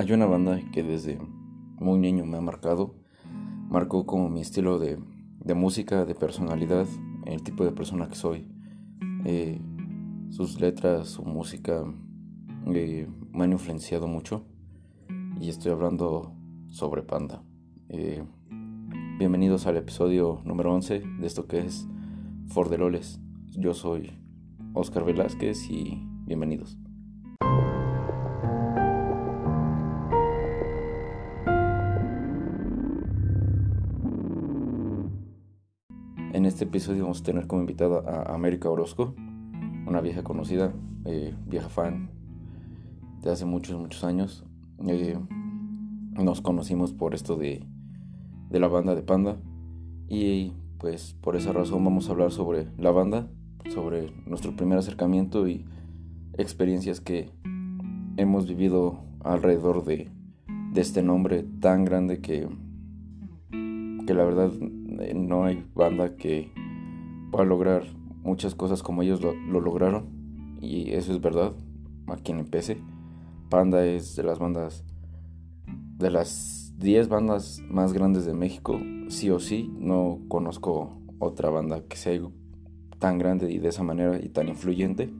Hay 0.00 0.12
una 0.12 0.24
banda 0.24 0.58
que 0.72 0.82
desde 0.82 1.18
muy 1.78 1.98
niño 1.98 2.24
me 2.24 2.38
ha 2.38 2.40
marcado, 2.40 2.94
marcó 3.68 4.06
como 4.06 4.30
mi 4.30 4.40
estilo 4.40 4.78
de, 4.78 4.96
música, 5.54 6.06
de 6.06 6.14
personalidad, 6.14 6.86
el 7.26 7.42
tipo 7.42 7.66
de 7.66 7.72
persona 7.72 8.08
que 8.08 8.14
soy. 8.14 8.48
Eh, 9.26 9.60
sus 10.30 10.58
letras, 10.58 11.06
su 11.10 11.22
música 11.22 11.84
eh, 12.68 13.08
me 13.30 13.44
han 13.44 13.52
influenciado 13.52 14.08
mucho 14.08 14.46
y 15.38 15.50
estoy 15.50 15.70
hablando 15.72 16.32
sobre 16.70 17.02
Panda. 17.02 17.42
Eh, 17.90 18.24
bienvenidos 19.18 19.66
al 19.66 19.76
episodio 19.76 20.40
número 20.46 20.72
11 20.72 21.02
de 21.20 21.26
esto 21.26 21.46
que 21.46 21.58
es 21.58 21.86
For 22.46 22.70
the 22.70 22.78
Loles. 22.78 23.20
Yo 23.50 23.74
soy 23.74 24.18
Oscar 24.72 25.04
Velázquez 25.04 25.68
y 25.68 26.02
bienvenidos. 26.24 26.78
Este 36.60 36.68
episodio 36.68 37.04
vamos 37.04 37.22
a 37.22 37.24
tener 37.24 37.46
como 37.46 37.62
invitada 37.62 38.00
a 38.00 38.34
América 38.34 38.68
Orozco, 38.68 39.14
una 39.86 40.02
vieja 40.02 40.22
conocida, 40.22 40.74
eh, 41.06 41.34
vieja 41.46 41.70
fan 41.70 42.10
de 43.22 43.30
hace 43.30 43.46
muchos, 43.46 43.80
muchos 43.80 44.04
años. 44.04 44.44
Eh, 44.86 45.18
nos 46.22 46.42
conocimos 46.42 46.92
por 46.92 47.14
esto 47.14 47.36
de, 47.36 47.64
de 48.50 48.60
la 48.60 48.68
banda 48.68 48.94
de 48.94 49.00
Panda 49.00 49.38
y 50.06 50.52
pues 50.76 51.16
por 51.22 51.34
esa 51.34 51.50
razón 51.54 51.82
vamos 51.82 52.10
a 52.10 52.12
hablar 52.12 52.30
sobre 52.30 52.68
la 52.76 52.90
banda, 52.90 53.26
sobre 53.72 54.12
nuestro 54.26 54.54
primer 54.54 54.76
acercamiento 54.76 55.48
y 55.48 55.64
experiencias 56.36 57.00
que 57.00 57.30
hemos 58.18 58.46
vivido 58.46 58.98
alrededor 59.24 59.82
de, 59.86 60.10
de 60.74 60.80
este 60.82 61.02
nombre 61.02 61.42
tan 61.60 61.86
grande 61.86 62.20
que, 62.20 62.50
que 63.50 64.12
la 64.12 64.24
verdad 64.24 64.52
no 65.14 65.44
hay 65.44 65.64
banda 65.74 66.16
que 66.16 66.52
pueda 67.30 67.44
lograr 67.44 67.84
muchas 68.22 68.54
cosas 68.54 68.82
como 68.82 69.02
ellos 69.02 69.20
lo, 69.22 69.34
lograron. 69.34 70.06
Y 70.60 70.92
eso 70.92 71.12
es 71.12 71.20
verdad, 71.20 71.52
a 72.06 72.16
quien 72.16 72.38
empecé. 72.38 72.80
Panda 73.48 73.84
es 73.84 74.14
de 74.16 74.22
las 74.22 74.38
bandas, 74.38 74.84
de 75.96 76.10
las 76.10 76.74
10 76.78 77.08
bandas 77.08 77.62
más 77.68 77.92
grandes 77.92 78.26
de 78.26 78.34
México, 78.34 78.78
sí 79.08 79.30
o 79.30 79.40
sí. 79.40 79.72
No 79.78 80.20
conozco 80.28 81.00
otra 81.18 81.50
banda 81.50 81.82
que 81.82 81.96
sea 81.96 82.20
tan 82.98 83.18
grande 83.18 83.50
y 83.50 83.58
de 83.58 83.68
esa 83.68 83.82
manera 83.82 84.18
y 84.22 84.28
tan 84.28 84.48
influyente. 84.48 85.12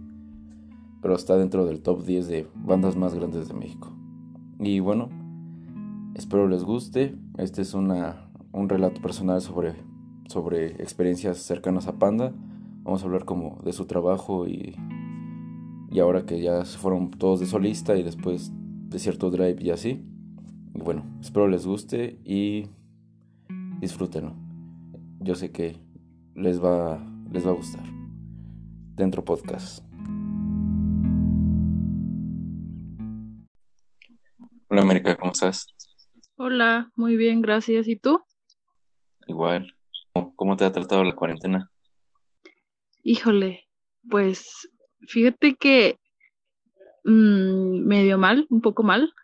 Pero 1.03 1.15
está 1.15 1.37
dentro 1.37 1.65
del 1.65 1.81
top 1.81 2.05
10 2.05 2.29
de 2.29 2.47
bandas 2.55 2.97
más 2.97 3.15
grandes 3.15 3.49
de 3.49 3.55
México. 3.55 3.91
Y 4.59 4.81
bueno, 4.81 5.09
espero 6.15 6.47
les 6.47 6.65
guste. 6.65 7.17
Este 7.39 7.63
es 7.63 7.73
una 7.73 8.30
un 8.53 8.69
relato 8.69 9.01
personal 9.01 9.41
sobre, 9.41 9.75
sobre 10.29 10.67
experiencias 10.83 11.39
cercanas 11.39 11.87
a 11.87 11.99
Panda. 11.99 12.33
Vamos 12.83 13.03
a 13.03 13.07
hablar 13.07 13.25
como 13.25 13.61
de 13.65 13.73
su 13.73 13.87
trabajo 13.87 14.49
y, 14.49 14.77
y 15.91 16.01
ahora 16.01 16.27
que 16.27 16.41
ya 16.41 16.65
se 16.65 16.79
fueron 16.79 17.11
todos 17.11 17.41
de 17.41 17.47
solista 17.47 17.97
y 17.97 18.03
después 18.03 18.53
de 18.55 18.99
cierto 18.99 19.31
drive 19.31 19.57
y 19.61 19.71
así. 19.71 20.05
Y 20.75 20.81
bueno, 20.81 21.05
espero 21.21 21.49
les 21.49 21.67
guste 21.67 22.19
y 22.25 22.69
disfrútenlo. 23.81 24.35
Yo 25.21 25.35
sé 25.35 25.53
que 25.53 25.77
les 26.35 26.63
va, 26.63 26.99
les 27.31 27.47
va 27.47 27.51
a 27.51 27.55
gustar. 27.55 27.85
Dentro 28.95 29.25
podcast. 29.25 29.85
Hola 34.69 34.83
América, 34.83 35.17
¿cómo 35.17 35.33
estás? 35.33 35.67
Hola, 36.37 36.91
muy 36.97 37.17
bien, 37.17 37.43
gracias. 37.43 37.89
¿Y 37.89 37.97
tú? 37.97 38.21
Igual. 39.31 39.73
¿Cómo 40.35 40.57
te 40.57 40.65
ha 40.65 40.73
tratado 40.73 41.05
la 41.05 41.15
cuarentena? 41.15 41.71
Híjole, 43.05 43.69
pues 44.11 44.69
fíjate 45.07 45.55
que 45.55 46.01
mm, 47.05 47.87
medio 47.87 48.19
mal, 48.19 48.49
un 48.51 48.61
poco 48.61 48.83
mal. 48.83 49.15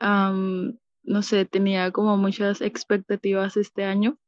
no 0.00 1.22
sé, 1.22 1.44
tenía 1.44 1.92
como 1.92 2.16
muchas 2.16 2.60
expectativas 2.60 3.56
este 3.56 3.84
año. 3.84 4.18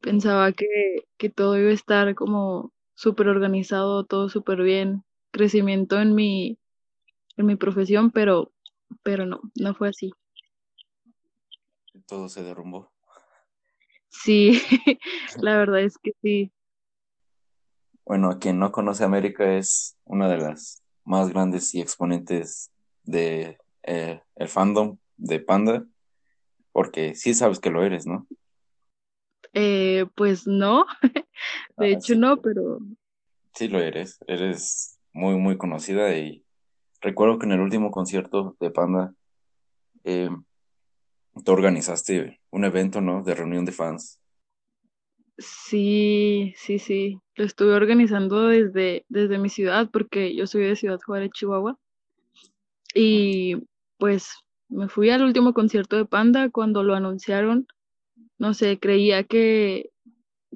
Pensaba 0.00 0.50
que, 0.50 0.66
que 1.16 1.30
todo 1.30 1.56
iba 1.56 1.70
a 1.70 1.74
estar 1.74 2.16
como 2.16 2.72
súper 2.96 3.28
organizado, 3.28 4.04
todo 4.04 4.28
súper 4.28 4.62
bien, 4.62 5.04
crecimiento 5.30 6.00
en 6.00 6.16
mi, 6.16 6.58
en 7.36 7.46
mi 7.46 7.54
profesión, 7.54 8.10
pero, 8.10 8.50
pero 9.04 9.24
no, 9.24 9.40
no 9.54 9.72
fue 9.76 9.90
así. 9.90 10.10
Todo 12.08 12.28
se 12.28 12.42
derrumbó. 12.42 12.93
Sí, 14.22 14.60
la 15.40 15.56
verdad 15.56 15.80
es 15.80 15.98
que 15.98 16.12
sí. 16.22 16.52
Bueno, 18.06 18.38
quien 18.38 18.58
no 18.58 18.70
conoce 18.70 19.04
América 19.04 19.56
es 19.56 19.96
una 20.04 20.28
de 20.28 20.38
las 20.38 20.82
más 21.04 21.30
grandes 21.30 21.74
y 21.74 21.80
exponentes 21.80 22.70
de 23.02 23.58
eh, 23.82 24.20
el 24.36 24.48
fandom 24.48 24.98
de 25.16 25.40
Panda, 25.40 25.84
porque 26.72 27.14
sí 27.14 27.34
sabes 27.34 27.58
que 27.58 27.70
lo 27.70 27.84
eres, 27.84 28.06
¿no? 28.06 28.26
Eh, 29.52 30.06
pues 30.14 30.46
no, 30.46 30.86
de 31.76 31.86
ah, 31.86 31.86
hecho 31.86 32.14
no, 32.14 32.40
pero... 32.40 32.78
Sí 33.54 33.68
lo 33.68 33.80
eres, 33.80 34.18
eres 34.26 34.98
muy, 35.12 35.36
muy 35.36 35.56
conocida 35.56 36.16
y 36.16 36.44
recuerdo 37.00 37.38
que 37.38 37.46
en 37.46 37.52
el 37.52 37.60
último 37.60 37.90
concierto 37.90 38.56
de 38.60 38.70
Panda 38.70 39.14
eh, 40.04 40.30
tú 41.42 41.52
organizaste 41.52 42.40
un 42.50 42.64
evento, 42.64 43.00
¿no? 43.00 43.22
De 43.22 43.34
reunión 43.34 43.64
de 43.64 43.72
fans. 43.72 44.20
Sí, 45.38 46.54
sí, 46.56 46.78
sí. 46.78 47.18
Lo 47.34 47.44
estuve 47.44 47.74
organizando 47.74 48.48
desde, 48.48 49.04
desde 49.08 49.38
mi 49.38 49.48
ciudad, 49.48 49.90
porque 49.90 50.34
yo 50.34 50.46
soy 50.46 50.64
de 50.64 50.76
Ciudad 50.76 51.00
Juárez, 51.04 51.30
Chihuahua. 51.32 51.76
Y 52.94 53.56
pues 53.98 54.30
me 54.68 54.88
fui 54.88 55.10
al 55.10 55.24
último 55.24 55.52
concierto 55.52 55.96
de 55.96 56.04
Panda 56.04 56.50
cuando 56.50 56.82
lo 56.84 56.94
anunciaron. 56.94 57.66
No 58.38 58.54
sé, 58.54 58.78
creía 58.78 59.24
que, 59.24 59.90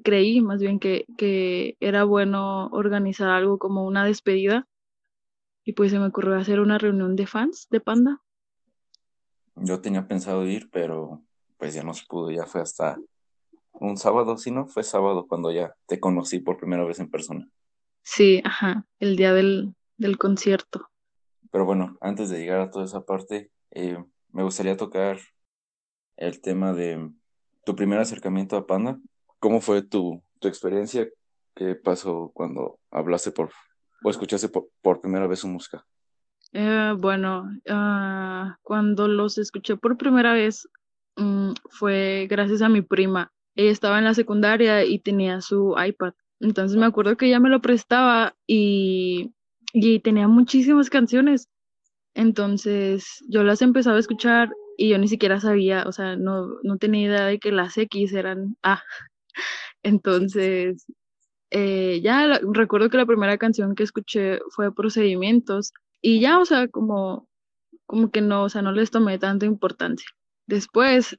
creí 0.03 0.41
más 0.41 0.61
bien 0.61 0.79
que, 0.79 1.05
que 1.17 1.75
era 1.81 2.05
bueno 2.05 2.67
organizar 2.67 3.29
algo 3.29 3.57
como 3.57 3.85
una 3.85 4.05
despedida. 4.05 4.67
Y 5.65 5.73
pues 5.73 5.91
se 5.91 5.99
me 5.99 6.07
ocurrió 6.07 6.35
hacer 6.35 6.61
una 6.61 6.77
reunión 6.77 7.15
de 7.17 7.27
fans 7.27 7.67
de 7.69 7.81
Panda. 7.81 8.21
Yo 9.61 9.81
tenía 9.81 10.07
pensado 10.07 10.45
ir, 10.45 10.69
pero 10.71 11.21
pues 11.57 11.73
ya 11.73 11.83
no 11.83 11.93
se 11.93 12.05
pudo, 12.07 12.31
ya 12.31 12.45
fue 12.45 12.61
hasta 12.61 12.97
un 13.73 13.97
sábado, 13.97 14.37
si 14.37 14.51
no, 14.51 14.67
fue 14.67 14.83
sábado 14.83 15.27
cuando 15.27 15.51
ya 15.51 15.73
te 15.87 15.99
conocí 15.99 16.39
por 16.39 16.57
primera 16.57 16.83
vez 16.85 16.99
en 16.99 17.09
persona. 17.09 17.47
Sí, 18.03 18.41
ajá, 18.43 18.85
el 18.99 19.15
día 19.15 19.33
del, 19.33 19.75
del 19.97 20.17
concierto. 20.17 20.89
Pero 21.51 21.65
bueno, 21.65 21.97
antes 22.01 22.29
de 22.29 22.39
llegar 22.39 22.61
a 22.61 22.69
toda 22.69 22.85
esa 22.85 23.01
parte, 23.01 23.51
eh, 23.71 24.03
me 24.31 24.43
gustaría 24.43 24.77
tocar 24.77 25.19
el 26.17 26.41
tema 26.41 26.73
de 26.73 27.11
tu 27.65 27.75
primer 27.75 27.99
acercamiento 27.99 28.57
a 28.57 28.65
Panda. 28.65 28.99
¿Cómo 29.39 29.61
fue 29.61 29.81
tu, 29.81 30.21
tu 30.39 30.47
experiencia? 30.47 31.07
¿Qué 31.55 31.75
pasó 31.75 32.31
cuando 32.33 32.79
hablaste 32.91 33.31
por 33.31 33.51
o 34.03 34.09
escuchaste 34.09 34.49
por, 34.49 34.69
por 34.81 35.01
primera 35.01 35.27
vez 35.27 35.39
su 35.39 35.47
música? 35.47 35.85
Eh, 36.53 36.93
bueno, 36.97 37.49
ah, 37.69 38.57
cuando 38.63 39.07
los 39.07 39.37
escuché 39.37 39.77
por 39.77 39.97
primera 39.97 40.33
vez 40.33 40.67
mm, 41.17 41.51
fue 41.69 42.27
gracias 42.29 42.61
a 42.61 42.69
mi 42.69 42.81
prima. 42.81 43.31
Ella 43.55 43.71
estaba 43.71 43.99
en 43.99 44.05
la 44.05 44.13
secundaria 44.13 44.83
y 44.85 44.99
tenía 44.99 45.41
su 45.41 45.75
iPad. 45.77 46.13
Entonces 46.39 46.77
me 46.77 46.85
acuerdo 46.85 47.17
que 47.17 47.27
ella 47.27 47.39
me 47.39 47.49
lo 47.49 47.61
prestaba 47.61 48.35
y, 48.47 49.33
y 49.73 49.99
tenía 49.99 50.27
muchísimas 50.27 50.89
canciones. 50.89 51.47
Entonces 52.15 53.23
yo 53.29 53.43
las 53.43 53.61
empezaba 53.61 53.97
a 53.97 53.99
escuchar 54.01 54.51
y 54.77 54.89
yo 54.89 54.97
ni 54.97 55.07
siquiera 55.07 55.39
sabía, 55.41 55.83
o 55.87 55.91
sea, 55.91 56.15
no, 56.15 56.47
no 56.63 56.77
tenía 56.77 57.07
idea 57.07 57.25
de 57.25 57.39
que 57.39 57.51
las 57.51 57.77
X 57.77 58.13
eran 58.13 58.57
A. 58.63 58.81
Entonces, 59.83 60.85
eh, 61.51 62.01
ya 62.03 62.39
recuerdo 62.53 62.89
que 62.89 62.97
la 62.97 63.05
primera 63.05 63.37
canción 63.37 63.75
que 63.75 63.83
escuché 63.83 64.39
fue 64.51 64.73
Procedimientos 64.73 65.73
y 66.01 66.19
ya, 66.19 66.39
o 66.39 66.45
sea, 66.45 66.67
como, 66.67 67.27
como 67.85 68.11
que 68.11 68.21
no, 68.21 68.43
o 68.43 68.49
sea, 68.49 68.61
no 68.61 68.71
les 68.71 68.91
tomé 68.91 69.19
tanta 69.19 69.45
importancia. 69.45 70.07
Después 70.47 71.17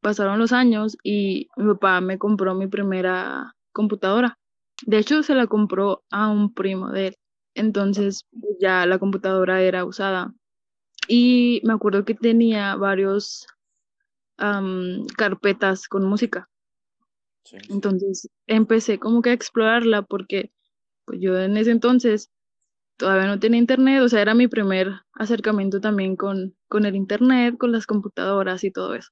pasaron 0.00 0.38
los 0.38 0.52
años 0.52 0.96
y 1.02 1.48
mi 1.56 1.74
papá 1.74 2.00
me 2.00 2.18
compró 2.18 2.54
mi 2.54 2.66
primera 2.66 3.54
computadora. 3.72 4.38
De 4.86 4.98
hecho, 4.98 5.22
se 5.22 5.34
la 5.34 5.46
compró 5.46 6.02
a 6.10 6.28
un 6.28 6.54
primo 6.54 6.90
de 6.90 7.08
él. 7.08 7.16
Entonces, 7.54 8.26
pues, 8.30 8.56
ya 8.60 8.86
la 8.86 8.98
computadora 8.98 9.62
era 9.62 9.84
usada. 9.84 10.32
Y 11.08 11.60
me 11.64 11.72
acuerdo 11.72 12.04
que 12.04 12.14
tenía 12.14 12.76
varios 12.76 13.46
carpetas 15.16 15.88
con 15.88 16.06
música. 16.06 16.48
Entonces 17.68 18.28
empecé 18.46 18.98
como 18.98 19.20
que 19.22 19.30
a 19.30 19.34
explorarla 19.34 20.02
porque 20.02 20.52
pues 21.04 21.20
yo 21.20 21.38
en 21.38 21.56
ese 21.56 21.72
entonces 21.72 22.30
todavía 23.00 23.26
no 23.26 23.40
tenía 23.40 23.58
internet, 23.58 24.02
o 24.02 24.08
sea, 24.08 24.20
era 24.20 24.34
mi 24.34 24.46
primer 24.46 24.92
acercamiento 25.14 25.80
también 25.80 26.16
con, 26.16 26.54
con 26.68 26.84
el 26.84 26.94
internet, 26.94 27.56
con 27.58 27.72
las 27.72 27.86
computadoras 27.86 28.62
y 28.62 28.70
todo 28.70 28.94
eso. 28.94 29.08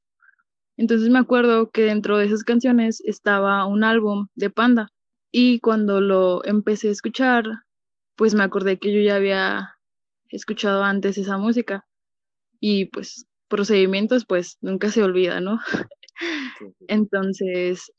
Entonces 0.76 1.08
me 1.08 1.18
acuerdo 1.18 1.70
que 1.70 1.82
dentro 1.82 2.18
de 2.18 2.26
esas 2.26 2.44
canciones 2.44 3.00
estaba 3.04 3.64
un 3.64 3.84
álbum 3.84 4.28
de 4.34 4.50
Panda 4.50 4.90
y 5.32 5.60
cuando 5.60 6.02
lo 6.02 6.44
empecé 6.44 6.88
a 6.88 6.92
escuchar, 6.92 7.46
pues 8.14 8.34
me 8.34 8.44
acordé 8.44 8.78
que 8.78 8.92
yo 8.92 9.00
ya 9.00 9.16
había 9.16 9.70
escuchado 10.28 10.84
antes 10.84 11.16
esa 11.16 11.38
música 11.38 11.86
y 12.60 12.86
pues 12.86 13.26
procedimientos 13.48 14.26
pues 14.26 14.58
nunca 14.60 14.90
se 14.90 15.02
olvida, 15.02 15.40
¿no? 15.40 15.60
Entonces, 16.88 17.90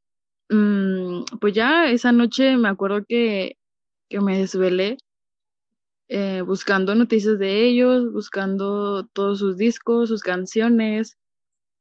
mm, 0.49 1.23
pues 1.41 1.53
ya 1.55 1.89
esa 1.89 2.11
noche 2.11 2.57
me 2.57 2.69
acuerdo 2.69 3.03
que, 3.07 3.57
que 4.07 4.21
me 4.21 4.37
desvelé 4.37 4.97
eh, 6.09 6.41
buscando 6.41 6.95
noticias 6.95 7.39
de 7.39 7.65
ellos, 7.67 8.11
buscando 8.13 9.07
todos 9.13 9.39
sus 9.39 9.57
discos, 9.57 10.09
sus 10.09 10.21
canciones, 10.23 11.17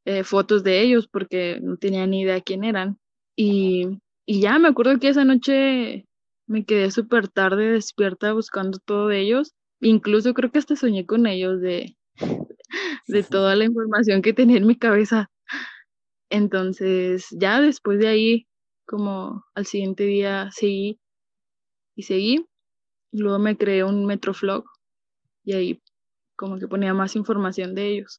eh, 0.04 0.24
fotos 0.24 0.64
de 0.64 0.80
ellos, 0.82 1.08
porque 1.08 1.60
no 1.62 1.76
tenía 1.76 2.06
ni 2.06 2.22
idea 2.22 2.40
quién 2.40 2.64
eran. 2.64 2.98
Y, 3.36 4.00
y 4.26 4.40
ya 4.40 4.58
me 4.58 4.68
acuerdo 4.68 4.98
que 5.00 5.08
esa 5.08 5.24
noche 5.24 6.06
me 6.46 6.64
quedé 6.64 6.90
súper 6.90 7.28
tarde 7.28 7.72
despierta 7.72 8.32
buscando 8.32 8.78
todo 8.84 9.08
de 9.08 9.20
ellos. 9.20 9.54
Incluso 9.80 10.34
creo 10.34 10.50
que 10.52 10.58
hasta 10.58 10.76
soñé 10.76 11.06
con 11.06 11.26
ellos 11.26 11.60
de, 11.60 11.96
de 13.06 13.22
toda 13.22 13.56
la 13.56 13.64
información 13.64 14.22
que 14.22 14.32
tenía 14.32 14.58
en 14.58 14.66
mi 14.66 14.76
cabeza. 14.76 15.30
Entonces, 16.30 17.26
ya 17.30 17.60
después 17.60 17.98
de 17.98 18.08
ahí, 18.08 18.46
como 18.86 19.44
al 19.54 19.66
siguiente 19.66 20.04
día 20.04 20.50
seguí 20.52 20.98
y 21.96 22.04
seguí. 22.04 22.46
Luego 23.12 23.38
me 23.38 23.56
creé 23.56 23.84
un 23.84 24.06
Metroflog 24.06 24.64
y 25.44 25.52
ahí 25.54 25.82
como 26.36 26.58
que 26.58 26.68
ponía 26.68 26.94
más 26.94 27.16
información 27.16 27.74
de 27.74 27.88
ellos. 27.88 28.18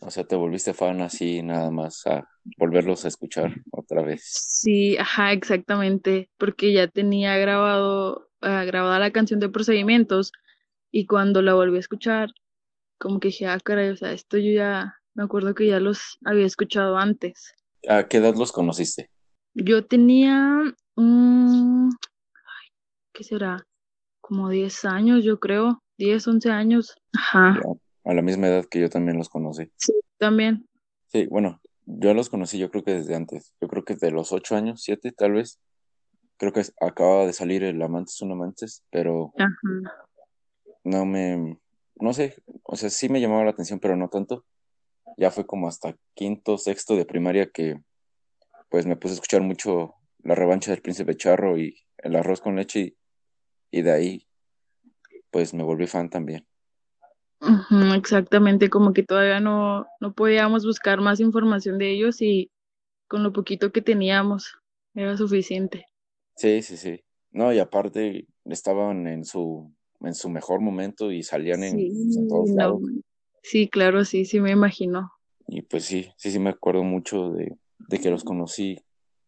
O 0.00 0.10
sea, 0.10 0.24
te 0.24 0.34
volviste 0.34 0.72
fan 0.72 1.02
así 1.02 1.42
nada 1.42 1.70
más 1.70 2.06
a 2.06 2.26
volverlos 2.56 3.04
a 3.04 3.08
escuchar 3.08 3.54
otra 3.70 4.02
vez. 4.02 4.22
Sí, 4.24 4.96
ajá, 4.96 5.32
exactamente, 5.32 6.30
porque 6.38 6.72
ya 6.72 6.88
tenía 6.88 7.36
grabado, 7.36 8.30
uh, 8.42 8.66
grabada 8.66 8.98
la 8.98 9.10
canción 9.10 9.40
de 9.40 9.50
procedimientos 9.50 10.32
y 10.90 11.06
cuando 11.06 11.42
la 11.42 11.54
volví 11.54 11.76
a 11.76 11.80
escuchar, 11.80 12.30
como 12.98 13.20
que 13.20 13.28
dije, 13.28 13.46
ah, 13.46 13.58
caray, 13.62 13.90
o 13.90 13.96
sea, 13.96 14.12
esto 14.12 14.38
yo 14.38 14.52
ya, 14.52 14.94
me 15.14 15.22
acuerdo 15.22 15.54
que 15.54 15.66
ya 15.66 15.80
los 15.80 16.18
había 16.24 16.46
escuchado 16.46 16.96
antes. 16.96 17.54
¿A 17.88 18.08
qué 18.08 18.18
edad 18.18 18.34
los 18.34 18.52
conociste? 18.52 19.10
Yo 19.52 19.84
tenía, 19.84 20.62
um, 20.96 21.90
¿qué 23.12 23.22
será? 23.22 23.66
Como 24.30 24.48
10 24.48 24.84
años, 24.84 25.24
yo 25.24 25.40
creo, 25.40 25.82
10, 25.98 26.28
11 26.28 26.50
años. 26.52 26.94
Ajá. 27.12 27.60
A 28.04 28.14
la 28.14 28.22
misma 28.22 28.46
edad 28.46 28.64
que 28.64 28.78
yo 28.78 28.88
también 28.88 29.18
los 29.18 29.28
conocí. 29.28 29.72
Sí, 29.74 29.92
también. 30.18 30.68
Sí, 31.08 31.26
bueno, 31.26 31.60
yo 31.84 32.14
los 32.14 32.30
conocí 32.30 32.56
yo 32.56 32.70
creo 32.70 32.84
que 32.84 32.94
desde 32.94 33.16
antes. 33.16 33.56
Yo 33.60 33.66
creo 33.66 33.84
que 33.84 33.96
de 33.96 34.12
los 34.12 34.30
8 34.30 34.54
años, 34.54 34.82
7 34.84 35.10
tal 35.10 35.32
vez. 35.32 35.58
Creo 36.36 36.52
que 36.52 36.62
acababa 36.80 37.26
de 37.26 37.32
salir 37.32 37.64
el 37.64 37.82
Amantes 37.82 38.22
un 38.22 38.30
Amantes, 38.30 38.84
pero 38.90 39.32
Ajá. 39.36 39.98
no 40.84 41.04
me, 41.04 41.58
no 41.96 42.12
sé, 42.12 42.36
o 42.62 42.76
sea, 42.76 42.88
sí 42.88 43.08
me 43.08 43.20
llamaba 43.20 43.42
la 43.42 43.50
atención, 43.50 43.80
pero 43.80 43.96
no 43.96 44.10
tanto. 44.10 44.44
Ya 45.16 45.32
fue 45.32 45.44
como 45.44 45.66
hasta 45.66 45.96
quinto, 46.14 46.56
sexto 46.56 46.94
de 46.94 47.04
primaria 47.04 47.50
que 47.50 47.82
pues 48.68 48.86
me 48.86 48.94
puse 48.94 49.14
a 49.14 49.16
escuchar 49.16 49.40
mucho 49.40 49.96
la 50.22 50.36
revancha 50.36 50.70
del 50.70 50.82
príncipe 50.82 51.16
charro 51.16 51.58
y 51.58 51.80
el 51.98 52.14
arroz 52.14 52.40
con 52.40 52.54
leche 52.54 52.80
y, 52.80 52.96
y 53.70 53.82
de 53.82 53.92
ahí 53.92 54.26
pues 55.30 55.54
me 55.54 55.62
volví 55.62 55.86
fan 55.86 56.10
también. 56.10 56.46
Exactamente, 57.96 58.68
como 58.68 58.92
que 58.92 59.02
todavía 59.02 59.40
no, 59.40 59.86
no 60.00 60.12
podíamos 60.12 60.66
buscar 60.66 61.00
más 61.00 61.20
información 61.20 61.78
de 61.78 61.90
ellos 61.90 62.20
y 62.20 62.50
con 63.08 63.22
lo 63.22 63.32
poquito 63.32 63.72
que 63.72 63.82
teníamos 63.82 64.58
era 64.94 65.16
suficiente. 65.16 65.86
Sí, 66.36 66.62
sí, 66.62 66.76
sí. 66.76 67.00
No, 67.32 67.52
y 67.52 67.58
aparte 67.58 68.26
estaban 68.44 69.06
en 69.06 69.24
su, 69.24 69.72
en 70.00 70.14
su 70.14 70.28
mejor 70.28 70.60
momento 70.60 71.12
y 71.12 71.22
salían 71.22 71.62
en, 71.64 71.76
Sí, 71.76 71.92
en 72.16 72.28
todos 72.28 72.50
no, 72.50 72.56
lados. 72.56 72.82
sí, 73.42 73.68
claro, 73.68 74.04
sí, 74.04 74.24
sí 74.24 74.40
me 74.40 74.50
imagino. 74.50 75.12
Y 75.48 75.62
pues 75.62 75.84
sí, 75.84 76.10
sí, 76.16 76.30
sí 76.30 76.38
me 76.38 76.50
acuerdo 76.50 76.82
mucho 76.82 77.30
de, 77.30 77.56
de 77.88 77.98
que 77.98 78.10
los 78.10 78.24
conocí 78.24 78.78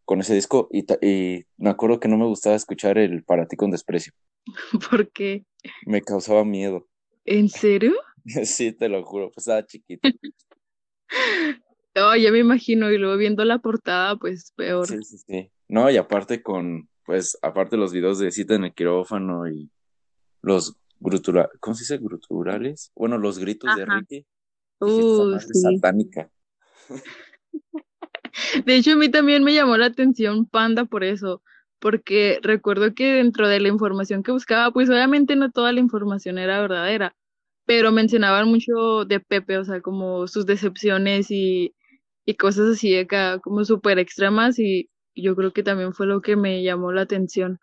con 0.04 0.20
ese 0.20 0.34
disco 0.34 0.68
y, 0.70 0.84
y 1.06 1.44
me 1.56 1.70
acuerdo 1.70 2.00
que 2.00 2.08
no 2.08 2.16
me 2.18 2.26
gustaba 2.26 2.56
escuchar 2.56 2.98
el 2.98 3.24
Para 3.24 3.46
ti 3.46 3.56
con 3.56 3.70
desprecio. 3.70 4.12
Porque, 4.90 5.44
Me 5.86 6.02
causaba 6.02 6.44
miedo. 6.44 6.88
¿en 7.24 7.48
serio? 7.48 7.94
Sí, 8.44 8.72
te 8.72 8.88
lo 8.88 9.02
juro, 9.04 9.30
pues 9.32 9.38
estaba 9.46 9.66
chiquito. 9.66 10.08
Oh, 11.94 12.16
ya 12.16 12.32
me 12.32 12.38
imagino, 12.38 12.90
y 12.90 12.96
luego 12.96 13.18
viendo 13.18 13.44
la 13.44 13.58
portada, 13.58 14.16
pues 14.16 14.52
peor. 14.56 14.86
Sí, 14.86 15.02
sí, 15.02 15.18
sí. 15.18 15.50
No, 15.68 15.90
y 15.90 15.98
aparte 15.98 16.42
con, 16.42 16.88
pues, 17.04 17.36
aparte 17.42 17.76
los 17.76 17.92
videos 17.92 18.18
de 18.18 18.30
cita 18.30 18.54
en 18.54 18.64
el 18.64 18.72
quirófano 18.72 19.46
y 19.46 19.70
los 20.40 20.74
grutura, 20.98 21.50
¿cómo 21.60 21.74
se 21.74 21.82
dice? 21.82 21.98
Gruturales. 21.98 22.92
Bueno, 22.94 23.18
los 23.18 23.38
gritos 23.38 23.76
de 23.76 23.82
Ajá. 23.82 23.98
Ricky. 23.98 24.26
Dije, 24.80 25.00
esa 25.00 25.22
Uh, 25.22 25.38
sí. 25.38 25.60
satánica. 25.60 26.30
De 28.64 28.76
hecho, 28.76 28.92
a 28.92 28.96
mí 28.96 29.10
también 29.10 29.44
me 29.44 29.52
llamó 29.52 29.76
la 29.76 29.86
atención 29.86 30.46
Panda 30.46 30.86
por 30.86 31.04
eso, 31.04 31.42
porque 31.82 32.38
recuerdo 32.42 32.94
que 32.94 33.14
dentro 33.14 33.48
de 33.48 33.58
la 33.58 33.66
información 33.66 34.22
que 34.22 34.30
buscaba, 34.30 34.70
pues 34.70 34.88
obviamente 34.88 35.34
no 35.34 35.50
toda 35.50 35.72
la 35.72 35.80
información 35.80 36.38
era 36.38 36.60
verdadera, 36.60 37.16
pero 37.66 37.90
mencionaban 37.90 38.48
mucho 38.48 39.04
de 39.04 39.18
Pepe, 39.18 39.58
o 39.58 39.64
sea, 39.64 39.80
como 39.80 40.28
sus 40.28 40.46
decepciones 40.46 41.32
y, 41.32 41.74
y 42.24 42.34
cosas 42.36 42.76
así 42.76 42.96
acá, 42.96 43.40
como 43.40 43.64
súper 43.64 43.98
extremas, 43.98 44.60
y 44.60 44.90
yo 45.16 45.34
creo 45.34 45.52
que 45.52 45.64
también 45.64 45.92
fue 45.92 46.06
lo 46.06 46.22
que 46.22 46.36
me 46.36 46.62
llamó 46.62 46.92
la 46.92 47.02
atención. 47.02 47.58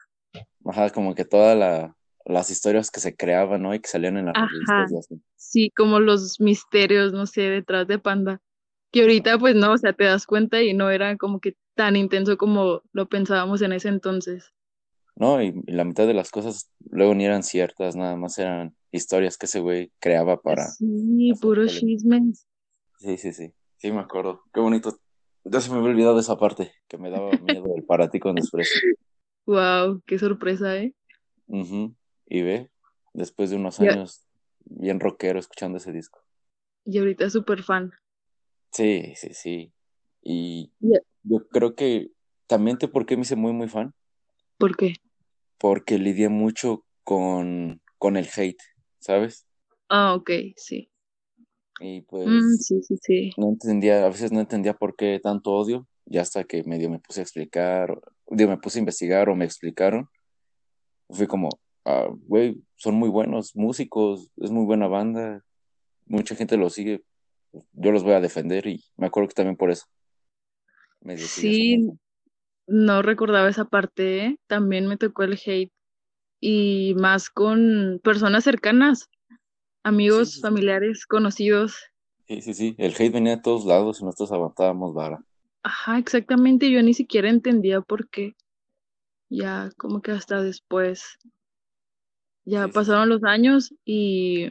Ajá, 0.65 0.89
como 0.89 1.15
que 1.15 1.23
todas 1.23 1.57
la, 1.57 1.95
las 2.25 2.49
historias 2.49 2.91
que 2.91 2.99
se 2.99 3.15
creaban, 3.15 3.61
¿no? 3.61 3.73
Y 3.73 3.79
que 3.79 3.87
salían 3.87 4.17
en 4.17 4.25
las 4.25 4.35
Ajá. 4.35 4.49
revistas 4.51 4.91
y 4.91 4.97
así. 4.97 5.21
Sí, 5.37 5.71
como 5.71 6.01
los 6.01 6.41
misterios, 6.41 7.13
no 7.13 7.25
sé, 7.25 7.43
detrás 7.43 7.87
de 7.87 7.99
Panda. 7.99 8.41
Que 8.91 9.01
ahorita, 9.01 9.37
pues 9.39 9.55
no, 9.55 9.71
o 9.71 9.77
sea, 9.77 9.93
te 9.93 10.03
das 10.03 10.25
cuenta 10.25 10.61
y 10.61 10.73
no 10.73 10.89
era 10.89 11.15
como 11.15 11.39
que 11.39 11.55
tan 11.79 11.95
intenso 11.95 12.35
como 12.37 12.81
lo 12.91 13.07
pensábamos 13.07 13.61
en 13.61 13.71
ese 13.71 13.87
entonces. 13.87 14.51
No, 15.15 15.41
y, 15.41 15.53
y 15.65 15.71
la 15.71 15.85
mitad 15.85 16.07
de 16.07 16.13
las 16.13 16.29
cosas 16.29 16.69
luego 16.89 17.15
ni 17.15 17.23
eran 17.23 17.41
ciertas, 17.43 17.95
nada 17.95 18.17
más 18.17 18.37
eran 18.37 18.75
historias 18.91 19.37
que 19.37 19.45
ese 19.45 19.61
güey 19.61 19.89
creaba 19.99 20.41
para 20.41 20.65
Sí, 20.67 21.31
puros 21.39 21.71
chismes. 21.79 22.45
Sí, 22.97 23.15
sí, 23.17 23.31
sí. 23.31 23.53
Sí, 23.77 23.93
me 23.93 24.01
acuerdo. 24.01 24.41
Qué 24.53 24.59
bonito. 24.59 24.99
Ya 25.45 25.61
se 25.61 25.71
me 25.71 25.77
había 25.77 25.91
olvidado 25.91 26.19
esa 26.19 26.35
parte, 26.35 26.73
que 26.89 26.97
me 26.97 27.09
daba 27.09 27.37
miedo 27.37 27.73
el 27.77 27.85
para 27.85 28.09
ti 28.09 28.19
con 28.19 28.35
desprecio. 28.35 28.81
Wow, 29.45 30.01
qué 30.05 30.19
sorpresa, 30.19 30.75
¿eh? 30.75 30.93
Ujú. 31.47 31.95
Y 32.27 32.41
ve, 32.41 32.69
después 33.13 33.49
de 33.51 33.55
unos 33.55 33.79
años 33.79 34.27
bien 34.65 34.99
rockero 34.99 35.39
escuchando 35.39 35.77
ese 35.77 35.93
disco. 35.93 36.19
y 36.85 36.99
ahorita 36.99 37.29
súper 37.29 37.63
fan. 37.63 37.91
Sí, 38.71 39.13
sí, 39.15 39.33
sí. 39.33 39.73
Y 40.21 40.71
yo 41.23 41.47
creo 41.49 41.75
que 41.75 42.11
también 42.47 42.77
te 42.77 42.87
por 42.87 43.05
qué 43.05 43.15
me 43.15 43.23
hice 43.23 43.35
muy, 43.35 43.53
muy 43.53 43.67
fan, 43.67 43.93
¿Por 44.57 44.75
qué? 44.75 44.93
porque 45.57 45.97
lidié 45.97 46.29
mucho 46.29 46.85
con, 47.03 47.81
con 47.97 48.17
el 48.17 48.27
hate, 48.35 48.61
¿sabes? 48.99 49.45
Ah, 49.89 50.13
ok, 50.15 50.29
sí. 50.55 50.89
Y 51.81 52.01
Mm, 52.01 52.05
pues 52.07 52.65
sí, 52.65 52.81
sí, 52.81 52.97
sí. 53.01 53.31
no 53.37 53.49
entendía, 53.49 54.05
a 54.05 54.09
veces 54.09 54.31
no 54.31 54.39
entendía 54.39 54.73
por 54.73 54.95
qué 54.95 55.19
tanto 55.21 55.51
odio, 55.51 55.87
ya 56.05 56.21
hasta 56.21 56.43
que 56.43 56.63
medio 56.63 56.89
me 56.89 56.99
puse 56.99 57.21
a 57.21 57.23
explicar, 57.23 57.97
digo, 58.27 58.49
me 58.49 58.57
puse 58.57 58.79
a 58.79 58.81
investigar 58.81 59.29
o 59.29 59.35
me 59.35 59.45
explicaron, 59.45 60.09
fui 61.09 61.27
como, 61.27 61.49
ah, 61.85 62.07
güey, 62.27 62.61
son 62.75 62.95
muy 62.95 63.09
buenos 63.09 63.55
músicos, 63.55 64.29
es 64.37 64.51
muy 64.51 64.65
buena 64.65 64.87
banda, 64.87 65.43
mucha 66.05 66.35
gente 66.35 66.57
los 66.57 66.73
sigue, 66.73 67.03
yo 67.73 67.91
los 67.91 68.03
voy 68.03 68.13
a 68.13 68.21
defender 68.21 68.67
y 68.67 68.83
me 68.97 69.07
acuerdo 69.07 69.29
que 69.29 69.35
también 69.35 69.55
por 69.57 69.71
eso 69.71 69.85
me 71.01 71.17
Sí, 71.17 71.89
no 72.67 73.01
recordaba 73.01 73.49
esa 73.49 73.65
parte, 73.65 74.25
¿eh? 74.25 74.39
También 74.47 74.87
me 74.87 74.97
tocó 74.97 75.23
el 75.23 75.39
hate. 75.43 75.71
Y 76.41 76.93
más 76.95 77.29
con 77.29 77.99
personas 78.03 78.43
cercanas, 78.43 79.09
amigos, 79.83 80.29
sí, 80.29 80.35
sí. 80.35 80.41
familiares, 80.41 81.05
conocidos. 81.05 81.77
Sí, 82.27 82.41
sí, 82.41 82.53
sí. 82.53 82.75
El 82.77 82.93
hate 82.93 83.11
venía 83.11 83.37
de 83.37 83.41
todos 83.41 83.65
lados 83.65 83.99
y 83.99 84.05
nosotros 84.05 84.31
aguantábamos 84.31 84.93
vara. 84.93 85.21
Ajá, 85.63 85.97
exactamente. 85.97 86.71
Yo 86.71 86.81
ni 86.83 86.93
siquiera 86.93 87.29
entendía 87.29 87.81
por 87.81 88.09
qué. 88.09 88.35
Ya 89.29 89.69
como 89.77 90.01
que 90.01 90.11
hasta 90.11 90.41
después. 90.41 91.17
Ya 92.45 92.65
sí. 92.65 92.71
pasaron 92.71 93.09
los 93.09 93.23
años 93.23 93.73
y 93.85 94.49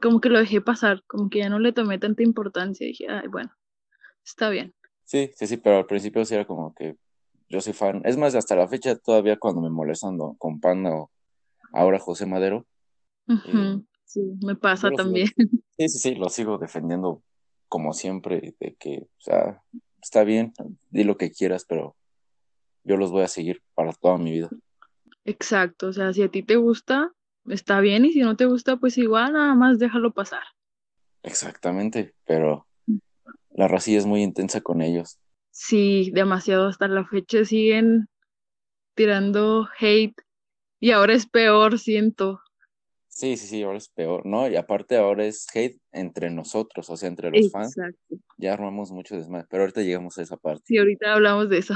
como 0.00 0.20
que 0.20 0.28
lo 0.28 0.38
dejé 0.38 0.60
pasar, 0.60 1.02
como 1.06 1.28
que 1.30 1.40
ya 1.40 1.48
no 1.48 1.58
le 1.58 1.72
tomé 1.72 1.98
tanta 1.98 2.22
importancia. 2.22 2.86
Dije, 2.86 3.06
ay, 3.08 3.28
bueno, 3.28 3.50
está 4.24 4.50
bien. 4.50 4.74
Sí, 5.06 5.30
sí, 5.36 5.46
sí, 5.46 5.56
pero 5.56 5.78
al 5.78 5.86
principio 5.86 6.24
sí 6.24 6.34
era 6.34 6.44
como 6.46 6.74
que 6.74 6.96
yo 7.48 7.60
soy 7.60 7.72
fan. 7.72 8.02
Es 8.04 8.16
más, 8.16 8.34
hasta 8.34 8.56
la 8.56 8.68
fecha 8.68 8.96
todavía 8.96 9.38
cuando 9.38 9.60
me 9.62 9.70
molestan 9.70 10.18
con 10.36 10.60
Panda 10.60 10.90
o 10.94 11.10
ahora 11.72 11.98
José 11.98 12.26
Madero, 12.26 12.66
Ujú, 13.28 13.84
Sí, 14.04 14.20
me 14.44 14.54
pasa 14.54 14.88
sigo- 14.88 14.96
también. 14.96 15.26
sí, 15.78 15.88
sí, 15.88 15.98
sí, 15.98 16.14
lo 16.16 16.28
sigo 16.28 16.58
defendiendo 16.58 17.22
como 17.68 17.92
siempre, 17.92 18.54
de 18.60 18.74
que, 18.76 18.98
o 19.02 19.20
sea, 19.20 19.62
está 20.02 20.22
bien, 20.24 20.52
di 20.90 21.04
lo 21.04 21.16
que 21.16 21.30
quieras, 21.30 21.64
pero 21.68 21.96
yo 22.84 22.96
los 22.96 23.10
voy 23.10 23.22
a 23.22 23.28
seguir 23.28 23.62
para 23.74 23.92
toda 23.92 24.18
mi 24.18 24.32
vida. 24.32 24.50
Exacto, 25.24 25.88
o 25.88 25.92
sea, 25.92 26.12
si 26.12 26.22
a 26.22 26.28
ti 26.30 26.42
te 26.44 26.56
gusta, 26.56 27.12
está 27.46 27.80
bien, 27.80 28.04
y 28.04 28.12
si 28.12 28.20
no 28.20 28.36
te 28.36 28.46
gusta, 28.46 28.76
pues 28.76 28.96
igual 28.98 29.32
nada 29.32 29.54
más 29.54 29.78
déjalo 29.80 30.12
pasar. 30.12 30.42
Exactamente, 31.24 32.14
pero 32.24 32.66
la 33.56 33.68
racilla 33.68 33.98
es 33.98 34.06
muy 34.06 34.22
intensa 34.22 34.60
con 34.60 34.82
ellos. 34.82 35.18
Sí, 35.50 36.10
demasiado 36.12 36.68
hasta 36.68 36.86
la 36.88 37.04
fecha 37.06 37.44
siguen 37.44 38.08
tirando 38.94 39.68
hate 39.78 40.14
y 40.80 40.90
ahora 40.90 41.14
es 41.14 41.26
peor, 41.26 41.78
siento. 41.78 42.40
Sí, 43.08 43.38
sí, 43.38 43.46
sí, 43.46 43.62
ahora 43.62 43.78
es 43.78 43.88
peor, 43.88 44.26
¿no? 44.26 44.46
Y 44.46 44.56
aparte 44.56 44.96
ahora 44.96 45.24
es 45.24 45.46
hate 45.54 45.80
entre 45.92 46.30
nosotros, 46.30 46.90
o 46.90 46.96
sea, 46.98 47.08
entre 47.08 47.30
los 47.30 47.50
fans, 47.50 47.74
ya 48.36 48.52
armamos 48.52 48.92
mucho 48.92 49.16
desmadre, 49.16 49.46
pero 49.48 49.62
ahorita 49.62 49.80
llegamos 49.80 50.18
a 50.18 50.22
esa 50.22 50.36
parte. 50.36 50.64
Sí, 50.66 50.76
ahorita 50.76 51.14
hablamos 51.14 51.48
de 51.48 51.58
eso. 51.58 51.74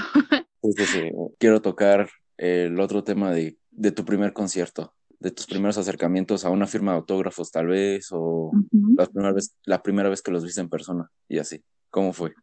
Sí, 0.62 0.72
sí, 0.76 0.84
sí. 0.84 1.10
Quiero 1.38 1.62
tocar 1.62 2.10
el 2.36 2.78
otro 2.78 3.02
tema 3.02 3.32
de, 3.32 3.56
de 3.70 3.92
tu 3.92 4.04
primer 4.04 4.34
concierto, 4.34 4.92
de 5.20 5.30
tus 5.30 5.46
primeros 5.46 5.76
acercamientos 5.76 6.44
a 6.44 6.50
una 6.50 6.66
firma 6.66 6.92
de 6.92 6.98
autógrafos, 6.98 7.50
tal 7.50 7.68
vez, 7.68 8.08
o 8.10 8.50
la 8.96 9.06
primera 9.06 9.32
vez, 9.32 9.54
la 9.64 9.82
primera 9.82 10.08
vez 10.08 10.22
que 10.22 10.32
los 10.32 10.42
viste 10.42 10.62
en 10.62 10.70
persona, 10.70 11.10
y 11.28 11.38
así. 11.38 11.62
¿Cómo 11.90 12.12
fue? 12.12 12.34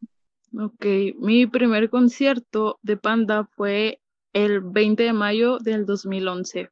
Ok, 0.57 0.85
mi 1.19 1.47
primer 1.47 1.89
concierto 1.89 2.79
de 2.83 2.97
Panda 2.97 3.49
fue 3.55 3.99
el 4.33 4.61
20 4.61 5.03
de 5.03 5.13
mayo 5.13 5.57
del 5.57 5.85
2011. 5.85 6.69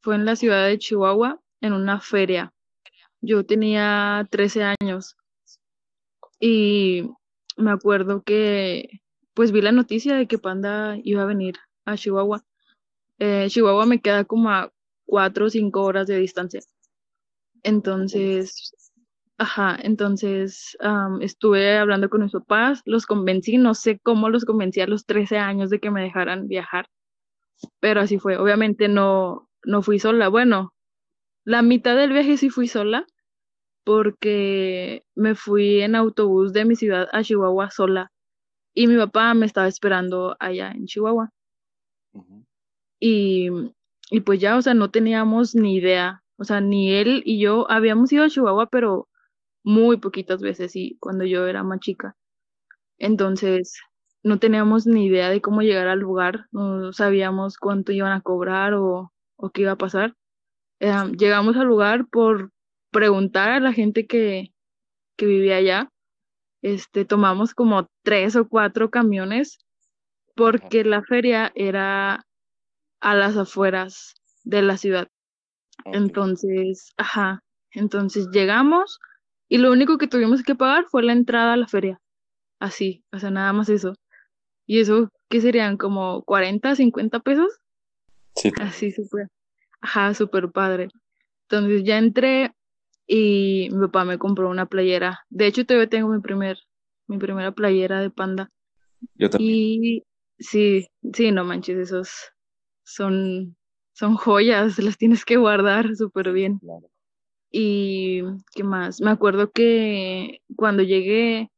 Fue 0.00 0.14
en 0.14 0.24
la 0.24 0.34
ciudad 0.34 0.66
de 0.66 0.78
Chihuahua, 0.78 1.40
en 1.60 1.74
una 1.74 2.00
feria. 2.00 2.52
Yo 3.20 3.44
tenía 3.44 4.26
13 4.30 4.74
años 4.80 5.16
y 6.40 7.08
me 7.56 7.70
acuerdo 7.70 8.22
que 8.22 9.00
pues 9.34 9.52
vi 9.52 9.60
la 9.60 9.72
noticia 9.72 10.16
de 10.16 10.26
que 10.26 10.38
Panda 10.38 10.96
iba 11.04 11.22
a 11.22 11.26
venir 11.26 11.56
a 11.84 11.96
Chihuahua. 11.96 12.44
Eh, 13.18 13.46
Chihuahua 13.48 13.86
me 13.86 14.00
queda 14.00 14.24
como 14.24 14.50
a 14.50 14.71
4 15.06 15.46
o 15.46 15.50
5 15.50 15.82
horas 15.82 16.06
de 16.06 16.18
distancia. 16.18 16.60
Entonces, 17.62 18.74
ajá, 19.38 19.78
entonces 19.82 20.76
estuve 21.20 21.78
hablando 21.78 22.08
con 22.10 22.22
mis 22.22 22.32
papás, 22.32 22.82
los 22.84 23.06
convencí, 23.06 23.58
no 23.58 23.74
sé 23.74 23.98
cómo 24.00 24.28
los 24.28 24.44
convencí 24.44 24.80
a 24.80 24.86
los 24.86 25.06
13 25.06 25.38
años 25.38 25.70
de 25.70 25.80
que 25.80 25.90
me 25.90 26.02
dejaran 26.02 26.48
viajar, 26.48 26.86
pero 27.80 28.00
así 28.00 28.18
fue. 28.18 28.36
Obviamente 28.36 28.88
no, 28.88 29.48
no 29.64 29.82
fui 29.82 29.98
sola. 29.98 30.28
Bueno, 30.28 30.74
la 31.44 31.62
mitad 31.62 31.96
del 31.96 32.12
viaje 32.12 32.36
sí 32.36 32.50
fui 32.50 32.68
sola 32.68 33.06
porque 33.84 35.04
me 35.14 35.34
fui 35.34 35.80
en 35.82 35.96
autobús 35.96 36.52
de 36.52 36.64
mi 36.64 36.76
ciudad 36.76 37.08
a 37.12 37.22
Chihuahua 37.22 37.70
sola 37.70 38.12
y 38.74 38.86
mi 38.86 38.96
papá 38.96 39.34
me 39.34 39.46
estaba 39.46 39.68
esperando 39.68 40.36
allá 40.38 40.70
en 40.70 40.86
Chihuahua. 40.86 41.30
Y, 43.00 43.48
y 44.12 44.20
pues 44.20 44.40
ya, 44.40 44.58
o 44.58 44.62
sea, 44.62 44.74
no 44.74 44.90
teníamos 44.90 45.54
ni 45.54 45.76
idea, 45.76 46.22
o 46.36 46.44
sea, 46.44 46.60
ni 46.60 46.92
él 46.92 47.22
y 47.24 47.40
yo 47.40 47.70
habíamos 47.70 48.12
ido 48.12 48.24
a 48.24 48.28
Chihuahua, 48.28 48.66
pero 48.66 49.08
muy 49.64 49.96
poquitas 49.96 50.42
veces 50.42 50.76
y 50.76 50.98
cuando 51.00 51.24
yo 51.24 51.46
era 51.46 51.62
más 51.62 51.80
chica. 51.80 52.14
Entonces, 52.98 53.80
no 54.22 54.38
teníamos 54.38 54.86
ni 54.86 55.06
idea 55.06 55.30
de 55.30 55.40
cómo 55.40 55.62
llegar 55.62 55.88
al 55.88 56.00
lugar, 56.00 56.46
no 56.52 56.92
sabíamos 56.92 57.56
cuánto 57.56 57.90
iban 57.92 58.12
a 58.12 58.20
cobrar 58.20 58.74
o, 58.74 59.14
o 59.36 59.50
qué 59.50 59.62
iba 59.62 59.72
a 59.72 59.76
pasar. 59.76 60.14
Eh, 60.78 60.92
llegamos 61.18 61.56
al 61.56 61.66
lugar 61.68 62.06
por 62.08 62.52
preguntar 62.90 63.48
a 63.48 63.60
la 63.60 63.72
gente 63.72 64.06
que, 64.06 64.52
que 65.16 65.24
vivía 65.24 65.56
allá. 65.56 65.88
Este, 66.60 67.06
tomamos 67.06 67.54
como 67.54 67.88
tres 68.02 68.36
o 68.36 68.46
cuatro 68.46 68.90
camiones 68.90 69.58
porque 70.34 70.84
la 70.84 71.02
feria 71.02 71.50
era 71.54 72.26
a 73.02 73.14
las 73.14 73.36
afueras 73.36 74.14
de 74.44 74.62
la 74.62 74.76
ciudad. 74.78 75.08
Entonces, 75.84 76.94
ajá, 76.96 77.42
entonces 77.72 78.28
llegamos 78.32 78.98
y 79.48 79.58
lo 79.58 79.72
único 79.72 79.98
que 79.98 80.06
tuvimos 80.06 80.42
que 80.42 80.54
pagar 80.54 80.86
fue 80.88 81.02
la 81.02 81.12
entrada 81.12 81.52
a 81.52 81.56
la 81.56 81.66
feria. 81.66 82.00
Así, 82.60 83.04
o 83.12 83.18
sea, 83.18 83.30
nada 83.30 83.52
más 83.52 83.68
eso. 83.68 83.94
Y 84.66 84.80
eso, 84.80 85.10
¿qué 85.28 85.40
serían? 85.40 85.76
Como 85.76 86.22
40, 86.22 86.76
50 86.76 87.18
pesos. 87.20 87.48
Sí, 88.36 88.52
Así 88.60 88.92
súper, 88.92 89.26
ajá, 89.80 90.14
súper 90.14 90.50
padre. 90.52 90.88
Entonces 91.48 91.82
ya 91.84 91.98
entré 91.98 92.52
y 93.06 93.68
mi 93.72 93.80
papá 93.86 94.04
me 94.04 94.18
compró 94.18 94.48
una 94.48 94.66
playera. 94.66 95.20
De 95.28 95.48
hecho, 95.48 95.66
todavía 95.66 95.88
tengo 95.88 96.08
mi 96.08 96.20
primer, 96.20 96.58
mi 97.08 97.18
primera 97.18 97.50
playera 97.50 98.00
de 98.00 98.10
panda. 98.10 98.48
yo 99.16 99.28
también. 99.28 99.50
Y 99.52 100.04
sí, 100.38 100.86
sí, 101.12 101.32
no 101.32 101.44
manches, 101.44 101.76
esos 101.78 102.32
son, 102.84 103.56
son 103.92 104.16
joyas, 104.16 104.78
las 104.78 104.96
tienes 104.96 105.24
que 105.24 105.36
guardar 105.36 105.94
súper 105.96 106.32
bien. 106.32 106.58
Claro. 106.58 106.88
Y 107.50 108.22
qué 108.54 108.64
más, 108.64 109.00
me 109.00 109.10
acuerdo 109.10 109.50
que 109.50 110.40
cuando 110.56 110.82
llegué 110.82 111.50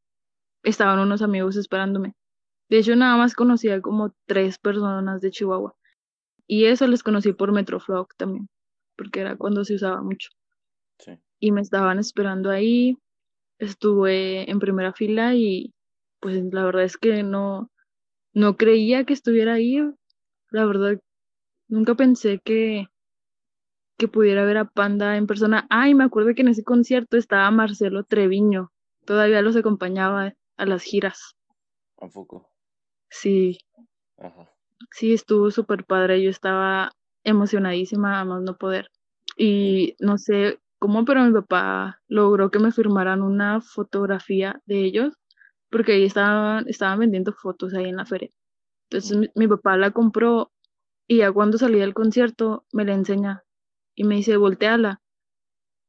estaban 0.64 0.98
unos 0.98 1.22
amigos 1.22 1.56
esperándome. 1.56 2.14
De 2.68 2.78
hecho, 2.78 2.96
nada 2.96 3.16
más 3.16 3.34
conocía 3.34 3.80
como 3.80 4.14
tres 4.26 4.58
personas 4.58 5.20
de 5.20 5.30
Chihuahua. 5.30 5.76
Y 6.46 6.64
eso 6.66 6.86
les 6.86 7.02
conocí 7.02 7.32
por 7.32 7.52
Metroflog 7.52 8.08
también, 8.16 8.48
porque 8.96 9.20
era 9.20 9.36
cuando 9.36 9.64
se 9.64 9.74
usaba 9.74 10.02
mucho. 10.02 10.30
Sí. 10.98 11.12
Y 11.38 11.52
me 11.52 11.60
estaban 11.60 11.98
esperando 11.98 12.50
ahí, 12.50 12.98
estuve 13.58 14.50
en 14.50 14.58
primera 14.58 14.92
fila 14.92 15.34
y 15.34 15.72
pues 16.20 16.42
la 16.52 16.64
verdad 16.64 16.84
es 16.84 16.96
que 16.96 17.22
no, 17.22 17.70
no 18.32 18.56
creía 18.56 19.04
que 19.04 19.12
estuviera 19.12 19.54
ahí. 19.54 19.78
La 20.50 20.64
verdad, 20.66 21.00
nunca 21.68 21.94
pensé 21.94 22.40
que, 22.44 22.86
que 23.98 24.06
pudiera 24.08 24.44
ver 24.44 24.56
a 24.58 24.66
Panda 24.66 25.16
en 25.16 25.26
persona. 25.26 25.66
Ay, 25.68 25.94
me 25.94 26.04
acuerdo 26.04 26.34
que 26.34 26.42
en 26.42 26.48
ese 26.48 26.62
concierto 26.64 27.16
estaba 27.16 27.50
Marcelo 27.50 28.04
Treviño, 28.04 28.70
todavía 29.04 29.42
los 29.42 29.56
acompañaba 29.56 30.34
a 30.56 30.66
las 30.66 30.82
giras. 30.84 31.34
¿A 32.04 32.06
poco? 32.08 32.36
Sí, 33.10 33.58
Ajá. 34.18 34.44
sí, 34.90 35.12
estuvo 35.12 35.50
súper 35.50 35.84
padre. 35.84 36.22
Yo 36.22 36.30
estaba 36.30 36.92
emocionadísima 37.24 38.20
a 38.20 38.24
más 38.24 38.42
no 38.42 38.56
poder. 38.56 38.90
Y 39.36 39.96
no 40.00 40.18
sé 40.18 40.60
cómo, 40.78 41.04
pero 41.04 41.24
mi 41.24 41.32
papá 41.32 42.00
logró 42.08 42.50
que 42.50 42.58
me 42.58 42.72
firmaran 42.72 43.22
una 43.22 43.60
fotografía 43.60 44.60
de 44.66 44.84
ellos, 44.84 45.14
porque 45.70 45.92
ahí 45.94 46.04
estaban, 46.04 46.68
estaban 46.68 47.00
vendiendo 47.00 47.32
fotos 47.32 47.74
ahí 47.74 47.86
en 47.88 47.96
la 47.96 48.06
feria. 48.06 48.30
Entonces 48.90 49.18
mi, 49.18 49.28
mi 49.36 49.48
papá 49.48 49.78
la 49.78 49.92
compró 49.92 50.52
y 51.06 51.18
ya 51.18 51.32
cuando 51.32 51.58
salí 51.58 51.78
del 51.78 51.94
concierto 51.94 52.64
me 52.72 52.84
la 52.84 52.94
enseña 52.94 53.44
y 53.94 54.04
me 54.04 54.16
dice, 54.16 54.36
volteala. 54.36 55.00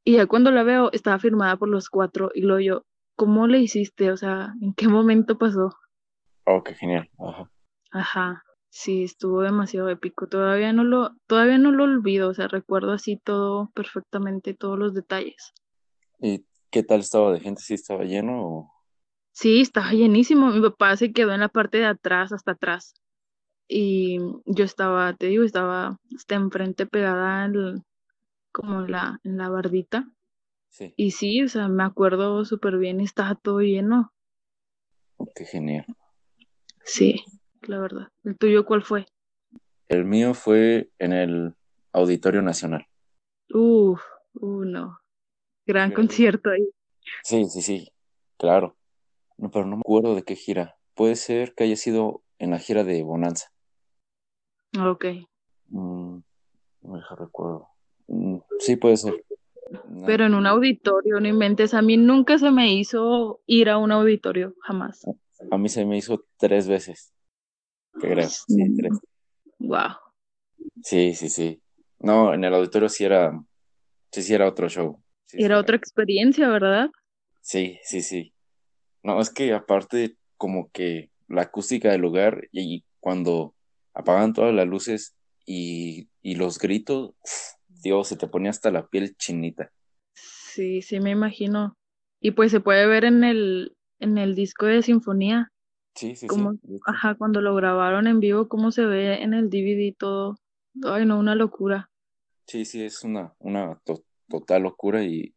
Y 0.04 0.16
ya 0.16 0.26
cuando 0.26 0.50
la 0.50 0.62
veo, 0.62 0.90
estaba 0.92 1.18
firmada 1.18 1.56
por 1.56 1.68
los 1.68 1.88
cuatro 1.90 2.30
y 2.34 2.42
luego 2.42 2.60
yo, 2.60 2.86
¿cómo 3.16 3.46
le 3.46 3.58
hiciste? 3.58 4.12
O 4.12 4.16
sea, 4.16 4.54
¿en 4.60 4.72
qué 4.74 4.88
momento 4.88 5.38
pasó? 5.38 5.76
Oh, 6.44 6.62
qué 6.62 6.74
genial. 6.74 7.10
Ajá. 7.18 7.50
Ajá, 7.90 8.44
sí, 8.68 9.04
estuvo 9.04 9.40
demasiado 9.42 9.88
épico. 9.88 10.28
Todavía 10.28 10.72
no 10.72 10.84
lo, 10.84 11.16
todavía 11.26 11.58
no 11.58 11.72
lo 11.72 11.84
olvido, 11.84 12.28
o 12.28 12.34
sea, 12.34 12.46
recuerdo 12.46 12.92
así 12.92 13.16
todo 13.16 13.70
perfectamente, 13.74 14.54
todos 14.54 14.78
los 14.78 14.94
detalles. 14.94 15.52
¿Y 16.20 16.44
qué 16.70 16.82
tal 16.82 17.00
estaba 17.00 17.32
de 17.32 17.40
gente? 17.40 17.62
¿Sí 17.62 17.74
estaba 17.74 18.04
lleno 18.04 18.46
o...? 18.46 18.72
Sí, 19.32 19.60
estaba 19.60 19.90
llenísimo. 19.90 20.50
Mi 20.50 20.60
papá 20.62 20.96
se 20.96 21.12
quedó 21.12 21.32
en 21.32 21.40
la 21.40 21.48
parte 21.48 21.78
de 21.78 21.86
atrás, 21.86 22.32
hasta 22.32 22.52
atrás. 22.52 22.94
Y 23.68 24.18
yo 24.44 24.64
estaba, 24.64 25.14
te 25.14 25.26
digo, 25.26 25.44
estaba 25.44 25.98
hasta 26.14 26.34
enfrente 26.36 26.86
pegada 26.86 27.44
en, 27.46 27.84
como 28.52 28.84
en 28.84 28.92
la, 28.92 29.20
en 29.24 29.38
la 29.38 29.48
bardita. 29.48 30.08
Sí. 30.68 30.92
Y 30.96 31.12
sí, 31.12 31.42
o 31.42 31.48
sea, 31.48 31.68
me 31.68 31.82
acuerdo 31.82 32.44
súper 32.44 32.78
bien, 32.78 33.00
estaba 33.00 33.34
todo 33.34 33.60
lleno. 33.60 34.12
Oh, 35.16 35.28
qué 35.34 35.44
genial. 35.44 35.86
Sí, 36.84 37.24
la 37.62 37.80
verdad. 37.80 38.08
¿El 38.24 38.36
tuyo 38.36 38.64
cuál 38.64 38.82
fue? 38.82 39.06
El 39.88 40.04
mío 40.04 40.34
fue 40.34 40.90
en 40.98 41.12
el 41.12 41.54
Auditorio 41.92 42.42
Nacional. 42.42 42.86
Uf, 43.52 44.00
uh, 44.34 44.64
no. 44.64 44.98
Gran 45.66 45.90
al- 45.90 45.94
concierto 45.94 46.50
ahí. 46.50 46.68
Sí, 47.24 47.44
sí, 47.46 47.62
sí, 47.62 47.92
claro. 48.36 48.76
No, 49.38 49.50
pero 49.50 49.66
no 49.66 49.76
me 49.76 49.80
acuerdo 49.80 50.14
de 50.14 50.22
qué 50.22 50.36
gira. 50.36 50.76
Puede 50.94 51.16
ser 51.16 51.54
que 51.54 51.64
haya 51.64 51.76
sido 51.76 52.22
en 52.38 52.50
la 52.50 52.58
gira 52.58 52.84
de 52.84 53.02
Bonanza. 53.02 53.50
Ok. 54.78 55.04
Mm, 55.68 56.18
no 56.82 56.92
me 56.92 56.98
deja 56.98 57.14
recuerdo. 57.16 57.68
Mm, 58.08 58.38
sí, 58.58 58.76
puede 58.76 58.96
ser. 58.96 59.24
No, 59.88 60.06
Pero 60.06 60.26
en 60.26 60.34
un 60.34 60.46
auditorio, 60.46 61.18
no 61.20 61.26
inventes. 61.26 61.74
A 61.74 61.82
mí 61.82 61.96
nunca 61.96 62.38
se 62.38 62.50
me 62.50 62.72
hizo 62.72 63.40
ir 63.46 63.68
a 63.68 63.78
un 63.78 63.90
auditorio, 63.90 64.54
jamás. 64.60 65.04
A 65.50 65.58
mí 65.58 65.68
se 65.68 65.84
me 65.84 65.96
hizo 65.96 66.24
tres 66.36 66.68
veces. 66.68 67.12
Creo. 67.92 68.28
Sí, 68.28 68.76
tres. 68.76 68.92
Wow. 69.58 69.96
Sí, 70.82 71.14
sí, 71.14 71.28
sí. 71.28 71.60
No, 71.98 72.32
en 72.32 72.44
el 72.44 72.54
auditorio 72.54 72.88
sí 72.88 73.04
era 73.04 73.32
Sí, 74.12 74.22
sí, 74.22 74.34
era 74.34 74.48
otro 74.48 74.68
show. 74.68 75.02
Sí, 75.26 75.42
Era 75.42 75.56
sí, 75.56 75.60
otra 75.60 75.76
experiencia, 75.76 76.48
¿verdad? 76.48 76.90
Sí, 77.40 77.78
sí, 77.82 78.02
sí. 78.02 78.32
No, 79.02 79.20
es 79.20 79.30
que 79.30 79.52
aparte 79.52 80.16
como 80.36 80.70
que 80.70 81.10
la 81.28 81.42
acústica 81.42 81.90
del 81.90 82.00
lugar 82.00 82.48
y 82.52 82.84
cuando 83.00 83.54
apagan 83.96 84.32
todas 84.32 84.54
las 84.54 84.66
luces 84.66 85.16
y, 85.46 86.08
y 86.22 86.36
los 86.36 86.58
gritos, 86.58 87.10
uf, 87.22 87.32
Dios, 87.82 88.08
se 88.08 88.16
te 88.16 88.28
ponía 88.28 88.50
hasta 88.50 88.70
la 88.70 88.86
piel 88.86 89.16
chinita. 89.16 89.72
Sí, 90.14 90.82
sí, 90.82 91.00
me 91.00 91.10
imagino. 91.10 91.76
Y 92.20 92.32
pues 92.32 92.50
se 92.50 92.60
puede 92.60 92.86
ver 92.86 93.04
en 93.04 93.24
el, 93.24 93.76
en 94.00 94.18
el 94.18 94.34
disco 94.34 94.66
de 94.66 94.82
Sinfonía, 94.82 95.50
Sí, 95.94 96.14
sí, 96.16 96.28
sí. 96.28 96.28
como, 96.28 96.58
ajá, 96.86 97.14
cuando 97.14 97.40
lo 97.40 97.54
grabaron 97.54 98.06
en 98.06 98.20
vivo, 98.20 98.48
cómo 98.48 98.70
se 98.70 98.84
ve 98.84 99.22
en 99.22 99.34
el 99.34 99.48
DVD 99.50 99.94
todo. 99.98 100.36
Ay, 100.84 101.06
no, 101.06 101.18
una 101.18 101.34
locura. 101.34 101.90
Sí, 102.46 102.64
sí, 102.64 102.82
es 102.84 103.02
una, 103.02 103.34
una 103.38 103.80
to- 103.84 104.04
total 104.28 104.62
locura 104.62 105.02
y 105.04 105.34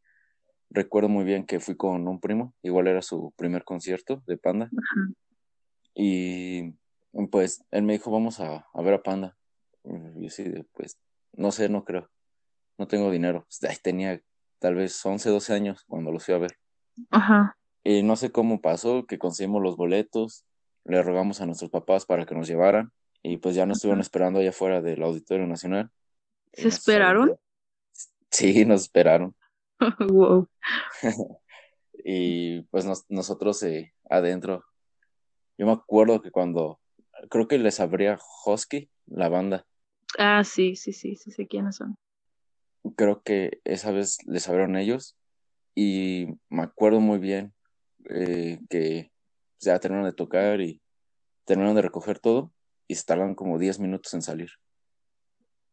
recuerdo 0.70 1.10
muy 1.10 1.25
bien 1.25 1.46
que 1.46 1.60
fui 1.60 1.75
con 1.75 2.08
un 2.08 2.20
primo, 2.20 2.54
igual 2.62 2.88
era 2.88 3.01
su 3.01 3.34
primer 3.38 3.63
concierto 3.63 4.24
de 4.28 4.38
Panda 4.38 4.70
Ajá. 4.78 5.13
y 5.96 6.74
pues 7.32 7.63
él 7.72 7.84
me 7.84 7.94
dijo, 7.94 8.12
vamos 8.12 8.39
a, 8.39 8.68
a 8.74 8.82
ver 8.82 8.94
a 8.96 9.04
Panda. 9.04 9.38
Y 9.84 10.24
yo 10.24 10.30
sí, 10.30 10.44
pues 10.74 10.98
no 11.34 11.51
sé, 11.51 11.70
no 11.70 11.84
creo, 11.86 12.10
no 12.78 12.88
tengo 12.88 13.12
dinero. 13.12 13.48
Ay, 13.68 13.78
tenía 13.82 14.22
tal 14.60 14.75
vez 14.75 15.04
11 15.06 15.30
12 15.30 15.54
años 15.54 15.84
cuando 15.88 16.12
los 16.12 16.25
fui 16.25 16.34
a 16.34 16.38
ver. 16.39 16.58
Ajá. 17.12 17.58
Y 17.84 18.04
no 18.04 18.16
sé 18.16 18.32
cómo 18.32 18.62
pasó, 18.62 19.06
que 19.06 19.18
conseguimos 19.18 19.62
los 19.63 19.78
boletos, 19.78 20.46
le 20.84 21.01
rogamos 21.01 21.39
a 21.42 21.46
nuestros 21.46 21.72
papás 21.72 22.06
para 22.06 22.25
que 22.25 22.36
nos 22.36 22.48
llevaran 22.48 22.92
y 23.24 23.38
pues 23.38 23.56
ya 23.56 23.66
nos 23.66 23.78
estuvieron 23.78 24.01
esperando 24.01 24.39
allá 24.39 24.50
afuera 24.50 24.82
del 24.82 25.01
Auditorio 25.04 25.48
Nacional. 25.48 25.89
¿Se 26.54 26.66
nos 26.66 26.74
esperaron? 26.75 27.36
Sí, 28.32 28.63
nos 28.66 28.82
esperaron. 28.82 29.36
Wow. 30.12 30.48
Y 32.04 32.62
pues 32.63 32.86
nos- 32.86 33.06
nosotros 33.10 33.62
eh, 33.63 33.94
adentro, 34.10 34.63
yo 35.58 35.66
me 35.66 35.74
acuerdo 35.74 36.22
que 36.22 36.32
cuando, 36.32 36.80
creo 37.29 37.47
que 37.47 37.57
les 37.57 37.79
abría 37.79 38.17
Husky, 38.45 38.89
la 39.07 39.29
banda, 39.29 39.65
Ah, 40.17 40.43
sí, 40.43 40.75
sí, 40.75 40.91
sí, 40.91 41.15
sí 41.15 41.31
sé 41.31 41.47
quiénes 41.47 41.75
son. 41.75 41.95
creo 42.95 43.21
que 43.21 43.61
esa 43.63 43.91
vez 43.91 44.17
les 44.25 44.47
abrieron 44.47 44.75
ellos 44.75 45.15
y 45.75 46.27
me 46.49 46.63
acuerdo 46.63 46.99
muy 46.99 47.19
bien 47.19 47.53
eh, 48.09 48.59
que 48.69 49.11
pues, 49.57 49.65
ya 49.65 49.79
terminaron 49.79 50.09
de 50.09 50.15
tocar 50.15 50.61
y 50.61 50.81
terminaron 51.45 51.75
de 51.75 51.83
recoger 51.83 52.19
todo 52.19 52.51
y 52.88 52.95
se 52.95 53.05
tardaron 53.05 53.35
como 53.35 53.59
10 53.59 53.79
minutos 53.79 54.13
en 54.13 54.21
salir. 54.21 54.49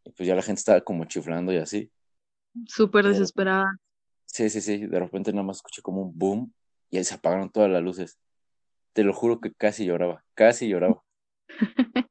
Y 0.04 0.10
pues 0.10 0.26
ya 0.26 0.34
la 0.34 0.42
gente 0.42 0.60
estaba 0.60 0.80
como 0.82 1.04
chiflando 1.06 1.52
y 1.52 1.56
así. 1.56 1.90
Súper 2.66 3.06
desesperada. 3.06 3.76
sí, 4.26 4.50
sí, 4.50 4.60
sí, 4.60 4.86
de 4.86 5.00
repente 5.00 5.32
nada 5.32 5.44
más 5.44 5.56
escuché 5.56 5.82
como 5.82 6.02
un 6.02 6.16
boom 6.16 6.52
y 6.90 6.98
ahí 6.98 7.04
se 7.04 7.14
apagaron 7.14 7.50
todas 7.50 7.70
las 7.70 7.82
luces. 7.82 8.18
Te 8.92 9.02
lo 9.02 9.12
juro 9.12 9.40
que 9.40 9.52
casi 9.52 9.86
lloraba, 9.86 10.24
casi 10.34 10.68
lloraba. 10.68 11.02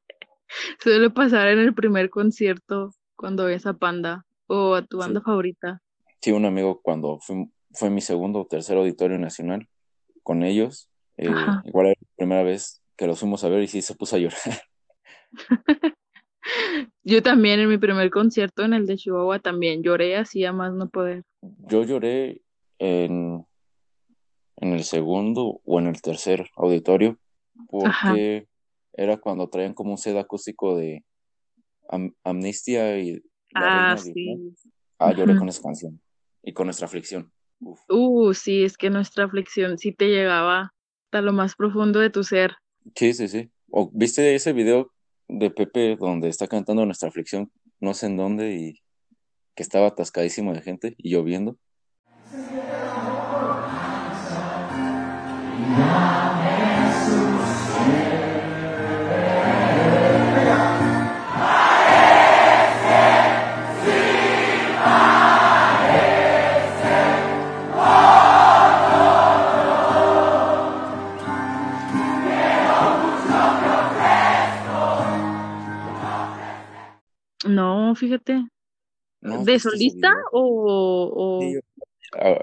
Suele 0.80 1.10
pasar 1.10 1.48
en 1.48 1.58
el 1.58 1.74
primer 1.74 2.10
concierto 2.10 2.92
cuando 3.16 3.44
ves 3.46 3.66
a 3.66 3.74
Panda 3.74 4.24
o 4.46 4.74
a 4.74 4.82
tu 4.82 4.98
banda 4.98 5.20
Sí. 5.20 5.24
favorita. 5.24 5.82
Sí, 6.20 6.32
un 6.32 6.44
amigo 6.44 6.80
cuando 6.82 7.18
fue, 7.20 7.46
fue 7.72 7.90
mi 7.90 8.00
segundo 8.00 8.40
o 8.40 8.46
tercer 8.46 8.76
auditorio 8.76 9.18
nacional 9.18 9.68
con 10.22 10.42
ellos, 10.42 10.90
eh, 11.18 11.46
igual 11.64 11.86
era 11.86 11.96
la 12.00 12.08
primera 12.16 12.42
vez 12.42 12.82
que 12.96 13.06
los 13.06 13.20
fuimos 13.20 13.44
a 13.44 13.48
ver 13.48 13.62
y 13.62 13.68
sí 13.68 13.82
se 13.82 13.94
puso 13.94 14.16
a 14.16 14.18
llorar. 14.18 14.38
Yo 17.04 17.22
también 17.22 17.60
en 17.60 17.68
mi 17.68 17.78
primer 17.78 18.10
concierto 18.10 18.64
en 18.64 18.72
el 18.72 18.86
de 18.86 18.96
Chihuahua 18.96 19.38
también 19.38 19.82
lloré 19.82 20.16
así 20.16 20.44
a 20.44 20.52
más 20.52 20.72
no 20.72 20.88
poder. 20.88 21.24
Yo 21.42 21.84
lloré 21.84 22.42
en, 22.78 23.46
en 24.56 24.72
el 24.72 24.84
segundo 24.84 25.60
o 25.64 25.78
en 25.80 25.86
el 25.88 26.00
tercer 26.00 26.48
auditorio 26.56 27.18
Ajá. 27.84 28.14
Era 28.96 29.16
cuando 29.18 29.48
traían 29.48 29.74
como 29.74 29.92
un 29.92 29.98
set 29.98 30.16
acústico 30.16 30.76
de 30.76 31.04
Am- 31.88 32.14
Amnistia 32.24 32.98
y 32.98 33.22
La 33.52 33.92
Ah, 33.92 33.96
sí. 33.96 34.54
Ah, 34.98 35.12
lloré 35.12 35.36
con 35.36 35.48
esa 35.48 35.62
canción 35.62 36.00
y 36.42 36.52
con 36.52 36.66
nuestra 36.66 36.86
aflicción. 36.86 37.30
Uf. 37.60 37.80
Uh, 37.88 38.32
sí, 38.34 38.64
es 38.64 38.76
que 38.76 38.90
nuestra 38.90 39.24
aflicción 39.24 39.78
sí 39.78 39.92
te 39.92 40.08
llegaba 40.08 40.74
hasta 41.04 41.22
lo 41.22 41.32
más 41.32 41.54
profundo 41.54 42.00
de 42.00 42.10
tu 42.10 42.24
ser. 42.24 42.56
Sí, 42.94 43.12
sí, 43.12 43.28
sí. 43.28 43.50
¿O 43.70 43.90
viste 43.92 44.34
ese 44.34 44.52
video 44.52 44.92
de 45.28 45.50
Pepe 45.50 45.96
donde 45.96 46.28
está 46.28 46.46
cantando 46.46 46.86
nuestra 46.86 47.08
aflicción, 47.08 47.50
no 47.80 47.94
sé 47.94 48.06
en 48.06 48.16
dónde, 48.16 48.54
y 48.54 48.80
que 49.54 49.62
estaba 49.62 49.88
atascadísimo 49.88 50.52
de 50.52 50.62
gente 50.62 50.94
y 50.98 51.10
lloviendo? 51.10 51.58
No, 77.86 77.94
fíjate. 77.94 78.48
¿No 79.20 79.34
has 79.34 79.44
¿De 79.44 79.58
solista 79.58 80.12
o, 80.32 81.40
Sí, 81.40 81.60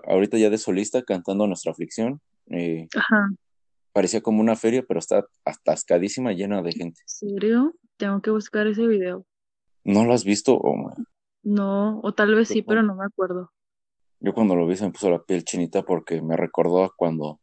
ahorita 0.07 0.37
ya 0.37 0.49
de 0.49 0.57
solista 0.57 1.03
cantando 1.03 1.47
nuestra 1.47 1.71
aflicción. 1.71 2.21
eh, 2.47 2.87
Ajá, 2.95 3.29
parecía 3.91 4.21
como 4.21 4.41
una 4.41 4.55
feria, 4.55 4.83
pero 4.87 4.99
está 4.99 5.25
atascadísima, 5.45 6.31
llena 6.31 6.61
de 6.61 6.71
gente. 6.71 7.01
¿en 7.01 7.07
serio? 7.07 7.75
Tengo 7.97 8.21
que 8.21 8.31
buscar 8.31 8.67
ese 8.67 8.87
video. 8.87 9.25
¿No 9.83 10.05
lo 10.05 10.13
has 10.13 10.23
visto? 10.23 10.55
Oh. 10.55 10.93
No, 11.43 11.99
o 12.01 12.13
tal 12.13 12.35
vez 12.35 12.47
sí, 12.47 12.61
pero 12.61 12.83
no 12.83 12.95
me 12.95 13.05
acuerdo. 13.05 13.51
yo 14.21 14.33
cuando 14.33 14.55
lo 14.55 14.65
vi 14.65 14.77
se 14.77 14.85
me 14.85 14.91
puso 14.91 15.09
la 15.09 15.21
piel 15.21 15.43
chinita 15.43 15.83
porque 15.83 16.21
me 16.21 16.37
recordó 16.37 16.83
a 16.85 16.93
cuando 16.95 17.41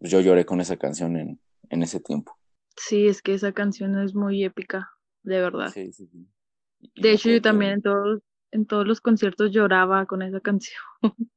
yo 0.00 0.20
lloré 0.20 0.44
con 0.44 0.60
esa 0.60 0.76
canción 0.76 1.16
en, 1.16 1.40
en 1.68 1.82
ese 1.82 2.00
tiempo. 2.00 2.36
Sí, 2.76 3.06
es 3.06 3.22
que 3.22 3.34
esa 3.34 3.52
canción 3.52 3.98
es 4.00 4.14
muy 4.14 4.42
épica, 4.44 4.90
de 5.22 5.40
verdad. 5.40 5.68
Sí, 5.68 5.92
sí, 5.92 6.08
sí. 6.08 6.26
De 6.96 7.12
hecho, 7.12 7.30
yo 7.30 7.42
también 7.42 7.72
en 7.72 7.82
todos, 7.82 8.22
en 8.52 8.66
todos 8.66 8.86
los 8.86 9.00
conciertos 9.00 9.50
lloraba 9.52 10.06
con 10.06 10.22
esa 10.22 10.40
canción. 10.40 10.80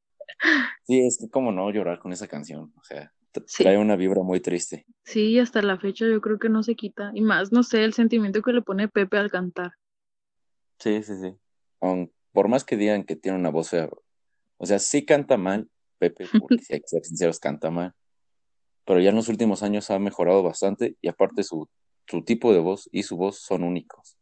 Sí, 0.86 1.00
es 1.06 1.18
que 1.18 1.30
como 1.30 1.52
no 1.54 1.70
llorar 1.72 2.00
con 2.00 2.12
esa 2.12 2.28
canción, 2.28 2.74
o 2.76 2.84
sea, 2.84 3.14
Sí, 3.46 3.64
trae 3.64 3.78
una 3.78 3.96
vibra 3.96 4.22
muy 4.24 4.42
triste. 4.42 4.86
sí, 5.04 5.40
hasta 5.40 5.62
la 5.62 5.80
fecha 5.80 6.06
yo 6.06 6.22
creo 6.22 6.38
que 6.38 6.50
no 6.50 6.64
se 6.64 6.76
quita. 6.76 7.12
Y 7.14 7.22
más, 7.22 7.52
no 7.52 7.64
sé, 7.64 7.84
el 7.84 7.94
sentimiento 7.94 8.42
que 8.42 8.54
le 8.54 8.62
pone 8.62 8.88
Pepe 8.88 9.18
al 9.18 9.32
cantar. 9.32 9.72
Sí, 10.80 11.02
sí, 11.04 11.14
sí. 11.22 11.36
Por 12.32 12.48
más 12.48 12.64
que 12.64 12.78
digan 12.78 13.04
que 13.04 13.16
tiene 13.16 13.38
una 13.38 13.50
voz 13.50 13.70
fea, 13.70 13.90
o 14.58 14.66
sea, 14.66 14.80
sí 14.80 15.06
canta 15.06 15.38
mal, 15.38 15.70
Pepe, 15.98 16.26
porque 16.58 16.64
si 16.64 16.74
hay 16.74 16.82
que 16.82 16.88
ser 16.88 17.04
sinceros, 17.04 17.40
canta 17.40 17.70
mal, 17.70 17.94
pero 18.86 19.00
ya 19.00 19.10
en 19.10 19.16
los 19.16 19.30
últimos 19.30 19.64
años 19.64 19.90
ha 19.92 20.00
mejorado 20.00 20.44
bastante 20.44 20.98
y 21.02 21.08
aparte 21.08 21.44
su, 21.44 21.70
su 22.08 22.24
tipo 22.24 22.54
de 22.54 22.60
voz 22.60 22.90
y 22.92 23.04
su 23.04 23.18
voz 23.18 23.40
son 23.40 23.64
únicos, 23.64 24.18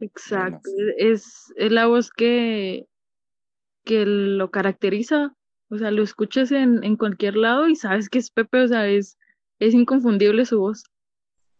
Exacto, 0.00 0.70
es, 0.96 1.52
es 1.56 1.72
la 1.72 1.86
voz 1.86 2.10
que, 2.10 2.86
que 3.84 4.04
lo 4.06 4.50
caracteriza. 4.50 5.34
O 5.70 5.76
sea, 5.76 5.90
lo 5.90 6.02
escuchas 6.02 6.50
en, 6.52 6.82
en 6.82 6.96
cualquier 6.96 7.36
lado 7.36 7.68
y 7.68 7.76
sabes 7.76 8.08
que 8.08 8.18
es 8.18 8.30
Pepe, 8.30 8.62
o 8.62 8.68
sea, 8.68 8.88
es, 8.88 9.18
es 9.58 9.74
inconfundible 9.74 10.46
su 10.46 10.60
voz. 10.60 10.84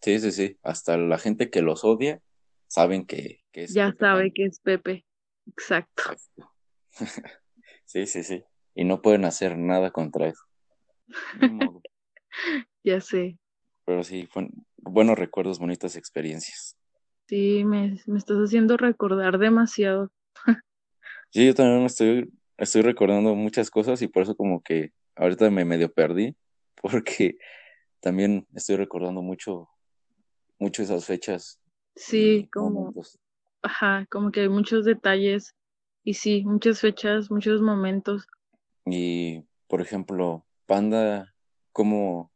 Sí, 0.00 0.18
sí, 0.20 0.32
sí, 0.32 0.58
hasta 0.62 0.96
la 0.96 1.18
gente 1.18 1.50
que 1.50 1.60
los 1.60 1.84
odia 1.84 2.22
saben 2.68 3.04
que, 3.04 3.42
que 3.52 3.64
es 3.64 3.74
Ya 3.74 3.88
Pepe 3.88 3.98
sabe 3.98 4.22
Pan. 4.22 4.32
que 4.34 4.44
es 4.44 4.60
Pepe. 4.60 5.06
Exacto. 5.46 6.02
Sí, 7.84 8.06
sí, 8.06 8.22
sí. 8.22 8.44
Y 8.74 8.84
no 8.84 9.00
pueden 9.00 9.24
hacer 9.24 9.56
nada 9.56 9.90
contra 9.90 10.28
eso. 10.28 10.44
Ya 12.84 13.00
sé. 13.00 13.38
Pero 13.84 14.04
sí, 14.04 14.26
fue 14.30 14.48
buenos 14.76 15.18
recuerdos, 15.18 15.58
bonitas 15.58 15.96
experiencias. 15.96 16.77
Sí, 17.28 17.62
me, 17.64 18.00
me 18.06 18.18
estás 18.18 18.38
haciendo 18.38 18.78
recordar 18.78 19.38
demasiado. 19.38 20.10
Sí, 21.30 21.44
yo 21.46 21.54
también 21.54 21.80
me 21.80 21.86
estoy, 21.86 22.32
estoy 22.56 22.80
recordando 22.82 23.34
muchas 23.34 23.70
cosas 23.70 24.00
y 24.00 24.08
por 24.08 24.22
eso 24.22 24.34
como 24.34 24.62
que 24.62 24.92
ahorita 25.14 25.50
me 25.50 25.66
medio 25.66 25.92
perdí, 25.92 26.34
porque 26.82 27.36
también 28.00 28.46
estoy 28.54 28.76
recordando 28.76 29.20
mucho, 29.20 29.68
mucho 30.58 30.82
esas 30.82 31.04
fechas 31.04 31.60
Sí, 31.96 32.48
como, 32.52 32.84
momentos. 32.84 33.18
ajá, 33.62 34.06
como 34.10 34.30
que 34.30 34.40
hay 34.40 34.48
muchos 34.48 34.84
detalles 34.86 35.54
y 36.04 36.14
sí, 36.14 36.44
muchas 36.46 36.80
fechas, 36.80 37.30
muchos 37.30 37.60
momentos. 37.60 38.26
Y, 38.86 39.44
por 39.66 39.82
ejemplo, 39.82 40.46
Panda, 40.64 41.34
como, 41.72 42.30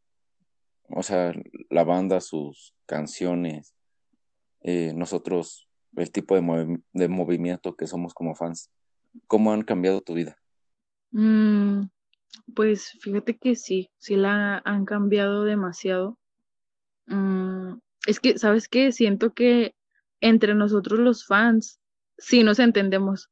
o 0.91 1.03
sea, 1.03 1.33
la 1.71 1.85
banda, 1.85 2.21
sus 2.21 2.75
canciones, 2.85 3.73
eh, 4.65 4.93
nosotros, 4.95 5.69
el 5.97 6.11
tipo 6.11 6.35
de, 6.35 6.43
movi- 6.43 6.83
de 6.93 7.09
movimiento 7.09 7.75
que 7.77 7.87
somos 7.87 8.15
como 8.15 8.35
fans. 8.35 8.71
¿cómo 9.27 9.53
han 9.53 9.63
cambiado 9.63 10.01
tu 10.01 10.15
vida? 10.15 10.39
Mm, 11.11 11.89
pues 12.55 12.93
fíjate 13.01 13.37
que 13.37 13.57
sí, 13.57 13.91
sí 13.99 14.17
la 14.17 14.63
han 14.65 14.85
cambiado 14.85 15.45
demasiado. 15.45 16.19
Mm, 17.07 17.75
es 18.07 18.21
que, 18.21 18.39
¿sabes 18.39 18.69
qué? 18.69 18.93
Siento 18.93 19.33
que 19.33 19.75
entre 20.21 20.55
nosotros 20.55 20.99
los 20.99 21.27
fans 21.27 21.81
sí 22.19 22.43
nos 22.43 22.59
entendemos 22.59 23.29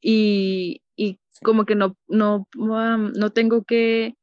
y, 0.00 0.82
y 0.96 1.18
como 1.42 1.64
que 1.64 1.74
no, 1.74 1.96
no, 2.08 2.46
um, 2.56 3.12
no 3.12 3.30
tengo 3.30 3.64
que 3.64 4.14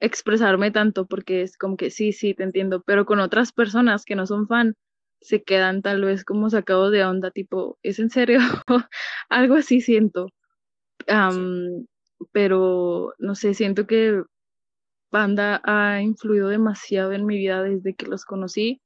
expresarme 0.00 0.70
tanto 0.70 1.06
porque 1.06 1.42
es 1.42 1.56
como 1.56 1.76
que 1.76 1.90
sí, 1.90 2.12
sí, 2.12 2.34
te 2.34 2.44
entiendo, 2.44 2.82
pero 2.82 3.04
con 3.04 3.18
otras 3.20 3.52
personas 3.52 4.04
que 4.04 4.14
no 4.14 4.26
son 4.26 4.46
fan 4.46 4.74
se 5.20 5.42
quedan 5.42 5.82
tal 5.82 6.04
vez 6.04 6.24
como 6.24 6.50
sacados 6.50 6.92
de 6.92 7.04
onda, 7.04 7.30
tipo, 7.30 7.78
¿es 7.82 7.98
en 7.98 8.10
serio? 8.10 8.40
Algo 9.28 9.56
así 9.56 9.80
siento. 9.80 10.28
Pero, 12.32 13.14
no 13.18 13.34
sé, 13.34 13.54
siento 13.54 13.86
que 13.86 14.22
Panda 15.10 15.60
ha 15.64 16.02
influido 16.02 16.48
demasiado 16.48 17.12
en 17.12 17.26
mi 17.26 17.38
vida 17.38 17.62
desde 17.62 17.94
que 17.94 18.06
los 18.06 18.24
conocí. 18.24 18.80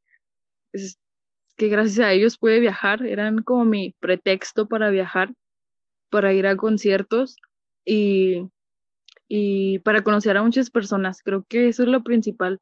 Es 0.73 0.99
que 1.57 1.69
gracias 1.69 2.01
a 2.01 2.13
ellos 2.13 2.39
pude 2.39 2.61
viajar, 2.61 3.05
eran 3.07 3.43
como 3.43 3.65
mi 3.65 3.95
pretexto 4.01 4.69
para 4.69 4.91
viajar, 4.91 5.35
para 6.11 6.33
ir 6.33 6.47
a 6.47 6.57
conciertos 6.57 7.37
y, 7.85 8.43
y 9.29 9.81
para 9.81 10.03
conocer 10.05 10.37
a 10.37 10.43
muchas 10.43 10.71
personas. 10.71 11.23
Creo 11.23 11.45
que 11.49 11.69
eso 11.69 11.83
es 11.85 11.89
lo 11.89 12.03
principal. 12.03 12.61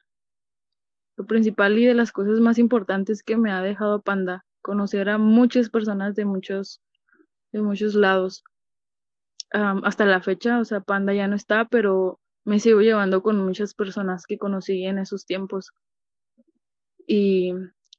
Principal 1.27 1.79
y 1.79 1.87
de 1.87 1.95
las 1.95 2.13
cosas 2.13 2.41
más 2.41 2.59
importantes 2.59 3.23
que 3.23 3.37
me 3.37 3.53
ha 3.53 3.63
dejado 3.63 4.03
Panda, 4.03 4.45
conocer 4.63 5.09
a 5.09 5.19
muchas 5.19 5.71
personas 5.71 6.15
de 6.15 6.25
muchos, 6.25 6.81
de 7.53 7.63
muchos 7.63 7.95
lados. 7.95 8.45
hasta 9.53 10.05
la 10.07 10.21
fecha, 10.21 10.61
o 10.61 10.65
sea, 10.65 10.81
Panda 10.81 11.13
ya 11.13 11.27
no 11.29 11.35
está, 11.37 11.67
pero 11.67 12.21
me 12.45 12.61
sigo 12.61 12.81
llevando 12.81 13.23
con 13.23 13.45
muchas 13.45 13.75
personas 13.75 14.27
que 14.27 14.39
conocí 14.39 14.85
en 14.85 14.99
esos 14.99 15.27
tiempos. 15.27 15.73
Y 17.07 17.53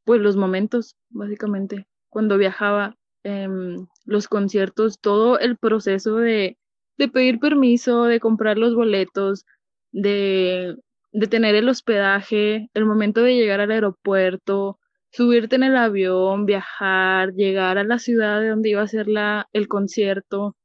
pues 0.06 0.22
los 0.22 0.36
momentos, 0.38 0.96
básicamente, 1.10 1.88
cuando 2.10 2.38
viajaba, 2.38 2.96
em, 3.24 3.88
los 4.06 4.28
conciertos, 4.28 5.00
todo 5.00 5.40
el 5.40 5.58
proceso 5.58 6.18
de, 6.18 6.58
de 6.98 7.08
pedir 7.10 7.40
permiso, 7.40 8.06
de 8.06 8.20
comprar 8.20 8.58
los 8.58 8.76
boletos, 8.76 9.46
de, 9.92 10.78
de 11.12 11.28
tener 11.28 11.56
el 11.56 11.70
hospedaje, 11.70 12.70
el 12.74 12.86
momento 12.86 13.22
de 13.22 13.36
llegar 13.36 13.60
al 13.60 13.72
aeropuerto, 13.72 14.80
subirte 15.12 15.58
en 15.58 15.64
el 15.64 15.76
avión, 15.76 16.46
viajar, 16.46 17.34
llegar 17.34 17.78
a 17.78 17.84
la 17.84 18.00
ciudad 18.00 18.40
de 18.40 18.50
donde 18.50 18.70
iba 18.70 18.82
a 18.82 18.88
ser 18.88 19.08
la, 19.08 19.48
el 19.54 19.68
concierto. 19.68 20.56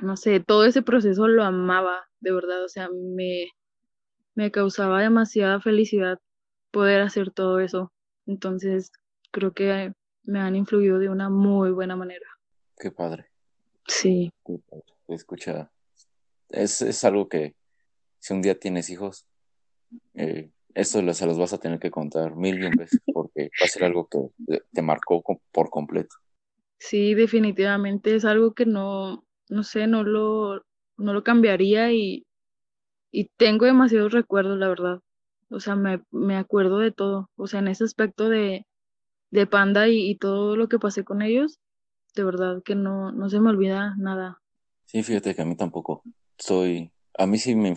No 0.00 0.16
sé, 0.16 0.40
todo 0.40 0.64
ese 0.64 0.82
proceso 0.82 1.28
lo 1.28 1.42
amaba, 1.42 2.08
de 2.20 2.32
verdad, 2.32 2.64
o 2.64 2.68
sea, 2.68 2.88
me, 2.90 3.48
me 4.34 4.50
causaba 4.50 5.02
demasiada 5.02 5.60
felicidad 5.60 6.18
poder 6.70 7.02
hacer 7.02 7.30
todo 7.30 7.60
eso. 7.60 7.92
Entonces, 8.26 8.92
creo 9.32 9.52
que 9.52 9.92
me 10.22 10.40
han 10.40 10.54
influido 10.54 10.98
de 10.98 11.08
una 11.08 11.28
muy 11.28 11.72
buena 11.72 11.96
manera. 11.96 12.26
Qué 12.78 12.90
padre. 12.90 13.26
Sí. 13.86 14.32
Escucha, 15.08 15.70
es, 16.48 16.80
es 16.80 17.04
algo 17.04 17.28
que 17.28 17.54
si 18.18 18.32
un 18.32 18.40
día 18.40 18.58
tienes 18.58 18.88
hijos, 18.88 19.26
eh, 20.14 20.50
esto 20.74 21.12
se 21.12 21.26
los 21.26 21.38
vas 21.38 21.52
a 21.52 21.58
tener 21.58 21.78
que 21.78 21.90
contar 21.90 22.34
mil 22.36 22.62
y 22.62 22.66
un 22.66 22.72
veces 22.72 23.00
porque 23.12 23.50
va 23.60 23.64
a 23.64 23.68
ser 23.68 23.84
algo 23.84 24.08
que 24.08 24.62
te 24.72 24.82
marcó 24.82 25.22
por 25.52 25.70
completo. 25.70 26.16
Sí, 26.78 27.14
definitivamente 27.14 28.14
es 28.14 28.24
algo 28.24 28.54
que 28.54 28.66
no, 28.66 29.24
no 29.48 29.62
sé, 29.62 29.86
no 29.86 30.02
lo, 30.02 30.64
no 30.96 31.12
lo 31.12 31.22
cambiaría 31.22 31.92
y, 31.92 32.26
y 33.12 33.28
tengo 33.36 33.66
demasiados 33.66 34.12
recuerdos, 34.12 34.58
la 34.58 34.68
verdad. 34.68 35.00
O 35.50 35.60
sea, 35.60 35.76
me, 35.76 36.02
me 36.10 36.36
acuerdo 36.36 36.78
de 36.78 36.90
todo. 36.90 37.30
O 37.36 37.46
sea, 37.46 37.60
en 37.60 37.68
ese 37.68 37.84
aspecto 37.84 38.28
de, 38.28 38.66
de 39.30 39.46
Panda 39.46 39.88
y, 39.88 40.10
y, 40.10 40.16
todo 40.16 40.56
lo 40.56 40.68
que 40.68 40.78
pasé 40.78 41.04
con 41.04 41.22
ellos, 41.22 41.60
de 42.14 42.24
verdad 42.24 42.62
que 42.64 42.74
no, 42.74 43.12
no 43.12 43.28
se 43.28 43.38
me 43.38 43.50
olvida 43.50 43.94
nada. 43.98 44.40
Sí, 44.86 45.02
fíjate 45.02 45.34
que 45.34 45.42
a 45.42 45.44
mí 45.44 45.56
tampoco. 45.56 46.02
Soy, 46.38 46.90
a 47.16 47.26
mí 47.26 47.38
sí 47.38 47.54
me 47.54 47.68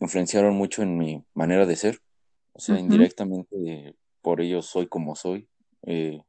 influenciaron 0.00 0.54
mucho 0.54 0.82
en 0.82 0.98
mi 0.98 1.24
manera 1.34 1.66
de 1.66 1.76
ser. 1.76 2.00
O 2.52 2.60
sea, 2.60 2.78
indirectamente 2.78 3.96
por 4.22 4.40
ellos 4.40 4.66
soy 4.66 4.86
como 4.86 5.16
soy. 5.16 5.48
Eh, 5.82 6.22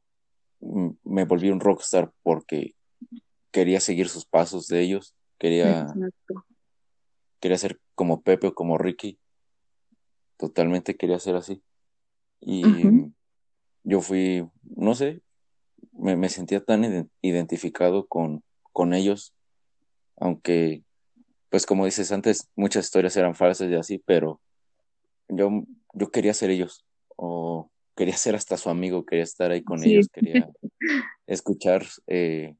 me 0.60 1.24
volví 1.24 1.50
un 1.50 1.60
rockstar 1.60 2.12
porque 2.22 2.74
quería 3.50 3.80
seguir 3.80 4.08
sus 4.08 4.24
pasos 4.24 4.66
de 4.68 4.80
ellos. 4.80 5.14
Quería, 5.38 5.86
quería 7.40 7.58
ser 7.58 7.80
como 7.94 8.22
Pepe 8.22 8.48
o 8.48 8.54
como 8.54 8.78
Ricky. 8.78 9.18
Totalmente 10.36 10.96
quería 10.96 11.18
ser 11.18 11.36
así. 11.36 11.62
Y 12.40 13.10
yo 13.84 14.00
fui, 14.00 14.48
no 14.62 14.94
sé, 14.94 15.22
me, 15.92 16.16
me 16.16 16.28
sentía 16.28 16.64
tan 16.64 17.10
identificado 17.22 18.06
con, 18.06 18.42
con 18.72 18.94
ellos, 18.94 19.32
aunque, 20.16 20.82
pues 21.50 21.66
como 21.66 21.84
dices 21.84 22.12
antes, 22.12 22.48
muchas 22.56 22.86
historias 22.86 23.16
eran 23.16 23.34
falsas 23.34 23.70
y 23.70 23.74
así, 23.74 24.02
pero 24.04 24.40
yo, 25.28 25.64
yo 25.92 26.10
quería 26.10 26.34
ser 26.34 26.50
ellos, 26.50 26.84
o 27.16 27.70
quería 27.96 28.16
ser 28.16 28.34
hasta 28.34 28.56
su 28.56 28.68
amigo, 28.68 29.04
quería 29.04 29.24
estar 29.24 29.50
ahí 29.50 29.62
con 29.62 29.82
ellos, 29.82 30.08
quería 30.12 30.48
escuchar 31.26 31.84
eh, 32.06 32.54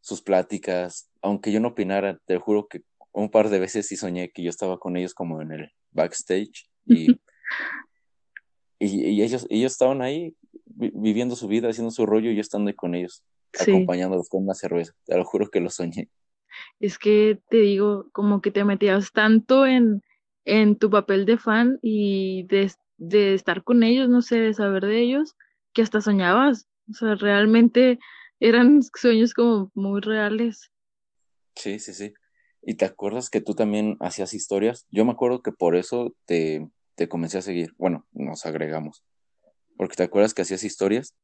sus 0.00 0.22
pláticas, 0.22 1.08
aunque 1.22 1.50
yo 1.50 1.60
no 1.60 1.68
opinara, 1.68 2.18
te 2.26 2.38
juro 2.38 2.68
que 2.68 2.82
un 3.12 3.30
par 3.30 3.48
de 3.48 3.58
veces 3.58 3.86
sí 3.86 3.96
soñé 3.96 4.30
que 4.30 4.42
yo 4.42 4.50
estaba 4.50 4.78
con 4.78 4.96
ellos 4.96 5.14
como 5.14 5.40
en 5.40 5.52
el 5.52 5.72
backstage 5.90 6.68
y, 6.84 7.18
y, 8.78 9.22
ellos, 9.22 9.46
ellos 9.48 9.72
estaban 9.72 10.02
ahí 10.02 10.36
viviendo 10.66 11.34
su 11.34 11.48
vida, 11.48 11.70
haciendo 11.70 11.90
su 11.90 12.04
rollo 12.04 12.30
y 12.30 12.34
yo 12.34 12.40
estando 12.42 12.68
ahí 12.68 12.74
con 12.74 12.94
ellos, 12.94 13.24
acompañándolos 13.58 14.28
con 14.28 14.44
una 14.44 14.54
cerveza, 14.54 14.92
te 15.06 15.16
lo 15.16 15.24
juro 15.24 15.48
que 15.48 15.60
lo 15.60 15.70
soñé. 15.70 16.10
Es 16.80 16.98
que 16.98 17.40
te 17.48 17.58
digo, 17.58 18.08
como 18.12 18.40
que 18.40 18.50
te 18.50 18.64
metías 18.64 19.12
tanto 19.12 19.66
en, 19.66 20.02
en 20.44 20.76
tu 20.76 20.90
papel 20.90 21.26
de 21.26 21.38
fan 21.38 21.78
y 21.82 22.44
de, 22.44 22.72
de 22.98 23.34
estar 23.34 23.62
con 23.64 23.82
ellos, 23.82 24.08
no 24.08 24.22
sé, 24.22 24.40
de 24.40 24.54
saber 24.54 24.84
de 24.84 25.00
ellos, 25.00 25.36
que 25.72 25.82
hasta 25.82 26.00
soñabas. 26.00 26.68
O 26.90 26.94
sea, 26.94 27.14
realmente 27.14 27.98
eran 28.40 28.80
sueños 28.94 29.34
como 29.34 29.70
muy 29.74 30.00
reales. 30.00 30.70
Sí, 31.54 31.78
sí, 31.78 31.94
sí. 31.94 32.14
¿Y 32.62 32.74
te 32.74 32.84
acuerdas 32.84 33.30
que 33.30 33.40
tú 33.40 33.54
también 33.54 33.96
hacías 34.00 34.34
historias? 34.34 34.86
Yo 34.90 35.04
me 35.04 35.12
acuerdo 35.12 35.40
que 35.42 35.52
por 35.52 35.76
eso 35.76 36.14
te, 36.24 36.68
te 36.96 37.08
comencé 37.08 37.38
a 37.38 37.42
seguir. 37.42 37.74
Bueno, 37.78 38.06
nos 38.12 38.44
agregamos. 38.44 39.02
Porque 39.76 39.96
te 39.96 40.02
acuerdas 40.02 40.34
que 40.34 40.42
hacías 40.42 40.64
historias. 40.64 41.14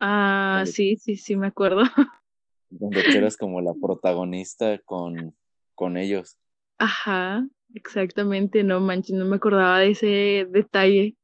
Ah, 0.00 0.64
sí, 0.66 0.96
sí, 0.96 1.16
sí, 1.16 1.36
me 1.36 1.48
acuerdo. 1.48 1.82
Donde 2.70 3.02
tú 3.02 3.10
eras 3.18 3.36
como 3.36 3.60
la 3.60 3.74
protagonista 3.74 4.78
con, 4.84 5.34
con 5.74 5.96
ellos. 5.96 6.38
Ajá, 6.78 7.46
exactamente, 7.74 8.62
no 8.64 8.80
manches, 8.80 9.16
no 9.16 9.24
me 9.24 9.36
acordaba 9.36 9.80
de 9.80 9.90
ese 9.90 10.46
detalle. 10.50 11.16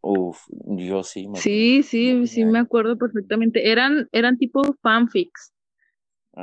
Uf, 0.00 0.38
yo 0.50 1.02
sí. 1.04 1.28
Me 1.28 1.38
sí, 1.38 1.82
sí, 1.82 2.26
sí 2.26 2.44
me 2.44 2.58
acuerdo 2.58 2.98
perfectamente. 2.98 3.70
Eran, 3.70 4.08
eran 4.12 4.36
tipo 4.38 4.62
fanfics, 4.82 5.52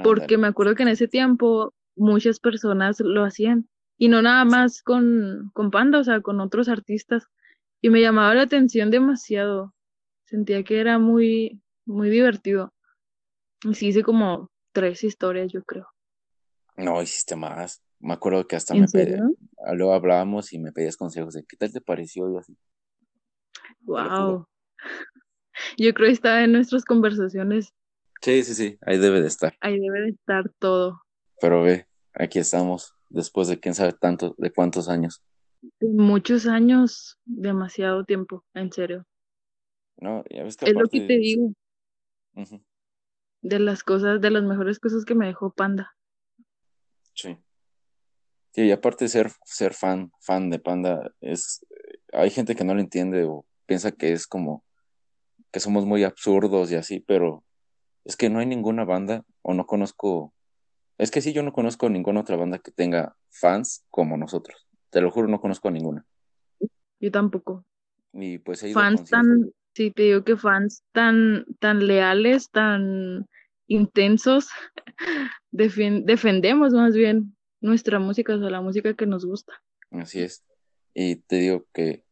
porque 0.04 0.38
me 0.38 0.48
acuerdo 0.48 0.76
que 0.76 0.84
en 0.84 0.90
ese 0.90 1.08
tiempo 1.08 1.74
muchas 1.96 2.40
personas 2.40 3.00
lo 3.02 3.26
hacían, 3.26 3.68
y 3.98 4.08
no 4.08 4.22
nada 4.22 4.46
más 4.46 4.82
con, 4.82 5.52
con 5.54 5.72
Panda, 5.72 6.00
o 6.00 6.04
sea, 6.04 6.22
con 6.22 6.40
otros 6.40 6.70
artistas, 6.70 7.28
y 7.82 7.90
me 7.90 8.00
llamaba 8.00 8.34
la 8.34 8.44
atención 8.44 8.92
demasiado. 8.92 9.74
Sentía 10.24 10.64
que 10.64 10.80
era 10.80 11.00
muy, 11.00 11.62
muy 11.86 12.10
divertido. 12.10 12.74
Sí 13.74 13.88
hice 13.88 14.04
como 14.04 14.50
tres 14.72 15.04
historias, 15.04 15.52
yo 15.52 15.64
creo. 15.64 15.88
No, 16.78 17.02
hiciste 17.02 17.36
más. 17.36 17.84
Me 18.00 18.14
acuerdo 18.14 18.48
que 18.48 18.56
hasta 18.56 18.74
me 18.74 18.88
pedías, 18.88 19.22
luego 19.74 19.94
hablábamos 19.94 20.54
y 20.54 20.60
me 20.60 20.72
pedías 20.72 20.96
consejos 20.96 21.34
de 21.34 21.44
qué 21.44 21.58
tal 21.58 21.74
te 21.74 21.82
pareció 21.82 22.32
y 22.32 22.38
así. 22.38 22.58
Wow. 23.82 24.48
Yo 25.78 25.94
creo 25.94 26.08
que 26.08 26.14
está 26.14 26.44
en 26.44 26.54
nuestras 26.54 26.86
conversaciones. 26.86 27.74
Sí, 28.22 28.44
sí, 28.44 28.54
sí, 28.54 28.78
ahí 28.82 28.98
debe 28.98 29.22
de 29.22 29.28
estar. 29.28 29.56
Ahí 29.60 29.80
debe 29.80 30.02
de 30.02 30.10
estar 30.10 30.50
todo. 30.60 31.02
Pero 31.42 31.64
ve, 31.64 31.88
aquí 32.14 32.40
estamos, 32.40 32.94
después 33.10 33.50
de 33.50 33.60
quién 33.60 33.76
sabe 33.76 33.94
tanto, 33.94 34.36
de 34.38 34.52
cuántos 34.52 34.88
años. 34.88 35.22
Muchos 35.82 36.48
años, 36.48 37.18
demasiado 37.26 38.06
tiempo, 38.06 38.46
en 38.54 38.72
serio. 38.72 39.06
No, 39.98 40.24
ya 40.30 40.44
ves 40.44 40.56
que 40.56 40.66
Es 40.66 40.74
lo 40.74 40.88
que 40.88 41.02
te 41.02 41.18
digo. 41.18 41.54
De 43.42 43.60
las 43.60 43.84
cosas, 43.84 44.22
de 44.22 44.32
las 44.32 44.44
mejores 44.44 44.80
cosas 44.80 45.06
que 45.06 45.16
me 45.16 45.28
dejó 45.28 45.52
Panda. 45.52 45.96
Sí. 47.14 47.38
Sí, 48.52 48.64
y 48.64 48.72
aparte 48.72 49.06
de 49.06 49.10
ser, 49.10 49.32
ser 49.46 49.74
fan, 49.74 50.12
fan 50.20 50.50
de 50.50 50.60
Panda, 50.60 51.12
es 51.22 51.66
hay 52.14 52.30
gente 52.32 52.56
que 52.56 52.64
no 52.64 52.74
lo 52.74 52.82
entiende 52.82 53.24
o 53.26 53.46
piensa 53.66 53.92
que 53.92 54.12
es 54.12 54.28
como 54.28 54.64
que 55.52 55.60
somos 55.60 55.86
muy 55.86 56.04
absurdos 56.04 56.72
y 56.72 56.76
así, 56.76 57.00
pero 57.00 57.44
es 58.06 58.16
que 58.16 58.30
no 58.30 58.40
hay 58.40 58.46
ninguna 58.46 58.86
banda 58.86 59.24
o 59.42 59.54
no 59.54 59.66
conozco 59.66 60.34
Es 60.98 61.12
que 61.12 61.22
sí, 61.22 61.34
yo 61.34 61.44
no 61.44 61.54
conozco 61.54 61.90
ninguna 61.90 62.22
otra 62.22 62.36
banda 62.36 62.60
que 62.60 62.72
tenga 62.72 63.16
fans 63.30 63.86
como 63.90 64.18
nosotros. 64.18 64.68
Te 64.90 65.02
lo 65.02 65.12
juro, 65.12 65.28
no 65.28 65.40
conozco 65.40 65.68
a 65.68 65.72
ninguna. 65.72 66.06
Yo 67.00 67.12
tampoco. 67.12 67.66
Y 68.14 68.40
pues 68.40 68.64
he 68.64 68.70
ido 68.70 68.80
a 68.80 68.84
Fans 68.84 69.10
tan, 69.10 69.52
sí, 69.74 69.92
te 69.92 70.04
digo 70.04 70.24
que 70.24 70.36
fans 70.38 70.84
tan, 70.92 71.46
tan 71.60 71.88
leales, 71.88 72.50
tan 72.52 73.28
intensos, 73.68 74.50
defen- 75.52 76.04
defendemos 76.06 76.74
más 76.74 76.94
bien 76.96 77.36
nuestra 77.62 78.00
música, 78.00 78.36
o 78.36 78.40
sea, 78.40 78.50
la 78.50 78.62
música 78.62 78.94
que 78.94 79.06
nos 79.06 79.26
gusta. 79.26 79.54
Así 79.92 80.22
es. 80.22 80.44
Y 80.94 81.18
te 81.18 81.38
digo 81.38 81.66
que 81.74 82.04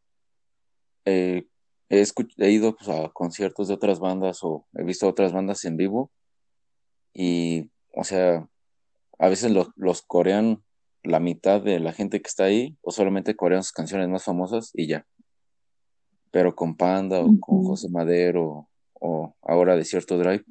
eh, 1.04 1.46
he, 1.88 2.04
he 2.38 2.50
ido 2.50 2.76
pues, 2.76 2.88
a 2.88 3.08
conciertos 3.10 3.68
de 3.68 3.74
otras 3.74 3.98
bandas 3.98 4.40
o 4.42 4.66
he 4.74 4.84
visto 4.84 5.08
otras 5.08 5.32
bandas 5.32 5.64
en 5.64 5.76
vivo 5.76 6.10
y, 7.14 7.70
o 7.94 8.04
sea, 8.04 8.48
a 9.18 9.28
veces 9.28 9.52
los 9.76 10.02
corean 10.02 10.62
la 11.02 11.20
mitad 11.20 11.60
de 11.60 11.80
la 11.80 11.92
gente 11.92 12.20
que 12.20 12.28
está 12.28 12.44
ahí 12.44 12.76
o 12.82 12.90
solamente 12.90 13.34
corean 13.36 13.62
sus 13.62 13.72
canciones 13.72 14.08
más 14.08 14.24
famosas 14.24 14.70
y 14.74 14.86
ya. 14.86 15.06
Pero 16.30 16.54
con 16.54 16.76
Panda 16.76 17.20
o 17.20 17.38
con. 17.40 17.64
José 17.64 17.88
Madero 17.88 18.68
o 18.94 19.34
ahora 19.42 19.76
Desierto 19.76 20.18
Drive 20.18 20.44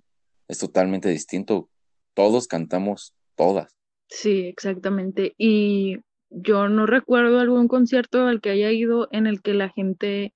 es 0.48 0.60
totalmente 0.60 1.10
distinto. 1.10 1.70
Todos 2.14 2.48
cantamos 2.48 3.14
todas. 3.36 3.76
Sí, 4.10 4.48
exactamente. 4.48 5.34
Y 5.38 5.98
yo 6.30 6.68
no 6.70 6.86
recuerdo 6.86 7.40
algún 7.40 7.68
concierto 7.68 8.26
al 8.26 8.42
que 8.42 8.52
haya 8.52 8.72
ido 8.72 9.08
en 9.12 9.28
el 9.28 9.42
que 9.42 9.54
la 9.54 9.70
gente 9.70 10.34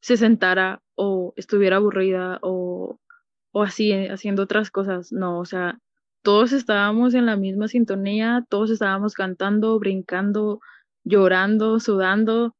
se 0.00 0.16
sentara 0.16 0.82
o 0.94 1.32
estuviera 1.36 1.76
aburrida 1.76 2.38
o, 2.42 2.98
o 3.52 3.62
así, 3.62 3.92
haciendo 3.92 4.44
otras 4.44 4.70
cosas. 4.70 5.12
No, 5.12 5.38
o 5.38 5.44
sea, 5.44 5.78
todos 6.22 6.52
estábamos 6.52 7.14
en 7.14 7.26
la 7.26 7.36
misma 7.36 7.68
sintonía, 7.68 8.44
todos 8.48 8.70
estábamos 8.70 9.14
cantando, 9.14 9.78
brincando, 9.78 10.60
llorando, 11.04 11.78
sudando 11.80 12.55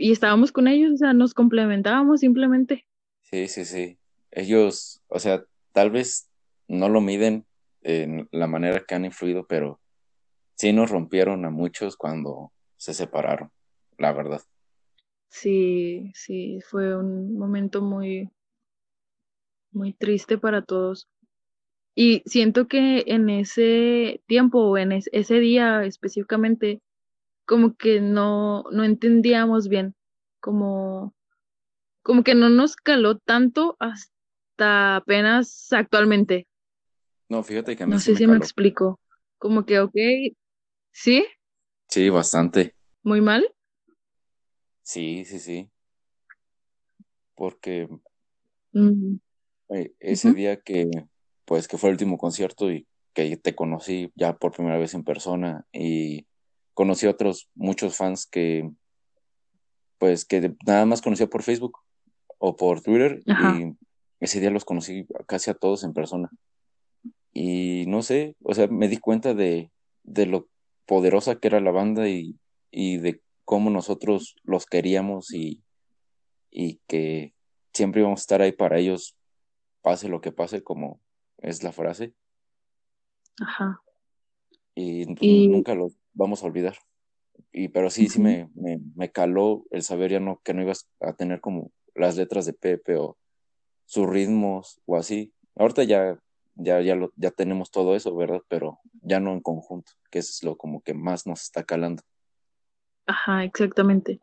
y 0.00 0.12
estábamos 0.12 0.52
con 0.52 0.66
ellos, 0.68 0.92
o 0.94 0.96
sea, 0.96 1.12
nos 1.12 1.34
complementábamos 1.34 2.20
simplemente. 2.20 2.86
Sí, 3.22 3.48
sí, 3.48 3.64
sí. 3.64 3.98
Ellos, 4.30 5.02
o 5.08 5.18
sea, 5.18 5.44
tal 5.72 5.90
vez 5.90 6.28
no 6.68 6.88
lo 6.88 7.00
miden 7.00 7.44
en 7.82 8.28
la 8.32 8.46
manera 8.46 8.84
que 8.86 8.94
han 8.94 9.04
influido, 9.04 9.46
pero 9.46 9.80
sí 10.56 10.72
nos 10.72 10.90
rompieron 10.90 11.44
a 11.44 11.50
muchos 11.50 11.96
cuando 11.96 12.52
se 12.76 12.94
separaron, 12.94 13.50
la 13.98 14.12
verdad. 14.12 14.40
Sí, 15.28 16.10
sí, 16.14 16.60
fue 16.68 16.96
un 16.96 17.36
momento 17.38 17.82
muy, 17.82 18.30
muy 19.72 19.92
triste 19.92 20.38
para 20.38 20.62
todos. 20.62 21.08
Y 21.94 22.22
siento 22.26 22.68
que 22.68 23.04
en 23.06 23.28
ese 23.30 24.22
tiempo 24.26 24.60
o 24.60 24.78
en 24.78 24.92
es- 24.92 25.08
ese 25.12 25.40
día 25.40 25.84
específicamente, 25.84 26.80
como 27.44 27.74
que 27.76 28.00
no, 28.00 28.64
no 28.70 28.84
entendíamos 28.84 29.68
bien, 29.68 29.94
como, 30.40 31.14
como 32.02 32.22
que 32.24 32.34
no 32.34 32.48
nos 32.48 32.76
caló 32.76 33.18
tanto 33.18 33.76
hasta 33.80 34.96
apenas 34.96 35.72
actualmente. 35.72 36.46
No, 37.28 37.42
fíjate 37.42 37.76
que 37.76 37.82
a 37.82 37.86
mí 37.86 37.92
No 37.92 37.98
sí 37.98 38.06
sé 38.06 38.12
me 38.12 38.18
si 38.18 38.26
me 38.26 38.36
explico. 38.36 39.00
Como 39.38 39.64
que, 39.64 39.80
ok, 39.80 39.96
¿sí? 40.92 41.24
Sí, 41.88 42.08
bastante. 42.10 42.74
¿Muy 43.02 43.20
mal? 43.20 43.46
Sí, 44.82 45.24
sí, 45.24 45.38
sí. 45.38 45.70
Porque 47.34 47.88
Mm, 48.72 49.18
eh, 49.70 49.92
ese 50.00 50.32
día 50.32 50.60
que, 50.60 50.90
pues, 51.44 51.68
que 51.68 51.78
fue 51.78 51.90
el 51.90 51.94
último 51.94 52.18
concierto 52.18 52.70
y 52.70 52.86
que 53.12 53.36
te 53.36 53.54
conocí 53.54 54.12
ya 54.14 54.36
por 54.36 54.52
primera 54.52 54.78
vez 54.78 54.94
en 54.94 55.04
persona 55.04 55.66
y 55.72 56.26
conocí 56.80 57.06
a 57.06 57.10
otros 57.10 57.50
muchos 57.54 57.94
fans 57.94 58.24
que, 58.24 58.70
pues, 59.98 60.24
que 60.24 60.54
nada 60.66 60.86
más 60.86 61.02
conocía 61.02 61.26
por 61.26 61.42
Facebook 61.42 61.78
o 62.38 62.56
por 62.56 62.80
Twitter 62.80 63.22
Ajá, 63.26 63.60
y 63.60 63.76
ese 64.18 64.40
día 64.40 64.48
los 64.48 64.64
conocí 64.64 65.06
casi 65.26 65.50
a 65.50 65.54
todos 65.54 65.84
en 65.84 65.92
persona. 65.92 66.30
Y 67.34 67.84
no 67.86 68.00
sé, 68.00 68.34
o 68.42 68.54
sea, 68.54 68.66
me 68.68 68.88
di 68.88 68.96
cuenta 68.96 69.34
de, 69.34 69.70
de 70.04 70.24
lo 70.24 70.48
poderosa 70.86 71.36
que 71.36 71.48
era 71.48 71.60
la 71.60 71.70
banda 71.70 72.08
y, 72.08 72.38
y 72.70 72.96
de 72.96 73.20
cómo 73.44 73.68
nosotros 73.68 74.36
los 74.42 74.64
queríamos 74.64 75.34
y, 75.34 75.62
y 76.50 76.80
que 76.86 77.34
siempre 77.74 78.00
íbamos 78.00 78.20
a 78.20 78.22
estar 78.22 78.40
ahí 78.40 78.52
para 78.52 78.78
ellos, 78.78 79.18
pase 79.82 80.08
lo 80.08 80.22
que 80.22 80.32
pase, 80.32 80.62
como 80.62 80.98
es 81.42 81.62
la 81.62 81.72
frase, 81.72 82.14
ajá. 83.38 83.82
y 84.74 85.04
Y 85.20 85.48
nunca 85.48 85.74
los 85.74 85.99
vamos 86.12 86.42
a 86.42 86.46
olvidar. 86.46 86.76
Y, 87.52 87.68
pero 87.68 87.90
sí, 87.90 88.08
sí 88.08 88.20
me, 88.20 88.50
me, 88.54 88.80
me 88.96 89.10
caló 89.10 89.64
el 89.70 89.82
saber 89.82 90.10
ya 90.12 90.20
no, 90.20 90.40
que 90.44 90.54
no 90.54 90.62
ibas 90.62 90.88
a 91.00 91.14
tener 91.14 91.40
como 91.40 91.72
las 91.94 92.16
letras 92.16 92.46
de 92.46 92.52
Pepe 92.52 92.96
o 92.96 93.18
sus 93.86 94.08
ritmos 94.08 94.80
o 94.86 94.96
así. 94.96 95.32
Ahorita 95.56 95.84
ya, 95.84 96.18
ya, 96.54 96.80
ya, 96.80 96.94
lo, 96.96 97.12
ya 97.16 97.30
tenemos 97.30 97.70
todo 97.70 97.96
eso, 97.96 98.14
¿verdad? 98.16 98.42
Pero 98.48 98.80
ya 99.02 99.20
no 99.20 99.32
en 99.32 99.40
conjunto, 99.40 99.92
que 100.10 100.20
eso 100.20 100.30
es 100.32 100.42
lo 100.44 100.56
como 100.56 100.82
que 100.82 100.94
más 100.94 101.26
nos 101.26 101.42
está 101.42 101.64
calando. 101.64 102.02
ajá, 103.06 103.44
exactamente. 103.44 104.20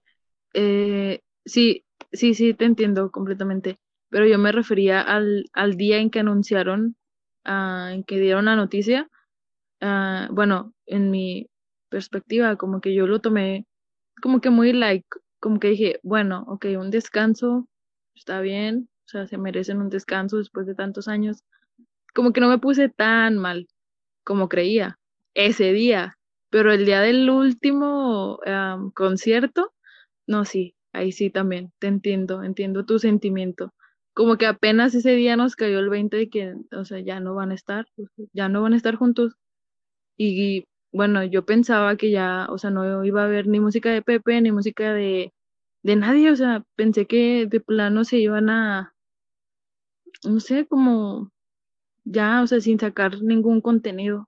Eh, 0.53 1.21
sí, 1.45 1.85
sí, 2.11 2.33
sí, 2.33 2.53
te 2.53 2.65
entiendo 2.65 3.11
completamente, 3.11 3.79
pero 4.09 4.25
yo 4.27 4.37
me 4.39 4.51
refería 4.51 5.01
al, 5.01 5.49
al 5.53 5.77
día 5.77 5.97
en 5.99 6.09
que 6.09 6.19
anunciaron, 6.19 6.95
ah, 7.45 7.91
en 7.93 8.03
que 8.03 8.19
dieron 8.19 8.45
la 8.45 8.55
noticia. 8.55 9.09
ah, 9.81 10.29
bueno, 10.31 10.73
en 10.85 11.11
mi 11.11 11.49
perspectiva, 11.89 12.55
como 12.55 12.81
que 12.81 12.93
yo 12.93 13.07
lo 13.07 13.19
tomé 13.19 13.65
como 14.21 14.41
que 14.41 14.49
muy 14.49 14.73
like, 14.73 15.07
como 15.39 15.59
que 15.59 15.69
dije, 15.69 15.99
bueno, 16.03 16.43
ok, 16.47 16.65
un 16.79 16.91
descanso, 16.91 17.67
está 18.15 18.41
bien, 18.41 18.89
o 19.05 19.09
sea, 19.09 19.27
se 19.27 19.37
merecen 19.37 19.81
un 19.81 19.89
descanso 19.89 20.37
después 20.37 20.65
de 20.67 20.75
tantos 20.75 21.07
años. 21.07 21.43
Como 22.13 22.33
que 22.33 22.41
no 22.41 22.49
me 22.49 22.59
puse 22.59 22.89
tan 22.89 23.37
mal 23.37 23.67
como 24.23 24.49
creía 24.49 24.99
ese 25.35 25.71
día, 25.71 26.17
pero 26.49 26.71
el 26.73 26.85
día 26.85 27.01
del 27.01 27.29
último 27.29 28.39
concierto, 28.95 29.73
no, 30.25 30.45
sí, 30.45 30.75
ahí 30.93 31.11
sí 31.11 31.29
también, 31.29 31.71
te 31.79 31.87
entiendo, 31.87 32.43
entiendo 32.43 32.85
tu 32.85 32.99
sentimiento. 32.99 33.73
Como 34.13 34.37
que 34.37 34.47
apenas 34.47 34.95
ese 34.95 35.11
día 35.11 35.37
nos 35.37 35.55
cayó 35.55 35.79
el 35.79 35.89
20 35.89 36.17
de 36.17 36.29
que, 36.29 36.55
o 36.71 36.85
sea, 36.85 36.99
ya 36.99 37.19
no 37.19 37.35
van 37.35 37.51
a 37.51 37.55
estar, 37.55 37.85
ya 38.33 38.49
no 38.49 38.63
van 38.63 38.73
a 38.73 38.77
estar 38.77 38.95
juntos. 38.95 39.35
Y 40.17 40.65
bueno, 40.91 41.23
yo 41.23 41.45
pensaba 41.45 41.95
que 41.97 42.11
ya, 42.11 42.47
o 42.49 42.57
sea, 42.57 42.69
no 42.69 43.03
iba 43.03 43.21
a 43.21 43.25
haber 43.25 43.47
ni 43.47 43.59
música 43.59 43.91
de 43.91 44.01
Pepe, 44.01 44.41
ni 44.41 44.51
música 44.51 44.93
de, 44.93 45.33
de 45.83 45.95
nadie, 45.95 46.31
o 46.31 46.35
sea, 46.35 46.63
pensé 46.75 47.05
que 47.05 47.45
de 47.45 47.59
plano 47.59 48.03
se 48.03 48.17
iban 48.17 48.49
a, 48.49 48.93
no 50.23 50.39
sé, 50.39 50.65
como 50.65 51.31
ya, 52.03 52.41
o 52.41 52.47
sea, 52.47 52.61
sin 52.61 52.79
sacar 52.79 53.21
ningún 53.21 53.61
contenido. 53.61 54.27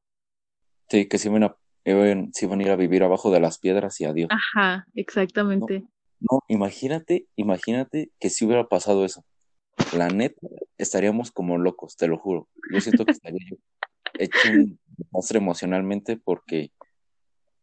Sí, 0.89 1.08
que 1.08 1.17
sí 1.17 1.30
van 1.30 1.43
a, 1.43 1.56
iban, 1.86 2.32
sí 2.34 2.45
van 2.45 2.60
a 2.60 2.63
ir 2.63 2.72
a 2.72 2.76
vivir 2.76 3.04
abajo 3.04 3.32
de 3.32 3.39
las 3.39 3.58
piedras 3.58 4.00
y 4.02 4.06
adiós. 4.06 4.30
Ajá, 4.32 4.86
exactamente. 4.95 5.84
no, 6.19 6.43
imagínate, 6.48 7.28
imagínate 7.36 8.12
que 8.19 8.30
si 8.30 8.45
hubiera 8.45 8.67
pasado 8.67 9.06
eso. 9.06 9.24
La 9.95 10.10
neta, 10.10 10.45
estaríamos 10.78 11.32
como 11.32 11.58
locos, 11.58 11.95
te 11.95 12.08
lo 12.08 12.17
juro. 12.17 12.50
Yo 12.72 12.82
siento 12.82 13.06
que 13.06 13.13
estaría 13.13 13.39
yo 13.50 13.58
hecho 14.15 14.50
un 14.52 14.80
desastre 15.00 15.40
emocionalmente 15.40 16.18
porque 16.18 16.72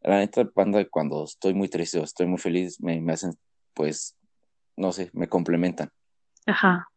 la 0.03 0.19
neta, 0.19 0.49
banda, 0.55 0.85
cuando 0.89 1.25
estoy 1.25 1.55
muy 1.55 1.69
triste 1.69 1.99
o 1.99 2.05
estoy 2.05 2.27
muy 2.27 2.39
feliz, 2.39 2.81
me, 2.81 3.01
me 3.01 3.13
hacen, 3.13 3.33
pues, 3.75 4.17
no 4.77 4.93
sé, 4.93 5.11
me 5.13 5.29
complementan. 5.29 5.91
Ajá, 6.47 6.89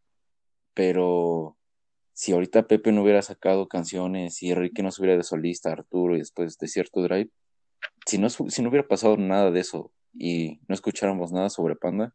Pero 0.74 1.58
si 2.14 2.34
ahorita 2.34 2.68
Pepe 2.68 2.92
no 2.92 3.02
hubiera 3.02 3.22
sacado 3.22 3.68
canciones 3.68 4.44
y 4.44 4.52
Enrique 4.52 4.84
no 4.84 4.90
hubiera 4.98 5.18
de 5.18 5.24
solista, 5.24 5.72
Arturo 5.72 6.16
y 6.16 6.20
después 6.20 6.58
de 6.58 6.68
cierto 6.68 7.02
drive, 7.02 7.30
si 8.06 8.18
no, 8.18 8.30
si 8.30 8.62
no 8.62 8.70
hubiera 8.70 8.88
pasado 8.88 9.18
nada 9.18 9.52
de 9.52 9.60
eso 9.62 9.92
y 10.14 10.60
no 10.68 10.76
escucháramos 10.76 11.32
nada 11.32 11.50
sobre 11.50 11.76
Panda, 11.76 12.14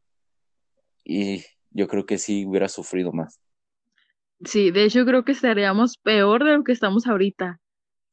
y 1.05 1.45
yo 1.71 1.89
creo 1.89 2.07
que 2.07 2.19
sí 2.19 2.47
hubiera 2.47 2.69
sufrido 2.69 3.13
más. 3.13 3.41
sí, 4.45 4.71
de 4.71 4.85
hecho 4.85 5.05
creo 5.05 5.25
que 5.25 5.33
estaríamos 5.33 5.97
peor 5.99 6.45
de 6.45 6.53
lo 6.53 6.65
que 6.65 6.73
estamos 6.73 7.07
ahorita. 7.07 7.61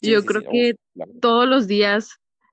Sí, 0.01 0.11
Yo 0.11 0.21
sí, 0.21 0.27
creo 0.27 0.41
sí, 0.41 0.47
que 0.51 0.75
todos 1.21 1.47
los 1.47 1.67
días 1.67 2.09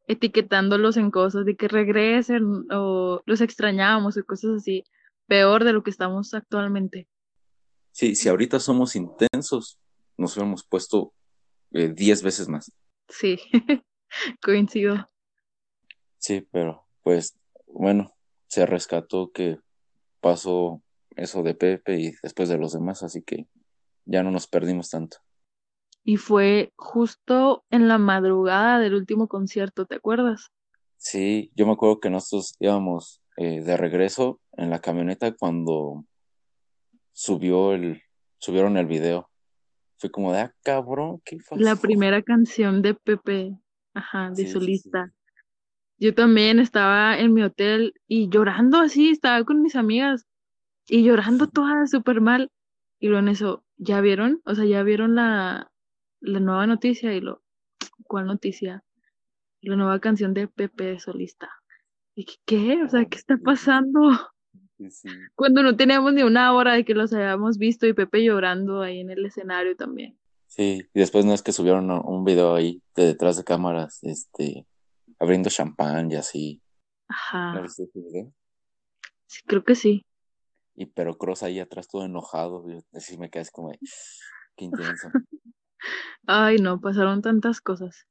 etiquetándolos 0.06 0.96
en 0.96 1.10
cosas 1.10 1.44
de 1.44 1.56
que 1.56 1.68
regresen 1.68 2.64
o 2.70 3.22
los 3.26 3.40
extrañábamos 3.40 4.16
o 4.16 4.24
cosas 4.24 4.52
así, 4.56 4.84
peor 5.26 5.64
de 5.64 5.72
lo 5.72 5.82
que 5.82 5.90
estamos 5.90 6.34
actualmente. 6.34 7.08
sí, 7.92 8.14
si 8.14 8.28
ahorita 8.28 8.60
somos 8.60 8.96
intensos, 8.96 9.78
nos 10.16 10.36
hubiéramos 10.36 10.64
puesto 10.64 11.14
eh, 11.72 11.88
10 11.94 12.22
veces 12.22 12.48
más. 12.48 12.72
Sí, 13.08 13.38
coincido. 14.42 15.08
Sí, 16.18 16.46
pero 16.50 16.86
pues 17.02 17.36
bueno, 17.66 18.12
se 18.48 18.66
rescató 18.66 19.30
que 19.32 19.58
pasó 20.20 20.82
eso 21.16 21.42
de 21.42 21.54
Pepe 21.54 21.98
y 22.00 22.12
después 22.22 22.48
de 22.48 22.58
los 22.58 22.72
demás, 22.72 23.02
así 23.02 23.22
que 23.22 23.46
ya 24.04 24.22
no 24.22 24.30
nos 24.30 24.46
perdimos 24.46 24.90
tanto. 24.90 25.18
Y 26.08 26.16
fue 26.16 26.72
justo 26.74 27.66
en 27.68 27.86
la 27.86 27.98
madrugada 27.98 28.78
del 28.78 28.94
último 28.94 29.28
concierto, 29.28 29.84
¿te 29.84 29.96
acuerdas? 29.96 30.50
Sí, 30.96 31.52
yo 31.54 31.66
me 31.66 31.72
acuerdo 31.72 32.00
que 32.00 32.08
nosotros 32.08 32.56
íbamos 32.60 33.20
eh, 33.36 33.60
de 33.60 33.76
regreso 33.76 34.40
en 34.52 34.70
la 34.70 34.78
camioneta 34.78 35.36
cuando 35.36 36.06
subió 37.12 37.74
el, 37.74 38.00
subieron 38.38 38.78
el 38.78 38.86
video. 38.86 39.28
Fue 39.98 40.10
como 40.10 40.32
de, 40.32 40.38
ah, 40.38 40.54
cabrón, 40.62 41.20
¿qué 41.26 41.36
pasó? 41.36 41.56
La 41.56 41.76
primera 41.76 42.22
canción 42.22 42.80
de 42.80 42.94
Pepe, 42.94 43.58
ajá, 43.92 44.30
de 44.30 44.36
Sí, 44.36 44.42
sí, 44.44 44.48
sí. 44.48 44.52
solista. 44.54 45.12
Yo 45.98 46.14
también 46.14 46.58
estaba 46.58 47.18
en 47.18 47.34
mi 47.34 47.42
hotel 47.42 47.92
y 48.06 48.30
llorando 48.30 48.80
así, 48.80 49.10
estaba 49.10 49.44
con 49.44 49.60
mis 49.60 49.76
amigas 49.76 50.24
y 50.86 51.02
llorando 51.02 51.48
todas 51.48 51.90
súper 51.90 52.22
mal. 52.22 52.50
Y 52.98 53.08
luego 53.08 53.20
en 53.20 53.28
eso, 53.28 53.62
¿ya 53.76 54.00
vieron? 54.00 54.40
O 54.46 54.54
sea, 54.54 54.64
¿ya 54.64 54.82
vieron 54.82 55.14
la, 55.14 55.70
la 56.20 56.40
nueva 56.40 56.66
noticia? 56.66 57.12
Y 57.14 57.20
lo, 57.20 57.42
¿cuál 58.04 58.26
noticia? 58.26 58.84
La 59.60 59.76
nueva 59.76 60.00
canción 60.00 60.34
de 60.34 60.48
Pepe 60.48 60.84
de 60.84 61.00
solista. 61.00 61.50
Y 62.14 62.24
que, 62.24 62.34
¿qué? 62.44 62.82
O 62.82 62.88
sea, 62.88 63.04
¿qué 63.06 63.16
está 63.18 63.36
pasando? 63.36 64.00
Sí. 64.90 65.08
Cuando 65.34 65.62
no 65.62 65.76
teníamos 65.76 66.12
ni 66.12 66.22
una 66.22 66.52
hora 66.54 66.74
de 66.74 66.84
que 66.84 66.94
los 66.94 67.12
habíamos 67.12 67.58
visto 67.58 67.86
y 67.86 67.92
Pepe 67.92 68.22
llorando 68.24 68.82
ahí 68.82 69.00
en 69.00 69.10
el 69.10 69.24
escenario 69.26 69.76
también. 69.76 70.18
Sí, 70.46 70.80
y 70.94 70.98
después 71.00 71.24
no 71.24 71.34
es 71.34 71.42
que 71.42 71.52
subieron 71.52 71.90
un- 71.90 72.24
video 72.24 72.54
ahí 72.54 72.80
de 72.94 73.06
detrás 73.06 73.36
de 73.36 73.44
cámaras, 73.44 74.02
este, 74.02 74.66
abriendo 75.18 75.50
champán 75.50 76.10
y 76.10 76.16
así. 76.16 76.62
¿No 77.08 77.14
Ajá, 77.14 77.60
viste 77.60 77.84
ese 77.84 77.98
video? 78.00 78.32
sí, 79.26 79.42
creo 79.46 79.64
que 79.64 79.74
sí. 79.74 80.04
Y 80.74 80.86
pero 80.86 81.18
Cross 81.18 81.42
ahí 81.42 81.58
atrás 81.58 81.88
todo 81.88 82.04
enojado, 82.04 82.64
así 82.92 83.18
me 83.18 83.30
quedé 83.30 83.44
como 83.52 83.72
qué 84.56 84.64
intenso. 84.64 85.08
Ay, 86.26 86.58
no, 86.58 86.80
pasaron 86.80 87.22
tantas 87.22 87.60
cosas. 87.60 88.06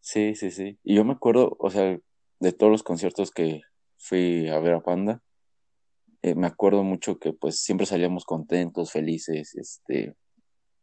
Sí, 0.00 0.34
sí, 0.34 0.50
sí. 0.50 0.78
Y 0.82 0.96
yo 0.96 1.04
me 1.04 1.12
acuerdo, 1.12 1.56
o 1.58 1.70
sea, 1.70 1.98
de 2.40 2.52
todos 2.52 2.70
los 2.70 2.82
conciertos 2.82 3.30
que 3.30 3.62
fui 3.98 4.48
a 4.48 4.58
ver 4.58 4.74
a 4.74 4.82
Panda, 4.82 5.22
eh, 6.22 6.34
me 6.34 6.46
acuerdo 6.46 6.82
mucho 6.84 7.18
que 7.18 7.32
pues 7.32 7.60
siempre 7.60 7.86
salíamos 7.86 8.24
contentos, 8.24 8.92
felices, 8.92 9.54
este, 9.54 10.14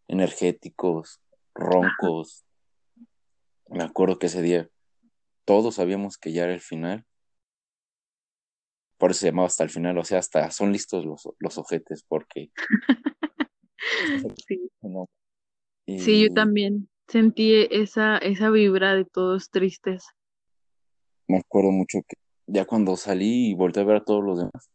energéticos, 0.08 1.22
roncos. 1.54 2.46
Me 3.70 3.84
acuerdo 3.84 4.20
que 4.20 4.28
ese 4.28 4.42
día 4.42 4.70
todos 5.46 5.76
sabíamos 5.76 6.18
que 6.18 6.32
ya 6.32 6.44
era 6.44 6.54
el 6.54 6.62
final. 6.62 7.06
Por 8.98 9.12
eso 9.12 9.22
se 9.22 9.28
llamaba 9.28 9.48
hasta 9.48 9.64
el 9.64 9.70
final, 9.70 9.98
o 9.98 10.04
sea, 10.04 10.20
hasta 10.20 10.52
son 10.52 10.72
listos 10.72 11.06
los, 11.06 11.28
los 11.40 11.58
ojetes, 11.58 12.04
porque 12.08 12.52
Sí. 14.48 14.70
no. 14.82 15.10
Sí, 15.88 16.22
yo 16.22 16.28
Y 16.28 16.34
también 16.34 16.90
sentí 17.08 17.68
esa, 17.70 18.18
esa 18.18 18.50
vibra 18.50 18.96
de 18.96 19.06
todos 19.06 19.50
tristes. 19.50 20.06
me 21.28 21.38
acuerdo 21.38 21.72
mucho 21.72 22.00
que 22.08 22.16
ya 22.48 22.66
cuando 22.66 22.98
salí 22.98 23.52
y 23.52 23.54
volteé 23.54 23.84
a 23.84 23.86
ver 23.86 23.98
a 23.98 24.04
todos 24.04 24.24
los 24.24 24.40
demás, 24.40 24.70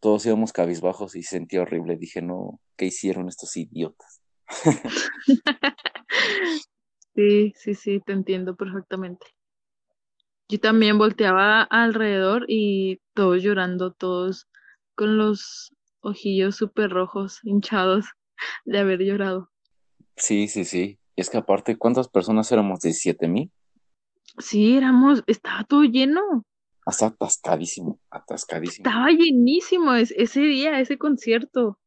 todos 0.00 0.24
íbamos 0.26 0.52
cabizbajos 0.52 1.16
y 1.16 1.22
sentí 1.22 1.58
horrible. 1.58 1.96
Dije, 1.96 2.22
no, 2.22 2.60
¿qué 2.76 2.86
hicieron 2.86 3.28
estos 3.28 3.56
idiotas? 3.56 4.20
Sí, 7.16 7.52
sí, 7.54 7.74
sí, 7.74 8.00
te 8.04 8.12
entiendo 8.12 8.56
perfectamente. 8.56 9.24
Yo 10.48 10.58
también 10.58 10.98
volteaba 10.98 11.62
alrededor 11.62 12.44
y 12.48 12.98
todos 13.14 13.40
llorando, 13.40 13.92
todos 13.92 14.48
con 14.96 15.16
los 15.16 15.72
ojillos 16.00 16.56
súper 16.56 16.90
rojos, 16.90 17.38
hinchados 17.44 18.06
de 18.64 18.80
haber 18.80 18.98
llorado. 18.98 19.48
Sí, 20.16 20.48
sí, 20.48 20.64
sí. 20.64 20.98
Es 21.16 21.30
que 21.30 21.38
aparte, 21.38 21.76
¿cuántas 21.76 22.08
personas 22.08 22.50
éramos? 22.52 22.80
¿17 22.80 23.28
mil? 23.28 23.50
Sí, 24.38 24.76
éramos, 24.76 25.22
estaba 25.26 25.64
todo 25.64 25.84
lleno, 25.84 26.20
Hasta 26.86 27.06
atascadísimo, 27.06 28.00
atascadísimo. 28.10 28.86
estaba 28.88 29.10
llenísimo 29.10 29.94
es- 29.94 30.12
ese 30.16 30.40
día, 30.40 30.80
ese 30.80 30.98
concierto. 30.98 31.78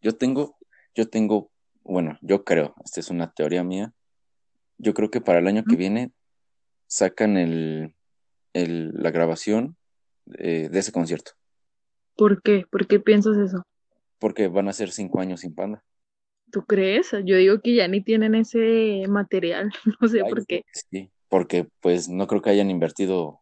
Yo 0.00 0.16
tengo, 0.16 0.56
yo 0.94 1.08
tengo, 1.08 1.50
bueno, 1.82 2.18
yo 2.22 2.44
creo, 2.44 2.74
esta 2.84 3.00
es 3.00 3.10
una 3.10 3.32
teoría 3.32 3.64
mía, 3.64 3.92
yo 4.78 4.94
creo 4.94 5.10
que 5.10 5.20
para 5.20 5.40
el 5.40 5.46
año 5.46 5.64
que 5.64 5.76
viene 5.76 6.12
sacan 6.86 7.36
el, 7.36 7.94
el, 8.54 8.92
la 8.94 9.10
grabación 9.10 9.76
eh, 10.38 10.68
de 10.70 10.78
ese 10.78 10.92
concierto, 10.92 11.32
¿Por 12.16 12.42
qué? 12.42 12.64
¿Por 12.70 12.86
qué 12.86 12.98
piensas 13.00 13.36
eso? 13.38 13.62
porque 14.18 14.48
van 14.48 14.68
a 14.68 14.72
ser 14.72 14.90
cinco 14.90 15.20
años 15.20 15.40
sin 15.40 15.54
Panda. 15.54 15.84
¿Tú 16.50 16.64
crees? 16.64 17.10
Yo 17.24 17.36
digo 17.36 17.60
que 17.60 17.74
ya 17.74 17.88
ni 17.88 18.02
tienen 18.02 18.34
ese 18.34 19.04
material, 19.08 19.70
no 20.00 20.08
sé 20.08 20.24
Ay, 20.24 20.34
por 20.34 20.46
qué 20.46 20.64
Sí, 20.72 21.10
porque 21.28 21.68
pues 21.80 22.08
no 22.08 22.26
creo 22.26 22.42
que 22.42 22.50
hayan 22.50 22.70
invertido, 22.70 23.40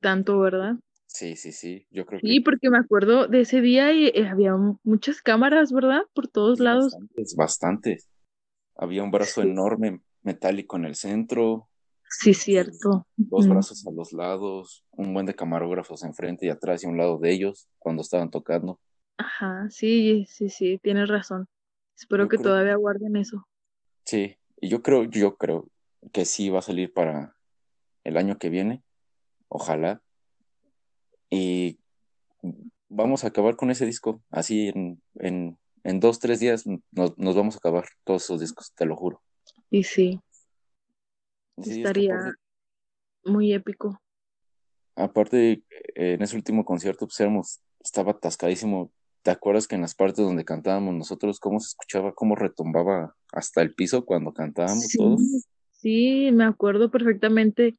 tanto, 0.00 0.38
¿verdad? 0.38 0.76
sí, 1.06 1.36
sí, 1.36 1.52
sí, 1.52 1.86
yo 1.90 2.04
creo 2.06 2.22
Sí, 2.22 2.40
que 2.40 2.40
porque 2.40 2.70
me 2.70 2.78
acuerdo 2.78 3.28
de 3.28 3.42
ese 3.42 3.60
día 3.60 3.92
y 3.92 4.06
eh, 4.08 4.26
había 4.28 4.54
muchas 4.82 5.22
cámaras, 5.22 5.72
¿verdad? 5.72 6.02
Por 6.12 6.26
todos 6.26 6.58
sí, 6.58 6.60
lados. 6.60 6.98
bastantes, 7.06 7.34
bastantes. 7.36 8.08
Había 8.76 9.02
un 9.04 9.10
brazo 9.12 9.42
Sí, 9.42 9.42
enorme 9.42 10.00
metálico 10.22 10.76
en 10.76 10.86
el 10.86 10.96
centro, 10.96 11.68
sí, 12.08 12.32
cierto. 12.34 13.06
dos 13.28 13.48
brazos 13.48 13.86
a 13.86 13.90
los 13.92 14.12
lados, 14.12 14.84
un 14.92 15.12
buen 15.14 15.26
de 15.26 15.34
camarógrafos 15.34 16.04
enfrente 16.04 16.46
y 16.46 16.50
atrás 16.50 16.82
y 16.82 16.86
a 16.86 16.90
un 16.90 16.96
lado 16.98 17.18
de 17.18 17.32
ellos 17.32 17.68
cuando 17.78 18.02
estaban 18.02 18.30
tocando. 18.30 18.80
Ajá, 19.18 19.68
sí, 19.70 20.24
sí, 20.28 20.48
sí, 20.50 20.78
tienes 20.80 21.08
razón. 21.08 21.48
Espero 21.96 22.24
Yo 22.24 22.28
que 22.28 22.36
creo, 22.36 22.50
todavía 22.50 22.76
guarden 22.76 23.16
eso. 23.16 23.46
sí, 24.04 24.36
y 24.60 24.68
yo 24.68 24.82
creo, 24.82 25.04
yo 25.04 25.36
creo 25.36 25.68
que 26.12 26.24
sí 26.24 26.50
va 26.50 26.58
a 26.58 26.62
salir 26.62 26.92
para 26.92 27.36
el 28.04 28.16
año 28.16 28.38
que 28.38 28.50
viene, 28.50 28.82
ojalá, 29.48 30.02
y 31.30 31.78
vamos 32.88 33.24
a 33.24 33.28
acabar 33.28 33.56
con 33.56 33.70
ese 33.70 33.86
disco, 33.86 34.22
así 34.30 34.68
en, 34.68 35.02
en, 35.16 35.58
en 35.84 36.00
dos, 36.00 36.18
tres 36.18 36.40
días 36.40 36.64
nos, 36.92 37.16
nos 37.18 37.34
vamos 37.34 37.54
a 37.54 37.58
acabar 37.58 37.86
todos 38.04 38.24
esos 38.24 38.40
discos, 38.40 38.72
te 38.74 38.86
lo 38.86 38.96
juro. 38.96 39.22
Y 39.70 39.84
sí, 39.84 40.20
Sí, 41.62 41.82
estaría 41.82 42.34
muy 43.24 43.52
épico. 43.52 44.00
aparte 44.96 45.62
en 45.94 46.22
ese 46.22 46.36
último 46.36 46.64
concierto, 46.64 47.06
pues 47.06 47.18
éramos, 47.20 47.60
estaba 47.80 48.12
atascadísimo. 48.12 48.92
¿Te 49.24 49.30
acuerdas 49.30 49.66
que 49.66 49.74
en 49.74 49.80
las 49.80 49.94
partes 49.94 50.18
donde 50.22 50.44
cantábamos 50.44 50.92
nosotros, 50.94 51.40
cómo 51.40 51.58
se 51.58 51.68
escuchaba, 51.68 52.12
cómo 52.14 52.34
retumbaba 52.36 53.16
hasta 53.32 53.62
el 53.62 53.74
piso 53.74 54.04
cuando 54.04 54.34
cantábamos 54.34 54.84
Sí, 54.84 54.98
todos? 54.98 55.22
sí, 55.72 56.30
me 56.30 56.44
acuerdo 56.44 56.90
perfectamente. 56.90 57.74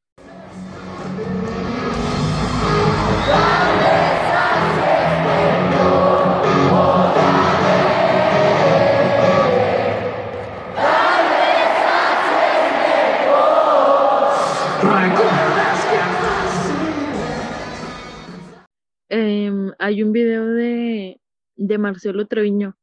Em, 19.10 19.72
hay 19.80 20.02
un 20.04 20.12
video 20.12 20.48
de, 20.48 21.22
de 21.56 21.78
Marcelo 21.78 22.28
Treviño. 22.28 22.78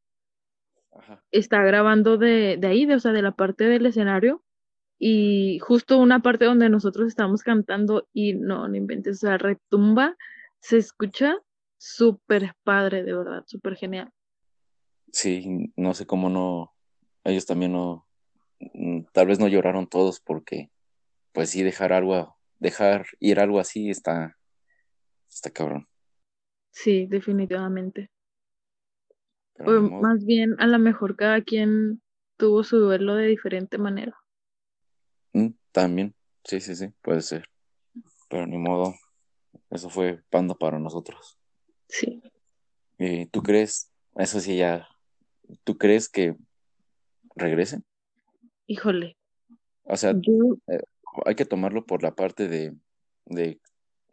Ajá. 0.93 1.23
Está 1.31 1.63
grabando 1.63 2.19
de, 2.19 2.57
de 2.59 2.67
ahí, 2.67 2.87
de, 2.87 2.97
o 2.97 3.01
sea, 3.01 3.13
de 3.13 3.23
la 3.23 3.33
parte 3.33 3.65
del 3.65 3.87
escenario. 3.87 4.43
Y 4.99 5.59
justo 5.59 5.99
una 5.99 6.21
parte 6.21 6.45
donde 6.45 6.69
nosotros 6.69 7.09
estamos 7.09 7.43
cantando 7.43 8.09
y 8.13 8.35
no, 8.35 8.69
no 8.69 8.77
inventes, 8.77 9.17
o 9.17 9.27
sea, 9.27 9.37
retumba, 9.37 10.17
se 10.61 10.77
escucha 10.77 11.35
súper 11.77 12.55
padre, 12.63 13.03
de 13.03 13.13
verdad, 13.13 13.43
súper 13.47 13.75
genial. 13.75 14.13
Sí, 15.11 15.73
no 15.75 15.95
sé 15.95 16.07
cómo 16.07 16.31
no, 16.31 16.73
ellos 17.25 17.47
también 17.47 17.73
no, 17.73 18.07
mm, 18.61 19.07
tal 19.13 19.27
vez 19.27 19.41
no 19.41 19.49
lloraron 19.49 19.89
todos 19.89 20.21
porque, 20.21 20.71
pues 21.33 21.51
sí, 21.51 21.65
dejar 21.65 21.93
algo, 21.93 22.37
dejar 22.61 23.07
ir 23.19 23.41
algo 23.41 23.59
así 23.59 23.91
está, 23.91 24.39
está 25.29 25.51
cabrón. 25.51 25.89
Sí, 26.71 27.07
definitivamente. 27.07 28.12
O 29.65 29.81
más 30.03 30.25
bien, 30.25 30.57
a 30.59 30.67
lo 30.67 30.79
mejor 30.79 31.17
cada 31.17 31.43
quien 31.43 32.03
tuvo 32.37 32.65
su 32.65 32.79
duelo 32.79 33.15
de 33.15 33.27
diferente 33.27 33.79
manera. 33.79 34.17
Mm, 35.33 35.51
También, 35.71 36.15
sí, 36.45 36.61
sí, 36.61 36.75
sí, 36.75 36.89
puede 37.03 37.23
ser. 37.23 37.49
Pero 38.29 38.47
ni 38.47 38.59
modo, 38.59 38.95
eso 39.71 39.89
fue 39.91 40.23
panda 40.31 40.55
para 40.55 40.79
nosotros. 40.79 41.39
Sí. 41.89 42.23
¿Y 42.99 43.27
tú 43.27 43.43
crees, 43.43 43.91
eso 44.17 44.41
sí 44.41 44.57
ya, 44.57 44.89
tú 45.65 45.77
crees 45.77 46.09
que 46.09 46.37
regresen? 47.35 47.85
Híjole, 48.67 49.17
O 49.85 49.97
sea, 49.97 50.13
yo, 50.13 50.57
eh, 50.69 50.83
hay 51.27 51.35
que 51.35 51.45
tomarlo 51.45 51.85
por 51.85 52.03
la 52.03 52.15
parte 52.15 52.49
de, 52.49 52.75
de, 53.27 53.61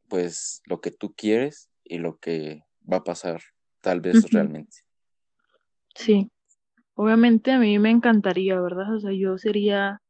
pues, 0.08 0.62
lo 0.66 0.82
que 0.82 0.92
tú 0.92 1.14
quieres 1.14 1.70
y 1.84 1.98
lo 2.00 2.18
que 2.18 2.64
va 2.92 2.98
a 2.98 3.04
pasar 3.04 3.42
tal 3.82 4.02
vez 4.02 4.30
realmente. 4.32 4.78
Sí. 6.04 6.32
Obviamente 6.96 7.52
a 7.52 7.60
mí 7.60 7.80
me 7.80 7.92
encantaría, 7.92 8.60
¿verdad? 8.62 8.96
O 8.96 9.00
sea, 9.02 9.12
yo 9.14 9.38
sería 9.38 10.02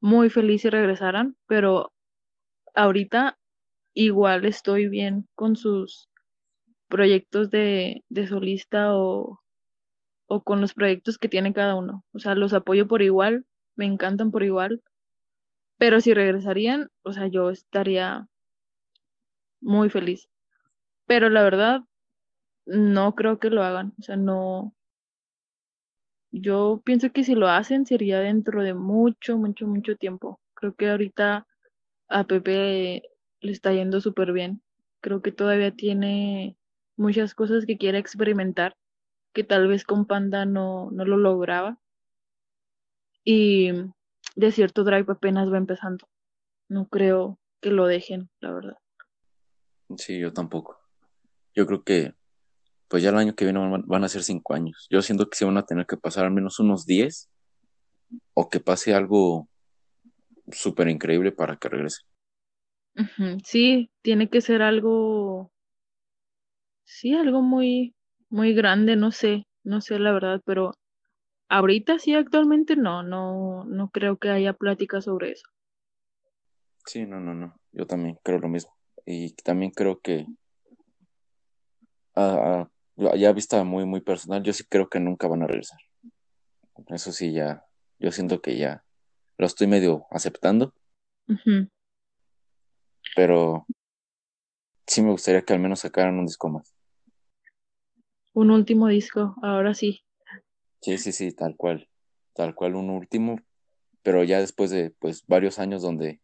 muy 0.00 0.30
feliz 0.30 0.62
si 0.62 0.70
regresaran, 0.70 1.36
pero 1.46 1.92
ahorita 2.74 3.38
igual 3.94 4.44
estoy 4.46 4.88
bien 4.88 5.28
con 5.36 5.56
sus 5.56 6.08
proyectos 6.88 7.50
de, 7.50 8.04
de 8.10 8.28
solista 8.28 8.94
o, 8.96 9.40
o 10.28 10.42
con 10.44 10.60
los 10.62 10.74
proyectos 10.74 11.18
que 11.18 11.28
tiene 11.30 11.52
cada 11.54 11.76
uno. 11.76 12.04
O 12.14 12.20
sea, 12.20 12.34
los 12.36 12.54
apoyo 12.54 12.88
por 12.88 13.02
igual, 13.02 13.46
me 13.76 13.86
encantan 13.86 14.30
por 14.32 14.42
igual, 14.44 14.82
pero 15.78 16.00
si 16.00 16.14
regresarían, 16.14 16.90
o 17.04 17.12
sea, 17.14 17.28
yo 17.28 17.50
estaría 17.50 18.28
muy 19.60 19.90
feliz. 19.90 20.28
Pero 21.06 21.30
la 21.30 21.42
verdad, 21.42 21.82
no 22.66 23.14
creo 23.14 23.38
que 23.40 23.50
lo 23.50 23.62
hagan. 23.64 23.94
O 23.98 24.02
sea, 24.02 24.16
no. 24.16 24.74
Yo 26.38 26.82
pienso 26.84 27.12
que 27.12 27.24
si 27.24 27.34
lo 27.34 27.48
hacen 27.48 27.86
sería 27.86 28.20
dentro 28.20 28.62
de 28.62 28.74
mucho, 28.74 29.38
mucho, 29.38 29.66
mucho 29.66 29.96
tiempo. 29.96 30.38
Creo 30.52 30.74
que 30.74 30.90
ahorita 30.90 31.46
a 32.08 32.24
Pepe 32.24 33.02
le 33.40 33.52
está 33.52 33.72
yendo 33.72 34.02
súper 34.02 34.32
bien. 34.32 34.60
Creo 35.00 35.22
que 35.22 35.32
todavía 35.32 35.70
tiene 35.70 36.58
muchas 36.96 37.34
cosas 37.34 37.64
que 37.64 37.78
quiere 37.78 37.96
experimentar, 37.98 38.76
que 39.32 39.44
tal 39.44 39.66
vez 39.66 39.84
con 39.84 40.04
Panda 40.04 40.44
no, 40.44 40.90
no 40.90 41.06
lo 41.06 41.16
lograba. 41.16 41.78
Y 43.24 43.70
de 44.34 44.52
cierto 44.52 44.84
Drive 44.84 45.10
apenas 45.10 45.50
va 45.50 45.56
empezando. 45.56 46.06
No 46.68 46.86
creo 46.86 47.38
que 47.62 47.70
lo 47.70 47.86
dejen, 47.86 48.28
la 48.40 48.52
verdad. 48.52 48.76
Sí, 49.96 50.18
yo 50.18 50.34
tampoco. 50.34 50.78
Yo 51.54 51.66
creo 51.66 51.82
que 51.82 52.12
pues 52.88 53.02
ya 53.02 53.10
el 53.10 53.16
año 53.16 53.34
que 53.34 53.44
viene 53.44 53.82
van, 53.86 54.04
a 54.04 54.08
ser 54.08 54.22
cinco 54.22 54.54
años. 54.54 54.86
Yo 54.90 55.02
siento 55.02 55.28
que 55.28 55.36
se 55.36 55.44
van 55.44 55.56
a 55.56 55.64
tener 55.66 55.86
que 55.86 55.96
pasar 55.96 56.24
al 56.24 56.32
menos 56.32 56.60
unos 56.60 56.86
diez 56.86 57.28
o 58.34 58.48
que 58.48 58.60
pase 58.60 58.94
algo 58.94 59.48
súper 60.50 60.88
increíble 60.88 61.32
para 61.32 61.56
que 61.56 61.68
regrese. 61.68 62.02
Sí, 63.44 63.90
tiene 64.02 64.30
que 64.30 64.40
ser 64.40 64.62
algo, 64.62 65.52
sí, 66.84 67.14
algo 67.14 67.42
muy, 67.42 67.94
muy 68.30 68.54
grande, 68.54 68.96
no 68.96 69.10
sé, 69.10 69.46
no 69.64 69.80
sé 69.80 69.98
la 69.98 70.12
verdad, 70.12 70.40
pero 70.46 70.72
ahorita 71.48 71.98
sí, 71.98 72.14
actualmente 72.14 72.76
no, 72.76 73.02
no, 73.02 73.64
no 73.64 73.90
creo 73.90 74.16
que 74.16 74.30
haya 74.30 74.54
plática 74.54 75.00
sobre 75.02 75.32
eso. 75.32 75.46
Sí, 76.86 77.04
no, 77.04 77.20
no, 77.20 77.34
no. 77.34 77.58
Yo 77.72 77.86
también 77.86 78.18
creo 78.22 78.38
lo 78.38 78.48
mismo. 78.48 78.72
Y 79.04 79.34
también 79.34 79.72
creo 79.72 80.00
que, 80.00 80.26
ya 82.96 83.32
vista 83.32 83.62
muy, 83.64 83.84
muy 83.84 84.00
personal, 84.00 84.42
yo 84.42 84.52
sí 84.52 84.64
creo 84.64 84.88
que 84.88 85.00
nunca 85.00 85.28
van 85.28 85.42
a 85.42 85.46
regresar. 85.46 85.78
Eso 86.88 87.12
sí, 87.12 87.32
ya, 87.32 87.64
yo 87.98 88.12
siento 88.12 88.40
que 88.40 88.56
ya 88.56 88.84
lo 89.38 89.46
estoy 89.46 89.66
medio 89.66 90.06
aceptando, 90.10 90.74
pero 93.14 93.66
sí 94.86 95.02
me 95.02 95.10
gustaría 95.10 95.42
que 95.42 95.52
al 95.52 95.60
menos 95.60 95.80
sacaran 95.80 96.18
un 96.18 96.26
disco 96.26 96.48
más. 96.48 96.74
Un 98.32 98.50
último 98.50 98.88
disco, 98.88 99.34
ahora 99.42 99.74
sí. 99.74 100.04
Sí, 100.80 100.98
sí, 100.98 101.12
sí, 101.12 101.32
tal 101.32 101.56
cual, 101.56 101.88
tal 102.34 102.54
cual 102.54 102.74
un 102.76 102.90
último, 102.90 103.40
pero 104.02 104.22
ya 104.24 104.40
después 104.40 104.70
de 104.70 104.90
pues 104.90 105.26
varios 105.26 105.58
años 105.58 105.82
donde 105.82 106.20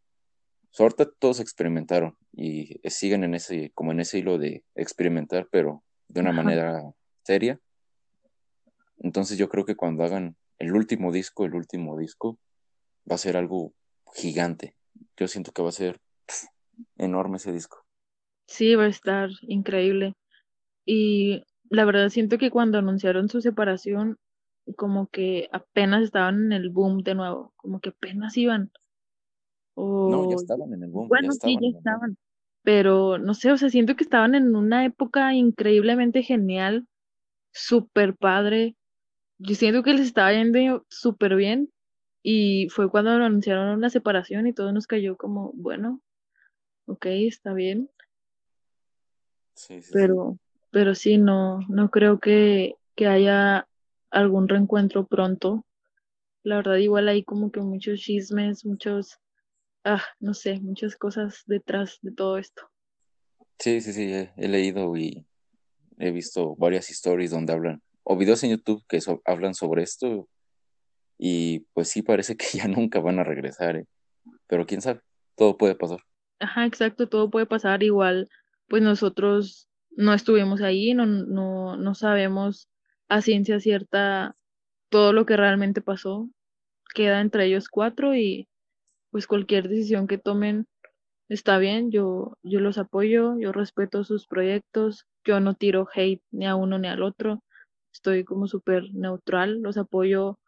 ahorita 0.78 1.10
todos 1.18 1.40
experimentaron 1.40 2.16
y 2.32 2.80
siguen 2.88 3.24
en 3.24 3.34
ese, 3.34 3.72
como 3.74 3.92
en 3.92 4.00
ese 4.00 4.18
hilo 4.18 4.38
de 4.38 4.64
experimentar, 4.74 5.48
pero 5.50 5.82
de 6.12 6.20
una 6.20 6.30
Ajá. 6.30 6.42
manera 6.42 6.94
seria. 7.22 7.58
Entonces 8.98 9.38
yo 9.38 9.48
creo 9.48 9.64
que 9.64 9.74
cuando 9.74 10.04
hagan 10.04 10.36
el 10.58 10.72
último 10.72 11.10
disco, 11.10 11.44
el 11.44 11.54
último 11.54 11.98
disco, 11.98 12.38
va 13.10 13.16
a 13.16 13.18
ser 13.18 13.36
algo 13.36 13.72
gigante. 14.14 14.76
Yo 15.16 15.26
siento 15.26 15.52
que 15.52 15.62
va 15.62 15.70
a 15.70 15.72
ser 15.72 16.00
enorme 16.98 17.38
ese 17.38 17.52
disco. 17.52 17.84
Sí, 18.46 18.74
va 18.74 18.84
a 18.84 18.88
estar 18.88 19.30
increíble. 19.42 20.14
Y 20.84 21.44
la 21.68 21.84
verdad 21.84 22.10
siento 22.10 22.38
que 22.38 22.50
cuando 22.50 22.78
anunciaron 22.78 23.28
su 23.28 23.40
separación, 23.40 24.18
como 24.76 25.08
que 25.08 25.48
apenas 25.52 26.02
estaban 26.02 26.44
en 26.44 26.52
el 26.52 26.70
boom 26.70 27.02
de 27.02 27.14
nuevo, 27.14 27.52
como 27.56 27.80
que 27.80 27.90
apenas 27.90 28.36
iban. 28.36 28.70
No, 29.74 30.28
ya 30.28 30.36
estaban 30.36 30.72
en 30.74 30.82
el 30.82 30.90
boom, 30.90 31.06
ya 31.06 31.08
bueno, 31.08 31.32
sí, 31.32 31.58
ya 31.60 31.78
estaban. 31.78 32.16
Pero 32.62 33.18
no 33.18 33.34
sé, 33.34 33.50
o 33.50 33.56
sea, 33.56 33.70
siento 33.70 33.96
que 33.96 34.04
estaban 34.04 34.34
en 34.34 34.54
una 34.54 34.84
época 34.84 35.34
increíblemente 35.34 36.22
genial, 36.22 36.86
súper 37.52 38.16
padre. 38.16 38.76
Yo 39.38 39.54
siento 39.54 39.82
que 39.82 39.94
les 39.94 40.06
estaba 40.06 40.32
yendo 40.32 40.86
súper 40.88 41.36
bien. 41.36 41.72
Y 42.22 42.68
fue 42.68 42.88
cuando 42.88 43.10
anunciaron 43.10 43.80
la 43.80 43.90
separación 43.90 44.46
y 44.46 44.52
todo 44.52 44.72
nos 44.72 44.86
cayó 44.86 45.16
como, 45.16 45.50
bueno, 45.54 46.00
ok, 46.86 47.06
está 47.06 47.52
bien. 47.52 47.90
Sí, 49.54 49.74
sí, 49.74 49.82
sí. 49.82 49.90
Pero, 49.92 50.38
pero 50.70 50.94
sí, 50.94 51.18
no, 51.18 51.60
no 51.68 51.90
creo 51.90 52.20
que, 52.20 52.76
que 52.94 53.08
haya 53.08 53.66
algún 54.10 54.48
reencuentro 54.48 55.06
pronto. 55.06 55.66
La 56.44 56.56
verdad, 56.56 56.76
igual 56.76 57.08
hay 57.08 57.24
como 57.24 57.50
que 57.50 57.60
muchos 57.60 58.00
chismes, 58.00 58.64
muchos, 58.64 59.18
ah, 59.84 60.02
no 60.20 60.34
sé, 60.34 60.60
muchas 60.60 60.96
cosas 60.96 61.42
detrás 61.46 61.98
de 62.02 62.12
todo 62.12 62.38
esto. 62.38 62.62
Sí, 63.58 63.80
sí, 63.80 63.92
sí, 63.92 64.12
he, 64.12 64.32
he 64.36 64.48
leído 64.48 64.96
y 64.96 65.24
he 65.98 66.10
visto 66.10 66.56
varias 66.56 66.90
stories 66.90 67.30
donde 67.30 67.52
hablan, 67.52 67.82
o 68.02 68.16
videos 68.16 68.42
en 68.44 68.50
YouTube 68.50 68.82
que 68.88 69.00
so- 69.00 69.22
hablan 69.24 69.54
sobre 69.54 69.82
esto, 69.82 70.28
y 71.18 71.60
pues 71.72 71.88
sí 71.88 72.02
parece 72.02 72.36
que 72.36 72.46
ya 72.58 72.68
nunca 72.68 73.00
van 73.00 73.18
a 73.18 73.24
regresar, 73.24 73.76
¿eh? 73.76 73.86
Pero 74.46 74.66
quién 74.66 74.80
sabe, 74.80 75.00
todo 75.36 75.56
puede 75.56 75.74
pasar. 75.74 76.00
Ajá, 76.40 76.66
exacto, 76.66 77.08
todo 77.08 77.30
puede 77.30 77.46
pasar 77.46 77.82
igual, 77.82 78.28
pues 78.68 78.82
nosotros 78.82 79.68
no 79.90 80.12
estuvimos 80.14 80.60
ahí, 80.62 80.94
no, 80.94 81.06
no, 81.06 81.76
no 81.76 81.94
sabemos 81.94 82.68
a 83.08 83.20
ciencia 83.22 83.60
cierta 83.60 84.34
todo 84.88 85.12
lo 85.12 85.24
que 85.26 85.36
realmente 85.36 85.82
pasó. 85.82 86.28
Queda 86.94 87.20
entre 87.20 87.46
ellos 87.46 87.68
cuatro 87.68 88.14
y 88.16 88.48
pues 89.12 89.26
cualquier 89.26 89.68
decisión 89.68 90.08
que 90.08 90.18
tomen 90.18 90.66
está 91.28 91.58
bien, 91.58 91.90
yo, 91.90 92.36
yo 92.42 92.60
los 92.60 92.78
apoyo, 92.78 93.38
yo 93.38 93.52
respeto 93.52 94.04
sus 94.04 94.26
proyectos, 94.26 95.06
yo 95.24 95.38
no 95.38 95.54
tiro 95.54 95.86
hate 95.94 96.22
ni 96.30 96.46
a 96.46 96.56
uno 96.56 96.78
ni 96.78 96.88
al 96.88 97.02
otro, 97.02 97.44
estoy 97.92 98.24
como 98.24 98.48
súper 98.48 98.84
neutral, 98.92 99.60
los 99.60 99.76
apoyo 99.76 100.38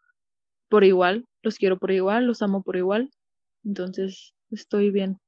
por 0.67 0.83
igual, 0.83 1.25
los 1.43 1.57
quiero 1.57 1.77
por 1.77 1.91
igual, 1.91 2.25
los 2.25 2.41
amo 2.41 2.63
por 2.63 2.75
igual, 2.75 3.11
entonces 3.63 4.33
estoy 4.51 4.91
bien. 4.91 5.19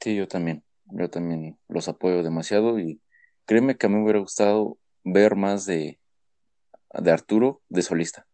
Sí, 0.00 0.16
yo 0.16 0.26
también, 0.26 0.64
yo 0.86 1.10
también 1.10 1.58
los 1.68 1.88
apoyo 1.88 2.22
demasiado 2.22 2.78
y 2.78 3.00
créeme 3.44 3.76
que 3.76 3.86
a 3.86 3.88
mí 3.88 3.96
me 3.96 4.04
hubiera 4.04 4.20
gustado 4.20 4.78
ver 5.04 5.36
más 5.36 5.66
de, 5.66 5.98
de 6.94 7.10
Arturo 7.10 7.60
de 7.68 7.82
solista. 7.82 8.26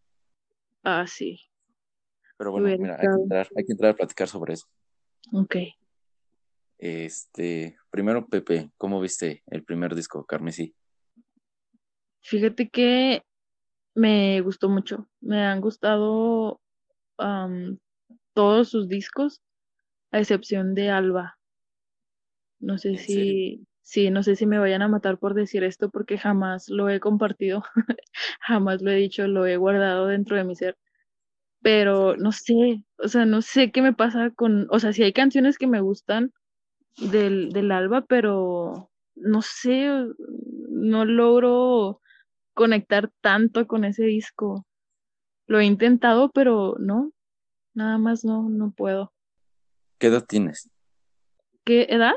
Ah, 0.83 1.05
sí, 1.07 1.39
Pero 2.37 2.51
bueno, 2.51 2.67
mira, 2.77 2.95
hay 2.99 3.07
que 3.07 3.21
entrar, 3.21 3.49
hay 3.55 3.65
que 3.65 3.71
entrar 3.71 3.91
a 3.91 3.95
platicar 3.95 4.27
sobre 4.27 4.53
eso. 4.53 4.67
Ok, 5.33 5.55
Este, 6.77 7.77
primero, 7.89 8.27
Pepe, 8.27 8.69
¿cómo 8.77 8.99
viste 8.99 9.43
el 9.47 9.63
primer 9.63 9.95
disco, 9.95 10.25
Carmesí? 10.25 10.75
fíjate 12.21 12.69
que 12.69 13.23
me 13.93 14.41
gustó 14.41 14.67
mucho, 14.67 15.07
me 15.21 15.45
han 15.45 15.61
gustado 15.61 16.59
todos 18.33 18.69
sus 18.69 18.89
discos, 18.89 19.41
a 20.11 20.19
excepción 20.19 20.75
de 20.75 20.89
Alba. 20.89 21.37
No 22.59 22.77
sé 22.77 22.97
si, 22.97 23.65
sí, 23.83 24.09
no 24.09 24.23
sé 24.23 24.35
si 24.35 24.45
me 24.45 24.59
vayan 24.59 24.81
a 24.81 24.87
matar 24.87 25.17
por 25.17 25.33
decir 25.33 25.63
esto 25.63 25.89
porque 25.89 26.17
jamás 26.17 26.69
lo 26.69 26.89
he 26.89 26.99
compartido, 26.99 27.63
jamás 28.41 28.81
lo 28.81 28.91
he 28.91 28.95
dicho, 28.95 29.27
lo 29.27 29.45
he 29.45 29.57
guardado 29.57 30.07
dentro 30.07 30.35
de 30.35 30.43
mi 30.43 30.55
ser, 30.55 30.77
pero 31.65 32.15
no 32.15 32.31
sé, 32.31 32.83
o 32.99 33.07
sea, 33.07 33.25
no 33.25 33.41
sé 33.41 33.71
qué 33.71 33.81
me 33.81 33.91
pasa 33.91 34.29
con, 34.29 34.67
o 34.69 34.77
sea, 34.77 34.93
sí 34.93 35.01
hay 35.01 35.13
canciones 35.13 35.57
que 35.57 35.65
me 35.65 35.81
gustan 35.81 36.31
del, 36.97 37.49
del 37.53 37.71
Alba, 37.71 38.05
pero 38.05 38.91
no 39.15 39.41
sé, 39.41 39.89
no 40.69 41.05
logro 41.05 42.01
conectar 42.53 43.09
tanto 43.19 43.65
con 43.65 43.83
ese 43.83 44.03
disco. 44.03 44.67
Lo 45.47 45.59
he 45.59 45.65
intentado, 45.65 46.29
pero 46.29 46.75
no, 46.77 47.11
nada 47.73 47.97
más 47.97 48.23
no, 48.23 48.47
no 48.47 48.69
puedo. 48.69 49.11
¿Qué 49.97 50.05
edad 50.05 50.23
tienes? 50.23 50.69
¿Qué 51.63 51.87
edad? 51.89 52.13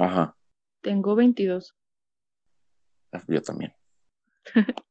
Ajá, 0.00 0.34
Tengo 0.80 1.14
22, 1.14 1.74
yo 3.28 3.42
también. 3.42 3.74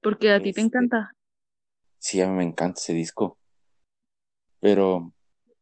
porque 0.00 0.30
a 0.30 0.38
ti 0.38 0.44
te 0.44 0.48
Este, 0.48 0.62
encanta. 0.62 1.14
Sí, 2.00 2.20
a 2.20 2.26
mí 2.26 2.34
me 2.34 2.44
encanta 2.44 2.80
ese 2.80 2.94
disco, 2.94 3.38
pero 4.58 5.12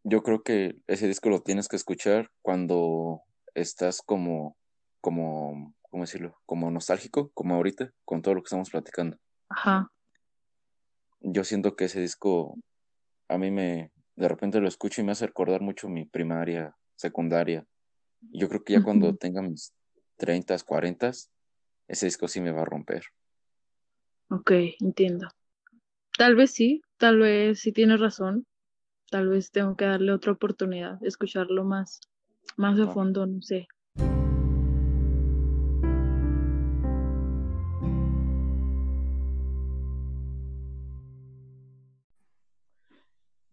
yo 0.04 0.22
creo 0.22 0.42
que 0.42 0.76
ese 0.86 1.06
disco 1.06 1.28
lo 1.28 1.42
tienes 1.42 1.68
que 1.68 1.76
escuchar 1.76 2.30
cuando 2.40 3.22
estás 3.54 4.00
como, 4.00 4.56
como, 5.00 5.74
¿cómo 5.82 6.04
decirlo? 6.04 6.40
Como 6.46 6.70
nostálgico, 6.70 7.30
como 7.34 7.54
ahorita, 7.56 7.92
con 8.04 8.22
todo 8.22 8.34
lo 8.34 8.42
que 8.42 8.46
estamos 8.46 8.70
platicando. 8.70 9.18
Ajá. 9.50 9.90
yo 11.20 11.42
siento 11.42 11.74
que 11.74 11.86
ese 11.86 12.00
disco 12.00 12.54
a 13.28 13.38
mí 13.38 13.50
me, 13.50 13.90
de 14.16 14.28
repente 14.28 14.60
lo 14.60 14.68
escucho 14.68 15.00
y 15.00 15.04
me 15.04 15.12
hace 15.12 15.26
recordar 15.26 15.60
mucho 15.60 15.88
mi 15.88 16.04
primaria, 16.04 16.76
secundaria. 16.96 17.66
Yo 18.32 18.48
creo 18.48 18.62
que 18.62 18.74
ya 18.74 18.82
cuando 18.82 19.14
tenga 19.16 19.42
mis 19.42 19.72
30, 20.16 20.56
40, 20.58 21.12
ese 21.88 22.06
disco 22.06 22.28
sí 22.28 22.40
me 22.40 22.52
va 22.52 22.62
a 22.62 22.66
romper. 22.66 23.02
Ok, 24.30 24.52
entiendo. 24.80 25.28
Tal 26.18 26.34
vez 26.34 26.50
sí, 26.50 26.82
tal 26.96 27.20
vez 27.20 27.60
sí 27.60 27.70
tienes 27.70 28.00
razón. 28.00 28.44
Tal 29.08 29.28
vez 29.28 29.52
tengo 29.52 29.76
que 29.76 29.84
darle 29.84 30.10
otra 30.10 30.32
oportunidad, 30.32 30.98
escucharlo 31.04 31.62
más, 31.62 32.00
más 32.56 32.80
a 32.80 32.92
fondo, 32.92 33.24
no 33.24 33.40
sé. 33.40 33.68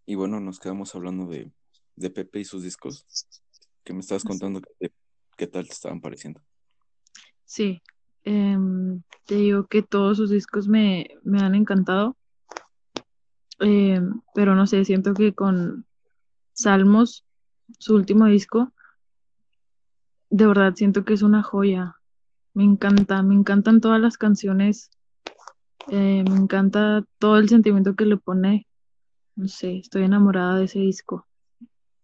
Y 0.08 0.16
bueno, 0.16 0.40
nos 0.40 0.60
quedamos 0.60 0.96
hablando 0.96 1.28
de, 1.28 1.52
de 1.96 2.10
Pepe 2.10 2.40
y 2.40 2.46
sus 2.46 2.64
discos, 2.64 3.06
que 3.84 3.94
me 3.94 4.00
estabas 4.00 4.24
contando 4.24 4.62
qué 5.38 5.46
tal 5.46 5.68
te 5.68 5.74
estaban 5.74 6.02
pareciendo. 6.02 6.42
Sí, 7.46 7.84
em, 8.24 9.04
te 9.28 9.36
digo 9.36 9.68
que 9.68 9.84
todos 9.84 10.18
sus 10.18 10.32
discos 10.32 10.68
me, 10.68 11.12
me 11.22 11.44
han 11.44 11.54
encantado, 11.54 12.18
em, 13.60 14.22
pero 14.34 14.56
no 14.56 14.68
sé, 14.68 14.86
siento 14.86 15.14
que 15.14 15.34
con 15.34 15.86
Salmos, 16.54 17.26
su 17.80 17.96
último 17.96 18.26
disco, 18.26 18.72
de 20.30 20.48
verdad 20.48 20.74
siento 20.76 21.06
que 21.06 21.14
es 21.14 21.22
una 21.22 21.44
joya. 21.44 21.96
Me 22.54 22.64
encanta, 22.64 23.22
me 23.22 23.36
encantan 23.36 23.82
todas 23.82 24.00
las 24.00 24.18
canciones, 24.18 24.90
eh, 25.90 26.24
me 26.30 26.36
encanta 26.36 27.06
todo 27.20 27.38
el 27.38 27.50
sentimiento 27.50 27.96
que 27.96 28.06
le 28.06 28.18
pone. 28.18 28.68
No 29.36 29.48
sé, 29.48 29.78
estoy 29.78 30.04
enamorada 30.04 30.58
de 30.60 30.66
ese 30.66 30.80
disco. 30.80 31.28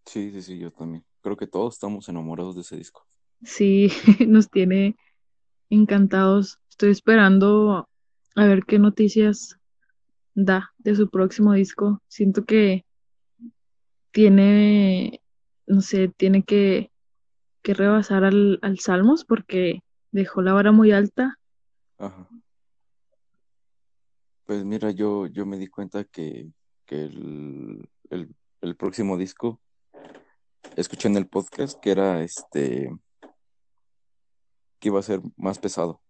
Sí, 0.05 0.31
sí, 0.31 0.41
sí, 0.41 0.57
yo 0.57 0.71
también. 0.71 1.05
Creo 1.21 1.37
que 1.37 1.47
todos 1.47 1.75
estamos 1.75 2.09
enamorados 2.09 2.55
de 2.55 2.61
ese 2.61 2.77
disco. 2.77 3.05
Sí, 3.43 3.89
nos 4.27 4.49
tiene 4.49 4.97
encantados. 5.69 6.59
Estoy 6.69 6.91
esperando 6.91 7.87
a 8.35 8.45
ver 8.45 8.65
qué 8.65 8.79
noticias 8.79 9.57
da 10.33 10.73
de 10.77 10.95
su 10.95 11.09
próximo 11.09 11.53
disco. 11.53 12.01
Siento 12.07 12.45
que 12.45 12.85
tiene, 14.11 15.21
no 15.67 15.81
sé, 15.81 16.09
tiene 16.09 16.43
que, 16.43 16.91
que 17.61 17.73
rebasar 17.73 18.23
al, 18.23 18.59
al 18.61 18.79
Salmos 18.79 19.25
porque 19.25 19.83
dejó 20.11 20.41
la 20.41 20.53
vara 20.53 20.71
muy 20.71 20.91
alta. 20.91 21.37
Ajá. 21.97 22.27
Pues 24.45 24.65
mira, 24.65 24.91
yo, 24.91 25.27
yo 25.27 25.45
me 25.45 25.57
di 25.57 25.67
cuenta 25.67 26.03
que, 26.03 26.49
que 26.85 27.05
el, 27.05 27.89
el, 28.09 28.35
el 28.61 28.75
próximo 28.75 29.17
disco, 29.17 29.61
escuché 30.75 31.07
en 31.07 31.17
el 31.17 31.27
podcast 31.27 31.79
que 31.79 31.91
era 31.91 32.21
este, 32.21 32.89
que 34.79 34.89
iba 34.89 34.99
a 34.99 35.03
ser 35.03 35.21
más 35.37 35.57
pesado. 35.59 36.01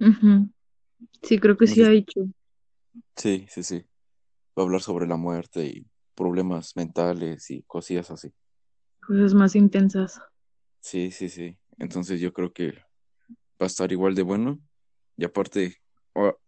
Ujú. 0.00 0.48
Sí, 1.22 1.38
creo 1.38 1.56
que 1.56 1.66
No 1.66 1.72
sí 1.72 1.80
sé 1.82 1.86
ha 1.86 1.90
dicho 1.90 2.20
sí, 3.16 3.46
sí, 3.48 3.62
sí. 3.62 3.84
Va 4.58 4.62
a 4.62 4.66
hablar 4.66 4.80
sobre 4.80 5.06
la 5.06 5.16
muerte 5.16 5.64
y 5.64 5.86
problemas 6.14 6.76
mentales 6.76 7.50
y 7.50 7.62
cosillas 7.62 8.10
así. 8.10 8.32
cosas 9.00 9.34
más 9.34 9.54
intensas. 9.54 10.20
Sí, 10.80 11.10
sí, 11.10 11.28
sí. 11.28 11.56
Entonces 11.78 12.20
yo 12.20 12.32
creo 12.32 12.52
que 12.52 12.72
va 13.60 13.64
a 13.64 13.66
estar 13.66 13.90
igual 13.92 14.14
de 14.14 14.22
bueno. 14.22 14.60
Y 15.16 15.24
aparte, 15.24 15.76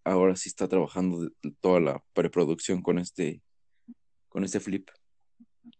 ahora 0.04 0.36
sí 0.36 0.48
está 0.48 0.68
trabajando 0.68 1.28
toda 1.60 1.80
la 1.80 2.02
preproducción 2.12 2.82
con 2.82 2.98
este, 2.98 3.42
con 4.28 4.44
este 4.44 4.60
flip. 4.60 4.88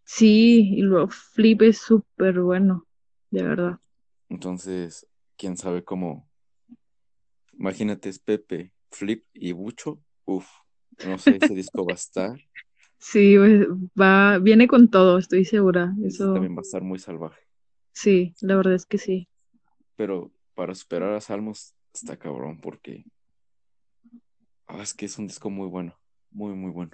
Sí, 0.05 0.75
y 0.75 0.83
luego 0.83 1.09
Flip 1.09 1.62
es 1.62 1.79
súper 1.79 2.41
bueno, 2.41 2.87
de 3.31 3.43
verdad. 3.43 3.79
Entonces, 4.29 5.07
quién 5.37 5.57
sabe 5.57 5.85
cómo. 5.85 6.29
Imagínate, 7.53 8.09
es 8.09 8.18
Pepe, 8.18 8.73
Flip 8.91 9.25
y 9.33 9.53
Bucho. 9.53 10.03
Uf, 10.31 10.49
no 11.05 11.18
sé, 11.18 11.37
ese 11.37 11.55
disco 11.55 11.85
va 11.85 11.93
a 11.93 11.97
estar. 11.97 12.39
Sí, 13.03 13.35
pues, 13.39 13.66
va, 13.99 14.37
viene 14.37 14.68
con 14.68 14.91
todo, 14.91 15.16
estoy 15.16 15.47
segura. 15.47 15.95
Eso, 16.05 16.35
también 16.35 16.55
va 16.55 16.59
a 16.59 16.61
estar 16.61 16.83
muy 16.83 16.99
salvaje. 16.99 17.41
sí, 17.93 18.35
la 18.43 18.57
verdad 18.57 18.74
es 18.74 18.85
que 18.85 18.99
sí. 18.99 19.26
Pero 19.97 20.31
para 20.55 20.74
superar 20.74 21.14
a 21.14 21.20
Salmos 21.22 21.74
está 21.95 22.18
cabrón 22.18 22.61
porque 22.61 23.07
ah, 24.66 24.83
es 24.83 24.93
que 24.93 25.07
es 25.07 25.18
un 25.18 25.28
disco 25.28 25.49
muy 25.49 25.66
bueno, 25.66 25.99
muy, 26.31 26.53
muy 26.53 26.70
bueno. 26.72 26.91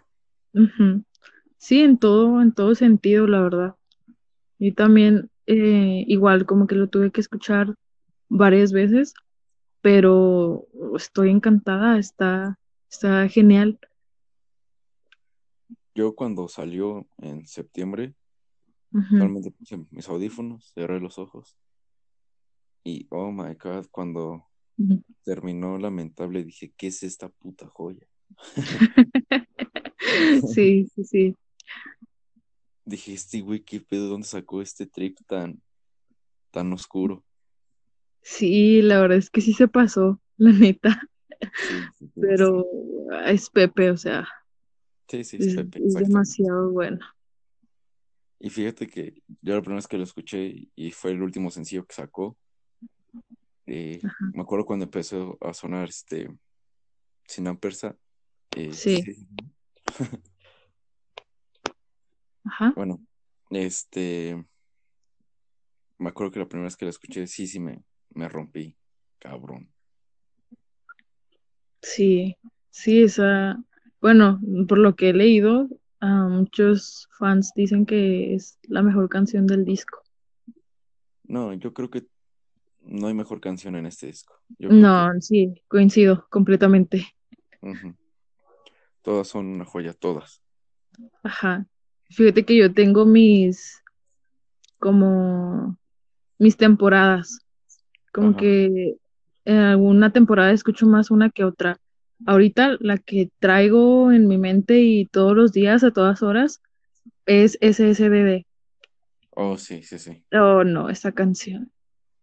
Sí, 1.59 1.80
en 1.80 1.99
todo, 1.99 2.41
en 2.41 2.53
todo 2.53 2.76
sentido, 2.76 3.26
la 3.26 3.41
verdad. 3.41 3.74
Y 4.61 4.72
también, 4.72 5.28
eh, 5.47 6.05
igual, 6.07 6.47
como 6.47 6.68
que 6.68 6.76
lo 6.76 6.87
tuve 6.87 7.11
que 7.11 7.20
escuchar 7.20 7.74
varias 8.28 8.72
veces, 8.72 9.12
pero 9.80 10.68
estoy 10.95 11.30
encantada, 11.30 11.99
está, 11.99 12.61
está 12.91 13.28
genial. 13.28 13.78
Yo 15.95 16.14
cuando 16.14 16.49
salió 16.49 17.07
en 17.18 17.47
septiembre, 17.47 18.14
realmente 18.91 19.51
puse 19.51 19.78
mis 19.91 20.09
audífonos, 20.09 20.72
cerré 20.74 21.01
los 21.01 21.18
ojos 21.18 21.57
y 22.87 23.09
oh 23.11 23.32
my 23.32 23.55
god, 23.55 23.87
cuando 23.91 24.47
terminó 25.24 25.76
lamentable 25.76 26.45
dije, 26.45 26.72
¿qué 26.76 26.87
es 26.87 27.03
esta 27.03 27.28
puta 27.28 27.66
joya? 27.66 28.07
Sí, 30.55 30.87
sí, 30.95 31.05
sí. 31.05 31.37
Dije, 32.84 33.12
este 33.12 33.41
güey, 33.41 33.64
¿qué 33.64 33.80
pedo? 33.80 34.09
¿Dónde 34.09 34.26
sacó 34.26 34.62
este 34.62 34.87
trip 34.87 35.18
tan, 35.26 35.61
tan 36.53 36.72
oscuro? 36.72 37.24
Sí, 38.22 38.82
la 38.82 39.01
verdad 39.01 39.18
es 39.18 39.30
que 39.30 39.41
sí 39.41 39.53
se 39.53 39.66
pasó, 39.66 40.20
la 40.37 40.53
neta, 40.53 41.11
Sí, 41.41 41.82
sí, 41.99 42.07
sí, 42.09 42.20
pero 42.20 42.64
es 43.26 43.51
Pepe, 43.51 43.91
o 43.91 43.97
sea, 43.97 44.26
Sí, 45.09 45.22
sí, 45.24 45.37
es 45.39 45.47
es, 45.49 45.55
Pepe, 45.57 45.78
es 45.78 45.84
exactamente. 45.87 46.09
demasiado 46.09 46.70
bueno. 46.72 46.99
Y 48.39 48.51
fíjate 48.51 48.87
que 48.87 49.22
yo 49.41 49.55
la 49.55 49.61
primera 49.61 49.76
vez 49.76 49.87
que 49.89 49.97
lo 49.99 50.05
escuché 50.05 50.68
y 50.74 50.91
fue 50.93 51.12
el 51.12 51.22
último 51.22 51.51
sencillo 51.51 51.87
que 51.87 51.95
sacó, 51.95 52.37
eh, 53.66 54.01
me 54.34 54.43
acuerdo 54.43 54.64
cuando 54.66 54.84
empezó 54.84 55.39
a 55.41 55.53
sonar 55.55 55.89
este 55.89 56.28
Sinan 57.26 57.57
Persa. 57.57 57.97
eh, 58.57 58.72
Sí. 58.72 59.03
sí. 59.03 59.26
Ajá. 62.45 62.72
Bueno, 62.76 63.01
este, 63.51 64.45
me 65.99 66.09
acuerdo 66.09 66.30
que 66.32 66.39
la 66.41 66.49
primera 66.49 66.66
vez 66.66 66.76
que 66.76 66.84
lo 66.84 66.91
escuché, 66.91 67.26
sí, 67.26 67.47
sí, 67.47 67.59
me, 67.59 67.82
me 68.11 68.28
rompí, 68.28 68.76
cabrón. 69.18 69.72
Sí, 71.87 72.37
sí, 72.70 73.05
esa, 73.05 73.62
bueno, 74.01 74.41
por 74.66 74.78
lo 74.78 74.97
que 74.97 75.11
he 75.11 75.12
leído, 75.12 75.68
a 76.01 76.26
muchos 76.26 77.09
fans 77.16 77.53
dicen 77.55 77.87
que 77.87 78.34
es 78.34 78.59
la 78.64 78.82
mejor 78.82 79.09
canción 79.09 79.47
del 79.47 79.64
disco. 79.64 80.03
No, 81.22 81.55
yo 81.55 81.72
creo 81.72 81.89
que 81.89 82.05
no 82.82 83.07
hay 83.07 83.14
mejor 83.14 83.41
canción 83.41 83.76
en 83.76 83.87
este 83.87 84.09
disco. 84.09 84.34
Yo 84.59 84.68
No, 84.68 85.12
sí, 85.20 85.62
coincido 85.68 86.26
completamente. 86.28 87.14
todas 89.03 89.28
son 89.28 89.47
una 89.47 89.64
joya, 89.64 89.95
todas. 89.95 90.43
Ajá. 91.22 91.68
Fíjate 92.11 92.45
que 92.45 92.57
yo 92.57 92.74
tengo 92.74 93.07
mis, 93.07 93.80
como, 94.80 95.78
mis 96.39 96.57
temporadas, 96.57 97.39
como 98.12 98.30
Ajá. 98.30 98.39
que 98.39 98.97
en 99.47 99.57
alguna 99.59 100.12
temporada 100.12 100.53
escucho 100.53 100.86
más 100.86 101.11
una 101.11 101.30
que 101.30 101.44
otra. 101.44 101.78
Ahorita 102.26 102.76
la 102.80 102.99
que 102.99 103.30
traigo 103.38 104.12
en 104.12 104.28
mi 104.28 104.38
mente 104.38 104.80
y 104.82 105.07
todos 105.07 105.34
los 105.36 105.53
días, 105.53 105.82
a 105.84 105.90
todas 105.92 106.22
horas, 106.22 106.61
es 107.26 107.59
SSDD. 107.61 108.44
Oh, 109.30 109.57
sí, 109.59 109.82
sí, 109.82 109.99
sí. 109.99 110.24
Oh, 110.32 110.64
no, 110.64 110.88
esa 110.90 111.12
canción, 111.12 111.70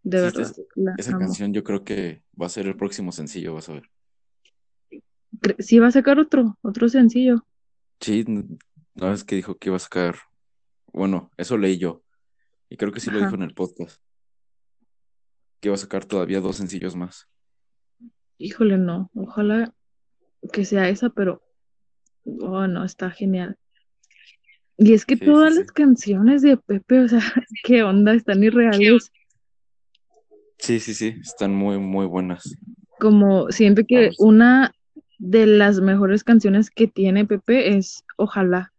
de 0.02 0.18
Sí, 0.18 0.24
verdad, 0.24 0.42
esta- 0.42 0.62
esa 0.98 1.10
amo. 1.10 1.18
canción 1.20 1.52
yo 1.52 1.62
creo 1.64 1.84
que 1.84 2.22
va 2.40 2.46
a 2.46 2.50
ser 2.50 2.66
el 2.66 2.76
próximo 2.76 3.12
sencillo, 3.12 3.54
vas 3.54 3.68
a 3.68 3.74
ver. 3.74 3.90
Sí 5.58 5.78
va 5.78 5.88
a 5.88 5.90
sacar 5.90 6.18
otro, 6.18 6.58
otro 6.62 6.88
sencillo. 6.88 7.44
Sí, 8.00 8.24
n- 8.26 8.58
la 8.94 9.10
vez 9.10 9.24
que 9.24 9.36
dijo 9.36 9.56
que 9.56 9.68
iba 9.68 9.76
a 9.76 9.80
sacar, 9.80 10.16
bueno, 10.92 11.30
eso 11.36 11.56
leí 11.58 11.78
yo, 11.78 12.02
y 12.70 12.76
creo 12.76 12.92
que 12.92 13.00
sí 13.00 13.10
lo 13.10 13.18
Ajá. 13.18 13.26
dijo 13.26 13.36
en 13.36 13.42
el 13.42 13.54
podcast, 13.54 14.00
que 15.64 15.68
iba 15.68 15.76
a 15.76 15.78
sacar 15.78 16.04
todavía 16.04 16.42
dos 16.42 16.56
sencillos 16.58 16.94
más. 16.94 17.26
Híjole, 18.36 18.76
no, 18.76 19.10
ojalá 19.14 19.72
que 20.52 20.66
sea 20.66 20.90
esa, 20.90 21.08
pero, 21.08 21.42
oh, 22.42 22.66
no, 22.66 22.84
está 22.84 23.10
genial. 23.10 23.56
Y 24.76 24.92
es 24.92 25.06
que 25.06 25.16
Sí, 25.16 25.24
todas 25.24 25.54
sí. 25.54 25.60
las 25.60 25.72
canciones 25.72 26.42
de 26.42 26.58
Pepe, 26.58 27.00
o 27.00 27.08
sea, 27.08 27.20
qué 27.64 27.82
onda, 27.82 28.12
están 28.12 28.44
irreales. 28.44 29.10
Sí, 30.58 30.80
sí, 30.80 30.92
sí, 30.92 31.16
están 31.22 31.54
muy, 31.54 31.78
muy 31.78 32.04
buenas. 32.04 32.58
Como 33.00 33.50
siento 33.50 33.84
que 33.88 34.08
Vamos. 34.08 34.16
una 34.18 34.74
de 35.18 35.46
las 35.46 35.80
mejores 35.80 36.24
canciones 36.24 36.68
que 36.68 36.88
tiene 36.88 37.24
Pepe 37.24 37.74
es 37.78 38.04
Ojalá. 38.18 38.70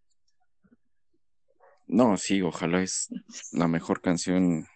No, 1.87 2.15
sí, 2.17 2.43
ojalá 2.43 2.83
es 2.83 3.09
la 3.51 3.67
mejor 3.67 4.01
canción 4.01 4.67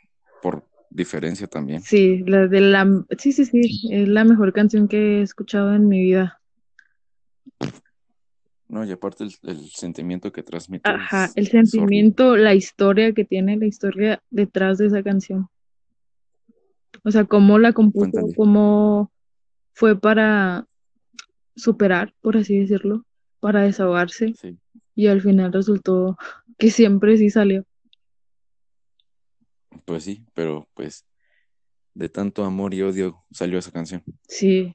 diferencia 0.90 1.48
también. 1.48 1.82
Sí, 1.82 2.24
la 2.26 2.48
de 2.48 2.62
la, 2.62 3.06
sí, 3.18 3.32
sí, 3.32 3.46
sí, 3.46 3.90
es 3.92 4.08
la 4.08 4.24
mejor 4.24 4.54
canción 4.54 4.88
que 4.88 5.20
he 5.20 5.22
escuchado 5.22 5.74
en 5.74 5.88
mi 5.88 6.02
vida. 6.02 6.42
No, 8.68 8.86
y 8.86 8.92
aparte 8.92 9.24
el, 9.24 9.34
el 9.44 9.70
sentimiento 9.72 10.32
que 10.32 10.44
transmite. 10.44 10.88
Ajá, 10.90 11.30
el 11.36 11.48
sentimiento, 11.48 12.36
la 12.38 12.54
historia 12.54 13.14
que 13.14 13.26
tiene, 13.26 13.58
la 13.58 13.66
historia 13.66 14.22
detrás 14.30 14.78
de 14.78 14.88
esa 14.88 15.02
canción. 15.02 15.48
O 17.04 17.12
sea, 17.12 17.26
cómo 17.26 17.58
la 17.58 17.74
compuso, 17.74 18.12
Cuéntale. 18.12 18.36
cómo 18.36 19.12
fue 19.74 20.00
para 20.00 20.68
superar, 21.56 22.14
por 22.22 22.38
así 22.38 22.60
decirlo, 22.60 23.06
para 23.40 23.62
desahogarse, 23.62 24.34
Sí, 24.40 24.58
y 24.96 25.08
al 25.08 25.22
final 25.22 25.52
resultó 25.52 26.18
que 26.58 26.70
siempre 26.70 27.18
sí 27.18 27.30
salió. 27.30 27.66
Pues 29.86 30.03
sí, 30.03 30.26
pero 30.34 30.67
pues 30.74 31.05
de 31.93 32.09
tanto 32.09 32.43
amor 32.45 32.74
y 32.74 32.82
odio 32.82 33.24
salió 33.32 33.59
esa 33.59 33.72
canción. 33.72 34.03
Sí, 34.28 34.74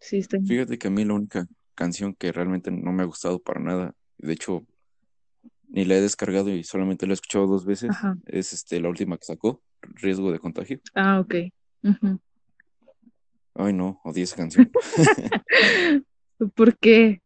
sí, 0.00 0.18
está. 0.18 0.38
Fíjate 0.40 0.78
que 0.78 0.88
a 0.88 0.90
mí 0.90 1.04
la 1.04 1.14
única 1.14 1.46
canción 1.74 2.14
que 2.14 2.32
realmente 2.32 2.70
no 2.70 2.92
me 2.92 3.02
ha 3.02 3.06
gustado 3.06 3.38
para 3.40 3.60
nada, 3.60 3.94
de 4.18 4.32
hecho 4.32 4.64
ni 5.68 5.84
la 5.84 5.96
he 5.96 6.00
descargado 6.00 6.48
y 6.50 6.64
solamente 6.64 7.06
la 7.06 7.12
he 7.12 7.14
escuchado 7.14 7.46
dos 7.46 7.64
veces, 7.66 7.90
Ajá. 7.90 8.16
es 8.26 8.52
este 8.52 8.80
la 8.80 8.88
última 8.88 9.18
que 9.18 9.24
sacó, 9.26 9.62
Riesgo 9.82 10.32
de 10.32 10.38
Contagio. 10.38 10.80
Ah, 10.94 11.20
ok. 11.20 11.34
Ay 13.54 13.72
no, 13.72 14.00
odié 14.04 14.24
esa 14.24 14.36
canción. 14.36 14.70
¿Por 16.54 16.76
qué? 16.78 17.20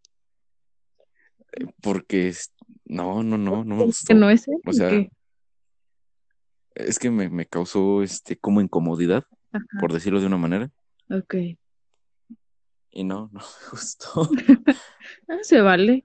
Porque 1.83 2.29
es- 2.29 2.53
no, 2.85 3.23
no, 3.23 3.37
no, 3.37 3.65
no 3.65 3.75
me 3.77 3.81
¿Que 3.83 3.87
gustó. 3.87 4.15
no 4.15 4.31
es 4.31 4.47
él? 4.49 4.55
¿O 4.65 4.73
sea, 4.73 4.89
qué? 4.91 5.11
Es 6.75 6.99
que 6.99 7.11
me, 7.11 7.29
me 7.29 7.47
causó 7.47 8.03
este 8.03 8.37
como 8.37 8.61
incomodidad, 8.61 9.25
Ajá, 9.53 9.65
por 9.81 9.93
decirlo 9.93 10.21
de 10.21 10.27
una 10.27 10.37
manera, 10.39 10.71
ok. 11.11 11.35
y 12.93 13.05
no, 13.05 13.31
no 13.33 13.41
me 13.41 13.71
gustó. 13.71 14.29
Ah, 15.29 15.39
se 15.43 15.61
vale. 15.61 16.05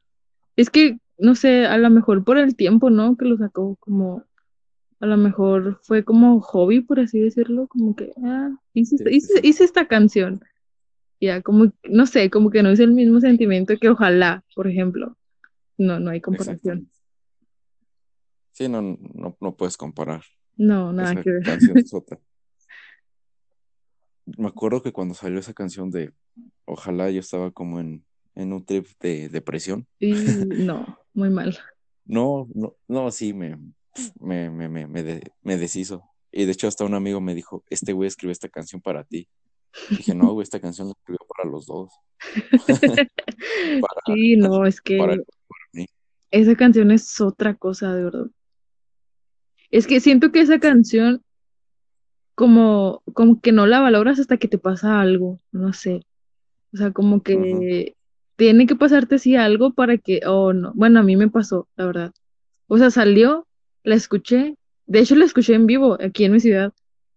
Es 0.55 0.69
que, 0.69 0.99
no 1.17 1.35
sé, 1.35 1.65
a 1.65 1.77
lo 1.77 1.89
mejor 1.89 2.23
por 2.23 2.37
el 2.37 2.55
tiempo, 2.55 2.89
¿no? 2.89 3.17
Que 3.17 3.25
lo 3.25 3.37
sacó 3.37 3.75
como, 3.77 4.23
a 4.99 5.05
lo 5.05 5.17
mejor 5.17 5.79
fue 5.83 6.03
como 6.05 6.39
hobby, 6.41 6.81
por 6.81 6.99
así 6.99 7.19
decirlo, 7.19 7.67
como 7.67 7.95
que, 7.95 8.11
ah, 8.23 8.51
hice, 8.73 8.97
Sí, 8.97 9.03
sí, 9.03 9.15
hice, 9.15 9.33
sí. 9.41 9.47
hice 9.47 9.63
esta 9.63 9.87
canción. 9.87 10.41
Ya, 11.19 11.41
como, 11.41 11.71
no 11.89 12.05
sé, 12.05 12.29
como 12.29 12.49
que 12.51 12.61
no 12.63 12.69
es 12.69 12.79
el 12.79 12.91
mismo 12.93 13.19
sentimiento 13.19 13.73
que 13.79 13.89
ojalá, 13.89 14.43
por 14.55 14.67
ejemplo. 14.67 15.17
No, 15.77 15.99
no 15.99 16.11
hay 16.11 16.21
comparación. 16.21 16.89
Sí, 18.51 18.69
no, 18.69 18.81
no, 18.81 19.35
no 19.39 19.55
puedes 19.55 19.75
comparar. 19.77 20.23
No, 20.57 20.91
nada 20.93 21.13
Esa 21.13 21.23
que 21.23 21.31
ver. 21.31 21.43
canción 21.43 21.77
es 21.77 21.93
otra. 21.93 22.19
Me 24.37 24.47
acuerdo 24.47 24.81
que 24.81 24.91
cuando 24.91 25.13
salió 25.13 25.39
esa 25.39 25.53
canción 25.53 25.89
de 25.91 26.11
Ojalá 26.65 27.11
yo 27.11 27.19
estaba 27.19 27.51
como 27.51 27.79
en, 27.79 28.03
en 28.33 28.51
un 28.51 28.65
trip 28.65 28.87
de 28.99 29.29
depresión. 29.29 29.87
Y 29.99 30.13
no, 30.13 30.97
muy 31.13 31.29
mal. 31.29 31.57
No, 32.05 32.47
no, 32.55 32.75
no, 32.87 33.11
sí, 33.11 33.33
me, 33.33 33.55
me, 34.19 34.49
me, 34.49 34.67
me, 34.67 34.87
me, 34.87 35.03
de- 35.03 35.31
me 35.43 35.57
deshizo. 35.57 36.03
Y 36.31 36.45
de 36.45 36.51
hecho 36.51 36.67
hasta 36.67 36.83
un 36.85 36.95
amigo 36.95 37.21
me 37.21 37.35
dijo, 37.35 37.63
este 37.69 37.93
güey 37.93 38.07
escribió 38.07 38.31
esta 38.31 38.49
canción 38.49 38.81
para 38.81 39.03
ti. 39.03 39.29
Dije, 39.89 40.15
no, 40.15 40.33
güey, 40.33 40.43
esta 40.43 40.59
canción 40.59 40.87
la 40.87 40.93
escribió 40.93 41.19
para 41.27 41.49
los 41.49 41.65
dos. 41.67 41.93
Para, 43.81 44.01
Sí, 44.07 44.35
no, 44.37 44.65
es 44.65 44.81
que 44.81 44.97
para 44.97 45.13
él, 45.13 45.23
para 45.25 45.65
mí. 45.73 45.85
esa 46.31 46.55
canción 46.55 46.91
es 46.91 47.21
otra 47.21 47.53
cosa, 47.55 47.93
de 47.93 48.03
verdad. 48.05 48.25
Es 49.71 49.87
que 49.87 49.99
siento 49.99 50.31
que 50.31 50.41
esa 50.41 50.59
canción 50.59 51.21
como, 52.35 53.01
como 53.13 53.39
que 53.39 53.51
no 53.51 53.65
la 53.65 53.79
valoras 53.79 54.19
hasta 54.19 54.37
que 54.37 54.47
te 54.47 54.57
pasa 54.57 54.99
algo, 54.99 55.39
no 55.51 55.73
sé. 55.73 56.05
O 56.73 56.77
sea, 56.77 56.91
como 56.91 57.23
que 57.23 57.95
tiene 58.35 58.67
que 58.67 58.75
pasarte 58.75 59.15
así 59.15 59.35
algo 59.35 59.73
para 59.73 59.97
que, 59.97 60.21
oh 60.25 60.53
no, 60.53 60.73
bueno, 60.75 60.99
a 60.99 61.03
mí 61.03 61.15
me 61.15 61.29
pasó, 61.29 61.67
la 61.77 61.85
verdad. 61.85 62.13
O 62.67 62.77
sea, 62.77 62.91
salió, 62.91 63.47
la 63.83 63.95
escuché, 63.95 64.57
de 64.85 64.99
hecho 64.99 65.15
la 65.15 65.25
escuché 65.25 65.53
en 65.53 65.65
vivo 65.65 65.97
aquí 66.01 66.25
en 66.25 66.33
mi 66.33 66.39
ciudad 66.39 66.73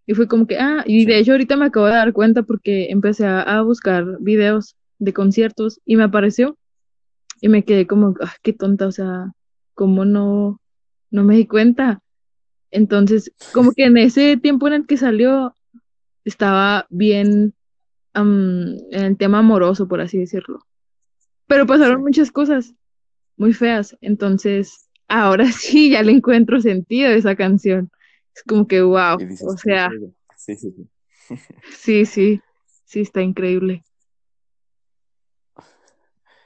y 0.07 0.14
fue 0.14 0.28
como 0.28 0.46
que, 0.46 0.59
ah, 0.59 0.84
y 0.86 1.05
de 1.05 1.18
hecho 1.18 1.32
ahorita 1.32 1.57
me 1.57 1.66
acabo 1.66 1.86
de 1.86 1.92
dar 1.92 2.12
cuenta 2.12 2.42
porque 2.42 2.90
empecé 2.90 3.26
a, 3.26 3.42
a 3.42 3.62
buscar 3.62 4.18
videos 4.20 4.76
de 4.99 5.12
conciertos 5.12 5.80
y 5.84 5.96
me 5.96 6.05
apareció 6.05 6.57
y 7.40 7.49
me 7.49 7.64
quedé 7.64 7.86
como, 7.86 8.14
ah, 8.20 8.34
qué 8.42 8.53
tonta, 8.53 8.86
o 8.86 8.92
sea, 8.92 9.32
¿cómo 9.74 10.05
no, 10.05 10.61
no 11.11 11.24
me 11.24 11.36
di 11.36 11.46
cuenta? 11.46 12.01
Entonces, 12.70 13.32
como 13.52 13.72
que 13.72 13.84
en 13.84 13.96
ese 13.96 14.36
tiempo 14.36 14.66
en 14.66 14.74
el 14.74 14.86
que 14.86 14.96
salió, 14.96 15.54
estaba 16.24 16.86
bien 16.90 17.54
en 18.14 18.78
el 18.90 19.16
tema 19.16 19.38
amoroso, 19.38 19.88
por 19.88 20.00
así 20.00 20.18
decirlo. 20.18 20.66
Pero 21.46 21.66
pasaron 21.66 22.02
muchas 22.02 22.30
cosas 22.30 22.74
muy 23.36 23.52
feas. 23.52 23.96
Entonces, 24.00 24.88
ahora 25.06 25.46
sí 25.52 25.90
ya 25.90 26.02
le 26.02 26.12
encuentro 26.12 26.60
sentido 26.60 27.08
a 27.08 27.14
esa 27.14 27.36
canción. 27.36 27.90
Es 28.34 28.42
como 28.42 28.66
que, 28.66 28.82
wow, 28.82 29.18
o 29.46 29.56
sea. 29.56 29.90
Sí, 30.36 30.56
sí, 30.56 30.72
sí. 30.72 30.88
sí, 31.72 32.06
sí, 32.06 32.40
sí, 32.84 33.00
está 33.00 33.22
increíble. 33.22 33.84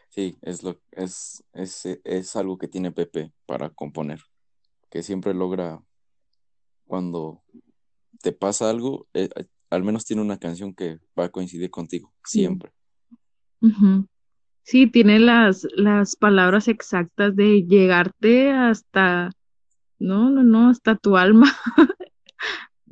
Sí, 0.09 0.37
es 0.43 0.63
lo, 0.63 0.79
es, 0.91 1.43
es, 1.55 1.87
es 2.05 2.37
algo 2.37 2.59
que 2.59 2.69
tiene 2.69 2.93
Pepe 2.93 3.33
para 3.47 3.71
componer, 3.71 4.21
que 4.91 5.03
siempre 5.03 5.33
logra 5.33 5.83
cuando 6.93 7.43
te 8.21 8.33
pasa 8.33 8.69
algo, 8.69 9.07
eh, 9.15 9.31
eh, 9.35 9.47
al 9.71 9.83
menos 9.83 10.05
tiene 10.05 10.21
una 10.21 10.39
canción 10.39 10.75
que 10.75 10.99
va 11.19 11.25
a 11.25 11.29
coincidir 11.31 11.71
contigo, 11.71 12.13
siempre. 12.23 12.71
Sí, 14.63 14.87
tiene 14.91 15.19
las, 15.19 15.67
las 15.75 16.17
palabras 16.17 16.69
exactas 16.69 17.35
de 17.35 17.63
llegarte 17.67 18.51
hasta, 18.51 19.31
no, 19.99 20.29
no, 20.29 20.43
no, 20.43 20.69
hasta 20.69 20.95
tu 20.97 21.17
alma. 21.17 21.51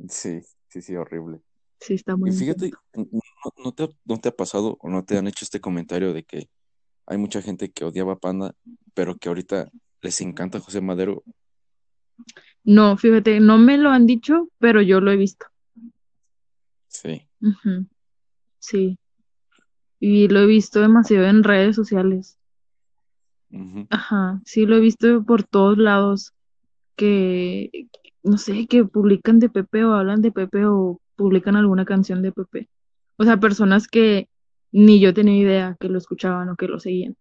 Sí, 0.09 0.41
sí, 0.67 0.81
sí, 0.81 0.95
horrible. 0.95 1.41
Sí, 1.79 1.93
está 1.93 2.13
Y 2.13 2.15
muy 2.15 2.31
fíjate, 2.31 2.65
intenso. 2.69 3.11
¿no, 3.13 3.63
no 3.65 3.71
te, 3.71 3.83
ha- 3.83 3.89
no 4.05 4.17
te 4.19 4.29
ha 4.29 4.35
pasado 4.35 4.77
o 4.81 4.89
no 4.89 5.05
te 5.05 5.15
han 5.19 5.27
hecho 5.27 5.45
este 5.45 5.61
comentario 5.61 6.11
de 6.11 6.23
que 6.23 6.49
hay 7.05 7.19
mucha 7.19 7.39
gente 7.43 7.69
que 7.71 7.85
odiaba 7.85 8.13
a 8.13 8.19
Panda, 8.19 8.55
pero 8.95 9.15
que 9.17 9.29
ahorita 9.29 9.69
les 10.01 10.19
encanta 10.21 10.59
José 10.59 10.81
Madero? 10.81 11.23
No, 12.63 12.97
fíjate, 12.97 13.39
no 13.39 13.57
me 13.57 13.77
lo 13.77 13.89
han 13.89 14.05
dicho, 14.05 14.49
pero 14.59 14.81
yo 14.81 15.01
lo 15.01 15.11
he 15.11 15.17
visto. 15.17 15.47
Sí, 16.87 17.27
Sí, 18.59 18.99
y 19.99 20.27
lo 20.27 20.39
he 20.39 20.45
visto 20.45 20.81
demasiado 20.81 21.25
en 21.25 21.43
redes 21.43 21.75
sociales. 21.75 22.37
Ajá, 23.89 24.41
sí, 24.45 24.65
lo 24.65 24.75
he 24.75 24.79
visto 24.79 25.23
por 25.23 25.43
todos 25.43 25.77
lados 25.77 26.33
que, 26.95 27.87
no 28.23 28.37
sé, 28.37 28.67
que 28.67 28.85
publican 28.85 29.39
de 29.39 29.49
Pepe 29.49 29.83
o 29.83 29.93
hablan 29.93 30.21
de 30.21 30.31
Pepe 30.31 30.65
o 30.65 31.01
publican 31.15 31.55
alguna 31.55 31.85
canción 31.85 32.21
de 32.21 32.31
Pepe. 32.31 32.69
O 33.17 33.23
sea, 33.23 33.39
personas 33.39 33.87
que 33.87 34.29
ni 34.71 34.99
yo 34.99 35.13
tenía 35.13 35.37
idea 35.37 35.77
que 35.79 35.89
lo 35.89 35.97
escuchaban 35.97 36.49
o 36.49 36.55
que 36.55 36.67
lo 36.67 36.79
seguían. 36.79 37.15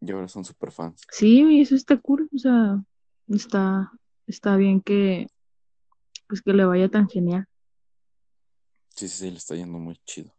Y 0.00 0.10
ahora 0.10 0.28
son 0.28 0.44
super 0.44 0.70
fans. 0.70 1.02
Sí, 1.10 1.42
y 1.42 1.60
eso 1.62 1.74
está 1.74 1.96
cool, 1.96 2.28
o 2.34 2.38
sea, 2.38 2.84
está, 3.28 3.92
está 4.26 4.56
bien 4.56 4.80
que, 4.80 5.26
pues 6.28 6.42
que 6.42 6.52
le 6.52 6.64
vaya 6.64 6.88
tan 6.88 7.08
genial. 7.08 7.46
Sí, 8.90 9.08
sí, 9.08 9.16
sí, 9.18 9.30
le 9.30 9.36
está 9.36 9.54
yendo 9.54 9.78
muy 9.78 9.96
chido. 10.04 10.32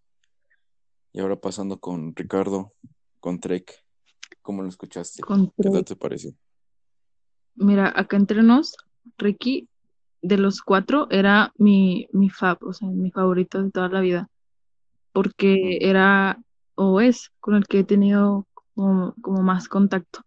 Y 1.13 1.19
ahora 1.19 1.39
pasando 1.39 1.79
con 1.79 2.15
Ricardo, 2.15 2.73
con 3.19 3.39
Trek, 3.39 3.83
¿cómo 4.41 4.61
lo 4.61 4.69
escuchaste? 4.69 5.21
Con 5.21 5.51
¿Qué 5.51 5.69
tal 5.69 5.85
te 5.85 5.95
pareció? 5.95 6.31
Mira, 7.55 7.91
acá 7.95 8.17
entre 8.17 8.43
nos, 8.43 8.75
Ricky, 9.17 9.67
de 10.21 10.38
los 10.38 10.61
cuatro, 10.61 11.07
era 11.09 11.53
mi, 11.57 12.07
mi 12.11 12.29
fab, 12.29 12.63
o 12.63 12.73
sea, 12.73 12.88
mi 12.88 13.11
favorito 13.11 13.63
de 13.63 13.71
toda 13.71 13.89
la 13.89 14.01
vida, 14.01 14.29
porque 15.11 15.79
era 15.81 16.39
o 16.75 17.01
es 17.01 17.31
con 17.39 17.55
el 17.55 17.65
que 17.65 17.79
he 17.79 17.83
tenido 17.83 18.47
como, 18.75 19.15
como 19.21 19.41
más 19.41 19.67
contacto. 19.67 20.21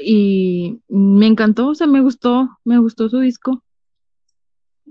Y 0.00 0.80
me 0.88 1.26
encantó, 1.26 1.68
o 1.68 1.74
sea, 1.74 1.86
me 1.86 2.00
gustó, 2.00 2.48
me 2.64 2.78
gustó 2.78 3.08
su 3.08 3.18
disco. 3.18 3.62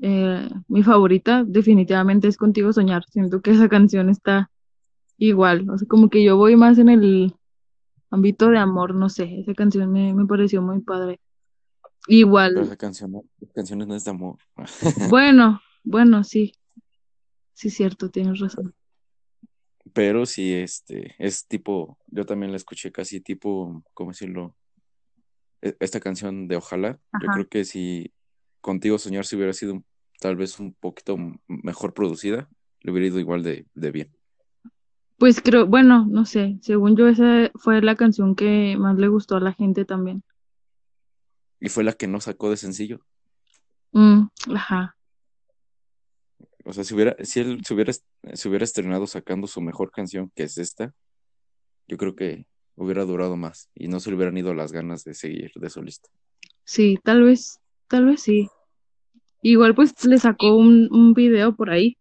Eh, 0.01 0.49
mi 0.67 0.83
favorita 0.83 1.43
definitivamente 1.45 2.27
es 2.27 2.37
Contigo 2.37 2.71
Soñar. 2.73 3.03
Siento 3.09 3.41
que 3.41 3.51
esa 3.51 3.69
canción 3.69 4.09
está 4.09 4.51
igual, 5.17 5.67
o 5.69 5.77
sea, 5.77 5.87
como 5.87 6.09
que 6.09 6.23
yo 6.23 6.37
voy 6.37 6.55
más 6.55 6.77
en 6.77 6.89
el 6.89 7.33
ámbito 8.11 8.49
de 8.49 8.59
amor, 8.59 8.93
no 8.93 9.09
sé, 9.09 9.39
esa 9.39 9.53
canción 9.53 9.91
me, 9.91 10.13
me 10.13 10.25
pareció 10.25 10.61
muy 10.61 10.81
padre. 10.81 11.19
Pero 11.81 12.19
Igual, 12.19 12.57
esa 12.59 12.77
canción, 12.77 13.11
no- 13.11 13.23
esa 13.41 13.53
canción 13.53 13.79
no 13.79 13.95
es 13.95 14.05
de 14.05 14.11
amor. 14.11 14.37
bueno, 15.09 15.59
bueno, 15.83 16.23
sí, 16.23 16.53
sí, 17.53 17.69
cierto, 17.69 18.09
tienes 18.11 18.39
razón. 18.39 18.73
pero 19.93 20.25
sí, 20.25 20.53
este, 20.53 21.15
es 21.17 21.47
tipo, 21.47 21.97
yo 22.07 22.25
también 22.25 22.51
la 22.51 22.57
escuché 22.57 22.91
casi 22.91 23.19
tipo, 23.19 23.83
¿cómo 23.95 24.11
decirlo? 24.11 24.55
E- 25.61 25.75
Esta 25.79 25.99
canción 25.99 26.47
de 26.47 26.55
Ojalá, 26.55 26.99
yo 27.21 27.27
creo 27.27 27.47
que 27.47 27.65
si 27.65 28.13
Contigo 28.61 28.97
Soñar 28.97 29.25
si 29.25 29.35
hubiera 29.35 29.53
sido 29.53 29.83
tal 30.19 30.35
vez 30.35 30.59
un 30.59 30.73
poquito 30.73 31.17
mejor 31.47 31.93
producida, 31.93 32.49
le 32.81 32.91
hubiera 32.91 33.07
ido 33.07 33.19
igual 33.19 33.43
de, 33.43 33.65
de 33.73 33.91
bien. 33.91 34.15
Pues 35.17 35.41
creo, 35.41 35.65
bueno, 35.65 36.05
no 36.07 36.25
sé, 36.25 36.57
según 36.61 36.95
yo 36.95 37.07
esa 37.07 37.51
fue 37.55 37.81
la 37.81 37.95
canción 37.95 38.35
que 38.35 38.75
más 38.77 38.97
le 38.97 39.07
gustó 39.07 39.35
a 39.35 39.39
la 39.39 39.53
gente 39.53 39.83
también. 39.85 40.23
Y 41.59 41.69
fue 41.69 41.83
la 41.83 41.93
que 41.93 42.07
no 42.07 42.21
sacó 42.21 42.49
de 42.51 42.57
sencillo. 42.57 42.99
Mm, 43.93 44.27
ajá, 44.53 44.95
O 46.67 46.73
sea, 46.73 46.83
si 46.83 46.93
hubiera, 46.93 47.15
si 47.23 47.39
él 47.39 47.61
se 47.65 47.73
hubiera, 47.73 47.93
se 47.93 48.49
hubiera 48.49 48.65
estrenado 48.65 49.07
sacando 49.07 49.47
su 49.47 49.61
mejor 49.61 49.89
canción, 49.89 50.29
que 50.35 50.43
es 50.43 50.57
esta, 50.57 50.93
yo 51.87 51.95
creo 51.95 52.13
que 52.13 52.45
hubiera 52.77 53.03
durado 53.05 53.35
más 53.35 53.69
y 53.75 53.89
no 53.89 53.99
se 53.99 54.09
le 54.09 54.15
hubieran 54.15 54.37
ido 54.37 54.53
las 54.53 54.71
ganas 54.71 55.03
de 55.03 55.13
seguir 55.13 55.51
de 55.55 55.69
solista. 55.69 56.09
sí, 56.63 56.97
tal 57.03 57.23
vez, 57.23 57.59
tal 57.89 58.05
vez 58.05 58.21
sí. 58.21 58.47
Igual 59.41 59.75
pues 59.75 59.93
le 60.05 60.17
sacó 60.19 60.55
un, 60.55 60.87
un 60.91 61.13
video 61.13 61.55
por 61.55 61.69
ahí. 61.71 61.97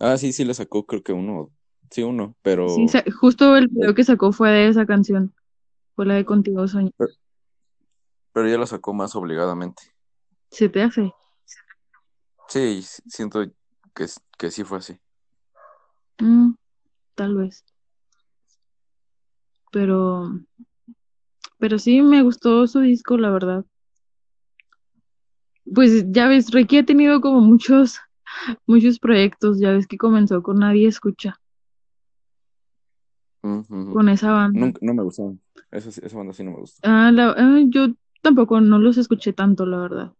Ah, 0.00 0.16
sí, 0.18 0.32
sí 0.32 0.44
le 0.44 0.54
sacó, 0.54 0.84
creo 0.86 1.02
que 1.02 1.12
uno, 1.12 1.50
sí, 1.90 2.02
uno, 2.02 2.36
pero, 2.42 2.68
Sí, 2.68 2.86
justo 3.20 3.56
el 3.56 3.68
video 3.68 3.94
que 3.94 4.04
sacó 4.04 4.32
fue 4.32 4.50
de 4.50 4.68
esa 4.68 4.86
canción, 4.86 5.34
fue 5.94 6.06
la 6.06 6.14
de 6.14 6.24
Contigo 6.24 6.66
Soñé. 6.68 6.90
pero, 6.96 7.12
pero 8.32 8.48
ya 8.48 8.58
la 8.58 8.66
sacó 8.66 8.92
más 8.92 9.14
obligadamente. 9.16 9.82
¿Se 10.50 10.68
te 10.68 10.82
hace? 10.82 11.12
Sí, 12.48 12.82
siento 12.82 13.44
que, 13.94 14.06
que 14.38 14.50
sí 14.50 14.64
fue 14.64 14.78
así. 14.78 14.98
Mm, 16.18 16.54
tal 17.14 17.36
vez. 17.36 17.64
Pero, 19.74 20.38
pero 21.58 21.80
sí 21.80 22.00
me 22.00 22.22
gustó 22.22 22.68
su 22.68 22.78
disco, 22.78 23.18
la 23.18 23.32
verdad. 23.32 23.64
Pues 25.74 26.04
ya 26.12 26.28
ves, 26.28 26.52
Ricky 26.52 26.78
ha 26.78 26.84
tenido 26.86 27.20
como 27.20 27.40
muchos, 27.40 27.98
muchos 28.68 29.00
proyectos, 29.00 29.58
ya 29.58 29.72
ves 29.72 29.88
que 29.88 29.96
comenzó 29.98 30.44
con 30.44 30.60
Nadie 30.60 30.86
Escucha, 30.86 31.40
con 33.40 34.08
esa 34.08 34.30
banda. 34.30 34.60
Nunca, 34.60 34.78
no 34.80 34.94
me 34.94 35.02
gustó. 35.02 35.36
Esa, 35.72 35.88
esa 35.88 36.16
banda 36.16 36.32
sí 36.32 36.44
no 36.44 36.52
me 36.52 36.58
gustó. 36.58 36.78
Ah, 36.88 37.10
la- 37.10 37.34
ah, 37.36 37.60
yo 37.66 37.88
tampoco 38.22 38.60
no 38.60 38.78
los 38.78 38.96
escuché 38.96 39.32
tanto, 39.32 39.66
la 39.66 39.78
verdad. 39.78 40.12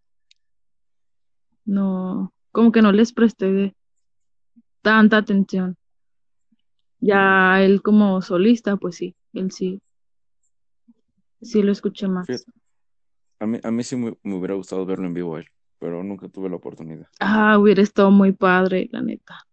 No, 1.65 2.35
como 2.51 2.73
que 2.73 2.83
no 2.83 2.91
les 2.91 3.13
presté 3.13 3.77
tanta 4.83 5.19
atención. 5.19 5.77
Ya 7.01 7.63
él 7.63 7.83
como 7.83 8.23
solista, 8.23 8.79
pues 8.79 8.97
sí, 8.97 9.15
él 9.35 9.51
sí, 9.51 9.81
sí 11.43 11.63
lo 11.63 11.73
escuché 11.73 12.09
más. 12.09 12.27
Fíjate, 12.27 12.51
a 13.41 13.47
mí, 13.47 13.59
a 13.63 13.71
mí 13.71 13.83
sí 13.85 13.97
me, 13.97 14.17
me 14.23 14.35
hubiera 14.37 14.55
gustado 14.55 14.87
verlo 14.87 15.07
en 15.07 15.15
vivo 15.15 15.37
a 15.37 15.41
él, 15.41 15.47
pero 15.79 16.03
nunca 16.03 16.29
tuve 16.29 16.49
la 16.49 16.57
oportunidad. 16.57 17.09
Ah, 17.21 17.59
hubiera 17.59 17.83
estado 17.83 18.11
muy 18.11 18.33
padre, 18.33 18.89
la 18.93 19.03
neta. 19.03 19.47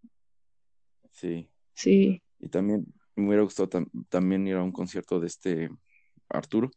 Sí. 1.11 1.47
Sí, 1.73 2.21
Y 2.39 2.49
también 2.49 2.85
me 3.15 3.27
hubiera 3.27 3.43
gustado 3.43 3.69
tam- 3.69 3.89
también 4.09 4.47
ir 4.47 4.55
a 4.55 4.63
un 4.63 4.71
concierto 4.71 5.19
de 5.19 5.27
este 5.27 5.69
Arturo, 6.29 6.69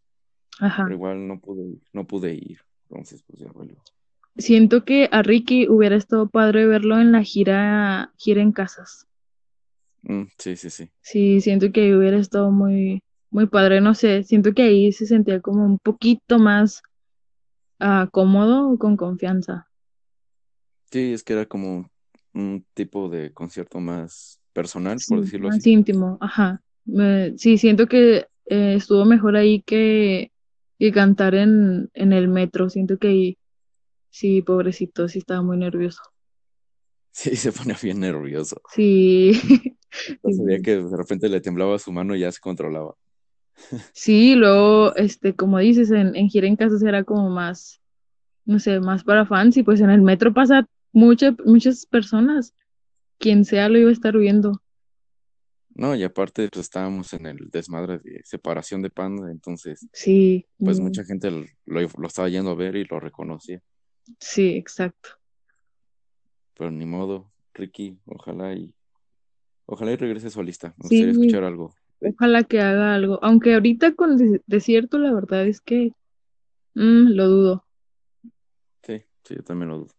ajá. 0.61 0.85
pero 0.85 0.95
igual 0.95 1.27
no 1.29 1.41
pude, 1.41 1.79
no 1.93 2.07
pude 2.07 2.35
ir. 2.35 2.61
Entonces, 2.89 3.23
pues 3.27 3.41
ya 3.41 3.51
valió. 3.53 3.77
Siento 4.37 4.85
que 4.85 5.09
a 5.13 5.23
Ricky 5.23 5.69
hubiera 5.69 5.97
estado 5.97 6.29
padre 6.29 6.67
verlo 6.67 6.99
en 6.99 7.13
la 7.13 7.23
gira, 7.23 8.13
gira 8.17 8.43
en 8.43 8.53
casas. 8.53 9.07
Mm, 10.09 10.25
sí, 10.39 10.57
sí, 10.57 10.71
sí. 10.71 10.91
Sí, 11.03 11.41
siento 11.41 11.71
que 11.73 11.83
ahí 11.83 11.95
hubiera 11.95 12.17
estado 12.19 12.51
muy, 12.51 13.01
muy 13.31 13.47
padre, 13.47 13.81
no 13.81 13.95
sé, 13.95 14.25
siento 14.25 14.53
que 14.55 14.63
ahí 14.63 14.91
se 14.93 15.07
sentía 15.07 15.41
como 15.41 15.65
un 15.65 15.79
poquito 15.79 16.39
más 16.41 16.83
ah, 17.81 18.09
cómodo, 18.11 18.77
con 18.79 18.97
confianza. 18.97 19.69
Sí, 20.91 21.13
es 21.13 21.23
que 21.25 21.33
era 21.35 21.47
como 21.47 21.91
un 22.35 22.67
tipo 22.75 23.09
de 23.09 23.33
concierto 23.33 23.81
más 23.81 24.41
personal, 24.53 25.03
por 25.03 25.21
decirlo 25.21 25.49
más 25.49 25.67
así. 25.67 25.67
íntimo, 25.67 26.19
ajá. 26.21 26.63
Me- 26.85 27.37
sí, 27.39 27.59
siento 27.59 27.87
que 27.87 28.27
eh, 28.47 28.75
estuvo 28.77 29.05
mejor 29.05 29.37
ahí 29.37 29.63
que, 29.63 30.33
que 30.79 30.93
cantar 30.93 31.35
en, 31.35 31.91
en 31.95 32.13
el 32.13 32.29
metro. 32.29 32.69
Siento 32.71 32.99
que 32.99 33.09
ahí, 33.09 33.39
sí, 34.11 34.43
pobrecito, 34.43 35.09
sí 35.09 35.21
estaba 35.21 35.43
muy 35.43 35.59
nervioso. 35.59 36.03
Sí, 37.17 37.37
se 37.37 37.53
ponía 37.53 37.77
bien 37.81 38.01
nervioso. 38.01 38.61
Sí, 38.75 39.33
veía 40.25 40.59
sí, 40.59 40.63
que 40.65 40.77
de 40.79 40.97
repente 40.97 41.29
le 41.29 41.41
temblaba 41.41 41.79
su 41.79 41.93
mano 41.93 42.17
y 42.17 42.21
ya 42.21 42.33
se 42.33 42.41
controlaba. 42.41 42.97
sí, 43.95 44.35
luego, 44.35 44.95
este, 44.97 45.37
como 45.37 45.59
dices, 45.59 45.93
en, 45.93 46.17
en 46.17 46.29
gira 46.29 46.49
en 46.49 46.57
casas 46.57 46.83
era 46.83 47.05
como 47.05 47.31
más, 47.31 47.81
no 48.45 48.59
sé, 48.59 48.81
más 48.81 49.05
para 49.05 49.27
fans 49.27 49.57
y 49.57 49.63
pues 49.63 49.81
en 49.81 49.91
el 49.91 50.03
metro 50.03 50.35
pasa 50.35 50.67
muchas, 50.93 51.35
muchas 51.45 51.87
personas. 51.87 52.53
Quien 53.19 53.45
sea 53.45 53.69
lo 53.69 53.79
iba 53.79 53.91
a 53.91 53.93
estar 53.93 54.17
viendo. 54.19 54.61
No, 55.77 55.95
y 55.95 56.03
aparte, 56.03 56.49
pues 56.49 56.67
estábamos 56.67 57.13
en 57.15 57.27
el 57.27 57.49
desmadre 57.51 57.99
de 57.99 58.21
separación 58.25 58.83
de 58.83 58.91
Panda, 58.91 59.31
entonces, 59.31 59.87
Sí, 59.93 60.47
pues 60.59 60.81
mm, 60.81 60.83
mucha 60.83 61.05
gente 61.05 61.31
lo, 61.31 61.45
lo, 61.67 61.81
lo 61.97 62.07
estaba 62.09 62.29
yendo 62.29 62.51
a 62.51 62.55
ver 62.57 62.75
y 62.77 62.85
lo 62.85 62.99
reconocía. 62.99 63.61
sí, 64.19 64.57
exacto. 64.57 65.11
Pero 66.57 66.71
ni 66.71 66.87
modo, 66.87 67.31
Ricky, 67.55 67.99
ojalá 68.07 68.55
y 68.55 68.75
ojalá 69.67 69.93
y 69.93 69.97
regrese 69.97 70.31
solista. 70.31 70.69
Me 70.79 70.83
gustaría 70.89 71.13
Sí, 71.15 71.21
escuchar 71.21 71.45
algo. 71.45 71.75
ojalá 72.01 72.45
que 72.45 72.61
haga 72.61 72.95
algo. 72.95 73.19
Aunque 73.23 73.55
ahorita 73.55 73.95
con 73.95 74.17
des- 74.17 74.41
desierto, 74.47 74.99
la 74.99 75.13
verdad 75.13 75.47
es 75.47 75.61
que 75.61 75.91
mm, 76.75 77.09
lo 77.15 77.29
dudo. 77.29 77.65
Sí, 78.83 79.03
sí, 79.25 79.35
yo 79.37 79.43
también 79.43 79.71
lo 79.71 79.79
dudo. 79.79 79.95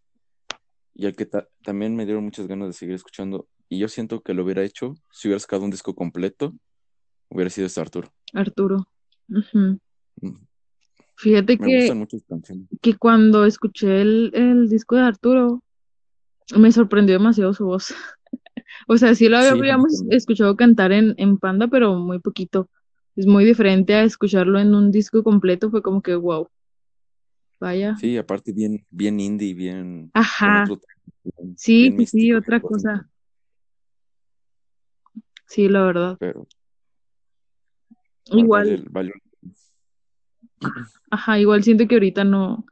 Y 0.93 1.05
el 1.07 1.15
que 1.15 1.25
ta- 1.25 1.47
también 1.63 1.95
me 1.95 2.05
dieron 2.05 2.23
muchas 2.23 2.47
ganas 2.47 2.67
de 2.69 2.73
seguir 2.73 2.95
escuchando, 2.95 3.47
y 3.67 3.79
yo 3.79 3.87
siento 3.89 4.21
que 4.21 4.33
lo 4.33 4.43
hubiera 4.43 4.63
hecho 4.63 4.93
si 5.11 5.27
hubiera 5.27 5.39
sacado 5.39 5.63
un 5.65 5.71
disco 5.71 5.93
completo, 5.93 6.53
hubiera 7.29 7.49
sido 7.49 7.67
este 7.67 7.81
Arturo. 7.81 8.13
Arturo. 8.33 8.87
Mm, 9.27 9.75
Fíjate 11.17 11.57
Me 11.57 11.65
que, 11.65 12.07
que 12.81 12.97
cuando 12.97 13.45
escuché 13.45 14.01
el, 14.01 14.31
el 14.33 14.69
disco 14.69 14.95
de 14.95 15.01
Arturo, 15.01 15.63
me 16.57 16.71
sorprendió 16.71 17.17
demasiado 17.17 17.53
su 17.53 17.65
voz. 17.65 17.93
O 18.87 18.97
sea, 18.97 19.15
sí 19.15 19.29
lo 19.29 19.39
Sí, 19.41 19.47
habíamos 19.47 20.03
escuchado 20.09 20.55
cantar 20.55 20.91
en, 20.91 21.15
en 21.17 21.37
Panda, 21.37 21.67
pero 21.67 21.95
muy 21.95 22.19
poquito. 22.19 22.69
Es 23.15 23.25
muy 23.25 23.45
diferente 23.45 23.95
a 23.95 24.03
escucharlo 24.03 24.59
en 24.59 24.75
un 24.75 24.91
disco 24.91 25.23
completo. 25.23 25.71
Fue 25.71 25.81
como 25.81 26.01
que, 26.01 26.15
wow, 26.15 26.49
vaya. 27.59 27.95
Sí, 27.97 28.17
aparte 28.17 28.51
bien, 28.51 28.85
bien 28.89 29.19
indie, 29.19 29.53
bien 29.53 30.11
Ajá, 30.13 30.63
otro 30.63 30.87
bien, 31.23 31.55
sí, 31.57 31.81
bien 31.83 31.83
sí, 31.83 31.89
sí, 31.91 31.97
místico 31.97 32.37
otra 32.37 32.59
100%. 32.59 32.67
cosa. 32.69 33.09
Sí, 35.47 35.67
la 35.69 35.83
verdad. 35.83 36.17
Pero 36.19 36.47
Igual, 38.25 38.85
vale- 38.91 39.13
ajá, 41.11 41.39
igual 41.39 41.63
siento 41.63 41.87
que 41.87 41.95
ahorita 41.95 42.23
no, 42.23 42.65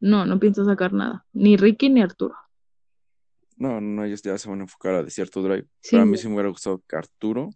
no, 0.00 0.26
no 0.26 0.40
pienso 0.40 0.64
sacar 0.64 0.92
nada. 0.92 1.26
Ni 1.32 1.56
Ricky 1.56 1.90
ni 1.90 2.02
Arturo. 2.02 2.36
No, 3.56 3.80
no, 3.80 4.04
ellos 4.04 4.22
ya 4.22 4.36
se 4.38 4.48
van 4.48 4.60
a 4.60 4.62
enfocar 4.62 4.94
a 4.94 5.02
Desierto 5.02 5.42
Drive. 5.42 5.66
Sí, 5.80 5.90
Pero 5.92 6.02
a 6.02 6.06
mí 6.06 6.16
sí 6.16 6.28
me 6.28 6.34
hubiera 6.34 6.48
gustado 6.48 6.82
que 6.88 6.96
Arturo 6.96 7.50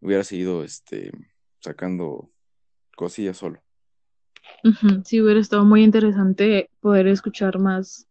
hubiera 0.00 0.22
seguido 0.22 0.62
este, 0.62 1.10
sacando 1.60 2.30
cosillas 2.96 3.36
solo. 3.36 3.62
sí 5.04 5.20
hubiera 5.20 5.40
estado 5.40 5.64
muy 5.64 5.82
interesante 5.82 6.70
poder 6.80 7.08
escuchar 7.08 7.58
más, 7.58 8.06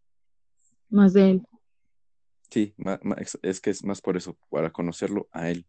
más 0.90 1.12
de 1.12 1.30
él. 1.30 1.42
Sí, 2.50 2.74
es, 3.42 3.60
que 3.60 3.70
es 3.70 3.84
más 3.84 4.00
por 4.00 4.16
eso, 4.16 4.36
para 4.50 4.70
conocerlo 4.70 5.28
a 5.32 5.50
él, 5.50 5.66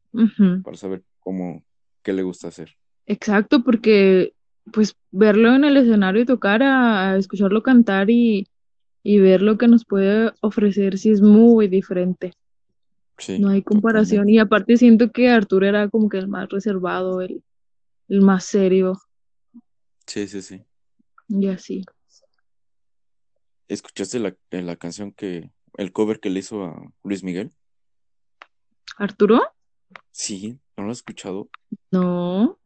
para 0.63 0.77
saber 0.77 1.03
cómo, 1.19 1.63
qué 2.03 2.13
le 2.13 2.21
gusta 2.21 2.49
hacer. 2.49 2.75
Exacto, 3.07 3.63
porque 3.63 4.33
pues 4.71 4.95
verlo 5.11 5.55
en 5.55 5.63
el 5.63 5.77
escenario 5.77 6.21
y 6.21 6.25
tocar 6.25 6.61
a, 6.61 7.11
a 7.11 7.17
escucharlo 7.17 7.63
cantar 7.63 8.09
y, 8.09 8.47
y 9.07 9.19
ver 9.19 9.43
lo 9.43 9.55
que 9.59 9.67
nos 9.67 9.85
puede 9.85 10.31
ofrecer 10.41 10.97
sí 10.97 11.11
es 11.11 11.21
muy 11.21 11.67
diferente. 11.67 12.33
Sí, 13.19 13.37
No 13.37 13.49
hay 13.49 13.61
comparación. 13.61 14.21
totalmente. 14.25 14.31
Y 14.33 14.39
aparte 14.39 14.77
siento 14.77 15.11
que 15.11 15.29
Arturo 15.29 15.67
era 15.67 15.87
como 15.89 16.09
que 16.09 16.17
el 16.17 16.27
más 16.27 16.49
reservado, 16.49 17.21
el, 17.21 17.43
el 18.09 18.21
más 18.21 18.45
serio 18.45 18.99
Sí, 20.07 20.27
sí, 20.27 20.41
sí. 20.41 20.63
y 21.29 21.47
así. 21.49 21.83
¿Escuchaste 23.67 24.17
la, 24.19 24.35
la 24.49 24.75
canción 24.75 25.11
que, 25.11 25.51
el 25.77 25.91
cover 25.91 26.19
que 26.19 26.31
le 26.31 26.39
hizo 26.39 26.63
a 26.65 26.75
Luis 27.03 27.23
Miguel? 27.23 27.51
¿Arturo? 28.97 29.39
Sí, 30.11 30.57
¿no 30.77 30.85
lo 30.85 30.91
has 30.91 30.97
escuchado? 30.97 31.49
No. 31.91 32.57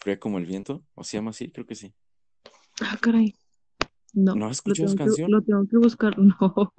Fría 0.00 0.18
como 0.18 0.38
el 0.38 0.46
viento, 0.46 0.82
o 0.94 1.04
se 1.04 1.16
llama 1.18 1.30
así, 1.30 1.52
creo 1.52 1.66
que 1.66 1.76
sí. 1.76 1.94
Ah, 2.80 2.98
caray. 3.00 3.34
No. 4.14 4.34
¿No 4.34 4.50
escuchado 4.50 4.94
que, 4.96 5.04
lo 5.28 5.42
tengo 5.42 5.66
que 5.68 5.76
buscar. 5.78 6.16
No. 6.18 6.72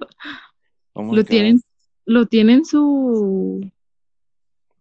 Oh 0.92 1.14
Lo 1.14 1.24
tienen, 1.24 1.60
lo 2.04 2.26
tiene 2.26 2.54
en 2.54 2.64
su 2.64 3.60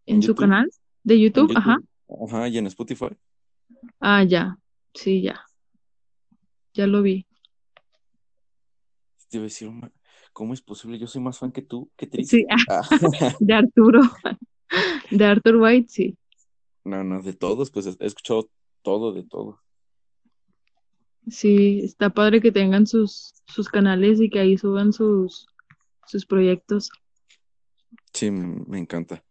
en 0.07 0.15
¿En 0.15 0.21
su 0.23 0.33
canal 0.35 0.69
de 1.03 1.19
YouTube, 1.19 1.51
ajá. 1.55 1.77
Ajá, 2.25 2.47
y 2.47 2.57
en 2.57 2.65
Spotify. 2.67 3.09
Ah, 3.99 4.23
ya. 4.23 4.57
Sí, 4.95 5.21
ya. 5.21 5.39
Ya 6.73 6.87
lo 6.87 7.03
vi. 7.03 7.27
Te 9.29 9.37
iba 9.37 9.43
a 9.43 9.45
decir, 9.45 9.69
"Ma- 9.69 9.91
¿cómo 10.33 10.55
es 10.55 10.61
posible? 10.61 10.97
Yo 10.97 11.05
soy 11.05 11.21
más 11.21 11.37
fan 11.37 11.51
que 11.51 11.61
tú. 11.61 11.91
Qué 11.95 12.07
Sí, 12.07 12.11
triste. 12.11 12.47
ah, 12.49 12.81
Ah, 12.81 12.89
de 13.39 13.53
Arturo. 13.53 14.01
De 15.11 15.25
Arthur 15.25 15.55
White, 15.57 15.89
sí. 15.89 16.17
no, 16.85 17.03
no, 17.03 17.21
de 17.21 17.33
todos, 17.33 17.71
pues 17.71 17.85
he 17.87 18.05
escuchado 18.05 18.49
todo 18.83 19.13
de 19.13 19.23
todo. 19.23 19.59
Sí, 21.29 21.81
está 21.83 22.09
padre 22.09 22.41
que 22.41 22.51
tengan 22.51 22.87
sus, 22.87 23.33
sus 23.47 23.69
canales 23.69 24.19
y 24.21 24.29
que 24.29 24.39
ahí 24.39 24.57
suban 24.57 24.93
sus, 24.93 25.47
sus 26.05 26.25
proyectos. 26.25 26.89
Sí, 28.13 28.31
me 28.31 28.79
encanta. 28.79 29.23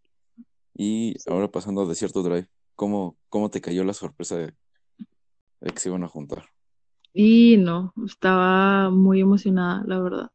Y 0.75 1.15
ahora 1.29 1.51
pasando 1.51 1.83
a 1.83 1.87
Desierto 1.87 2.23
Drive, 2.23 2.49
¿cómo, 2.77 3.17
cómo 3.29 3.51
te 3.51 3.61
cayó 3.61 3.85
la 3.85 3.93
sorpresa 3.93 4.37
de, 4.37 4.55
de 5.61 5.71
que 5.71 5.81
se 5.81 5.89
iban 5.89 6.05
a 6.05 6.09
juntar? 6.09 6.45
Y 7.13 7.57
no, 7.57 7.93
estaba 8.07 8.91
muy 8.91 9.21
emocionada, 9.21 9.83
la 9.87 10.01
verdad. 10.01 10.31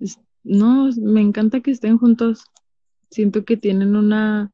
Es- 0.00 0.18
no, 0.42 0.90
me 0.96 1.20
encanta 1.20 1.60
que 1.60 1.70
estén 1.70 1.98
juntos. 1.98 2.44
Siento 3.10 3.44
que 3.44 3.56
tienen 3.56 3.94
una 3.94 4.50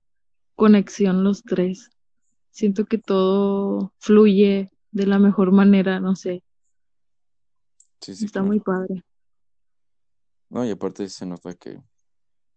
conexión 0.55 1.25
los 1.25 1.43
tres. 1.43 1.91
Siento 2.51 2.85
que 2.85 2.99
todo 2.99 3.95
fluye 3.99 4.71
de 4.99 5.07
la 5.07 5.19
mejor 5.19 5.53
manera, 5.53 6.01
no 6.01 6.17
sé. 6.17 6.43
Sí, 8.01 8.15
sí, 8.17 8.27
Está 8.27 8.43
muy 8.43 8.61
padre. 8.61 9.03
No, 10.51 10.65
y 10.65 10.71
aparte 10.71 11.09
se 11.09 11.27
nota 11.27 11.55
que 11.55 11.83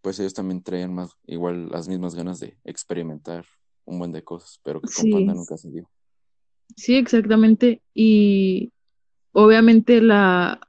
pues 0.02 0.20
ellos 0.20 0.34
también 0.34 0.64
traían 0.64 0.94
más, 0.94 1.12
igual 1.26 1.70
las 1.70 1.88
mismas 1.90 2.16
ganas 2.16 2.40
de 2.40 2.58
experimentar 2.66 3.46
un 3.86 4.00
buen 4.00 4.12
de 4.14 4.24
cosas, 4.24 4.60
pero 4.64 4.82
que 4.84 4.94
con 4.94 5.10
Panda 5.10 5.34
Sí, 5.34 5.36
nunca 5.36 5.58
se 5.58 5.72
dio. 5.72 5.90
sí, 6.76 6.96
exactamente. 6.96 7.82
Y 7.94 8.72
obviamente 9.34 10.02
la 10.02 10.62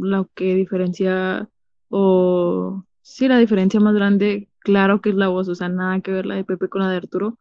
lo 0.00 0.28
que 0.34 0.54
diferencia 0.54 1.48
o 1.90 2.84
sí 3.02 3.28
la 3.28 3.38
diferencia 3.38 3.80
más 3.80 3.94
grande, 3.94 4.48
claro 4.60 5.00
que 5.00 5.10
es 5.10 5.16
la 5.16 5.28
voz, 5.28 5.48
o 5.48 5.54
sea, 5.54 5.68
nada 5.68 6.00
que 6.00 6.12
ver 6.12 6.26
la 6.26 6.36
de 6.36 6.44
Pepe 6.44 6.68
con 6.68 6.82
la 6.82 6.90
de 6.90 6.98
Arturo, 6.98 7.38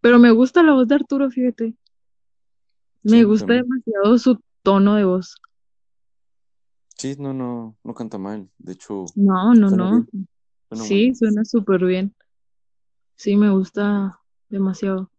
pero 0.00 0.18
me 0.18 0.30
gusta 0.32 0.62
la 0.62 0.74
voz 0.74 0.88
de 0.88 0.96
Arturo, 0.96 1.30
fíjate. 1.30 1.74
Me 3.06 3.24
gusta 3.24 3.52
demasiado 3.52 4.18
su 4.18 4.40
tono 4.62 4.96
de 4.96 5.04
voz. 5.04 5.36
Sí, 6.98 7.14
no, 7.18 7.32
no, 7.32 7.76
no 7.84 7.94
canta 7.94 8.18
mal. 8.18 8.50
De 8.58 8.72
hecho, 8.72 9.04
No, 9.14 9.54
no, 9.54 9.70
no. 9.70 10.06
suena 10.70 10.84
Sí, 10.84 11.14
suena 11.14 11.44
súper 11.44 11.84
bien. 11.84 12.14
Sí, 13.16 13.36
me 13.36 13.50
gusta 13.50 14.18
demasiado. 14.48 15.10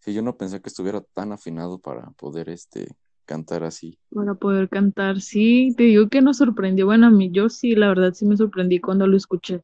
Sí, 0.00 0.12
yo 0.12 0.22
no 0.22 0.36
pensé 0.36 0.60
que 0.60 0.68
estuviera 0.68 1.00
tan 1.00 1.32
afinado 1.32 1.78
para 1.78 2.10
poder 2.12 2.48
este 2.50 2.88
cantar 3.24 3.64
así. 3.64 3.98
Para 4.10 4.34
poder 4.34 4.68
cantar, 4.68 5.20
sí, 5.20 5.72
te 5.76 5.84
digo 5.84 6.08
que 6.08 6.20
nos 6.20 6.38
sorprendió. 6.38 6.86
Bueno, 6.86 7.06
a 7.06 7.10
mí 7.10 7.30
yo 7.32 7.48
sí, 7.48 7.74
la 7.74 7.88
verdad 7.88 8.12
sí 8.12 8.26
me 8.26 8.36
sorprendí 8.36 8.80
cuando 8.80 9.06
lo 9.06 9.16
escuché. 9.16 9.62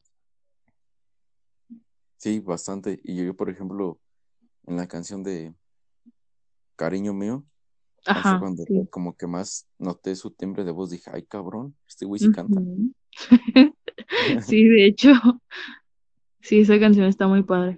Sí, 2.17 2.39
bastante. 2.39 2.99
Y 3.03 3.15
yo, 3.15 3.35
por 3.35 3.49
ejemplo, 3.49 3.99
en 4.65 4.77
la 4.77 4.87
canción 4.87 5.23
de 5.23 5.53
Cariño 6.77 7.13
Mío, 7.13 7.43
Ajá, 8.05 8.39
cuando 8.39 8.63
sí. 8.63 8.87
como 8.89 9.17
que 9.17 9.27
más 9.27 9.67
noté 9.77 10.15
su 10.15 10.31
timbre 10.31 10.63
de 10.63 10.71
voz. 10.71 10.91
Dije, 10.91 11.11
ay, 11.13 11.23
cabrón, 11.23 11.75
este 11.87 12.05
güey 12.05 12.19
sí 12.19 12.31
canta. 12.31 12.61
Sí, 14.45 14.63
de 14.63 14.85
hecho, 14.85 15.11
sí, 16.39 16.61
esa 16.61 16.79
canción 16.79 17.07
está 17.07 17.27
muy 17.27 17.43
padre. 17.43 17.75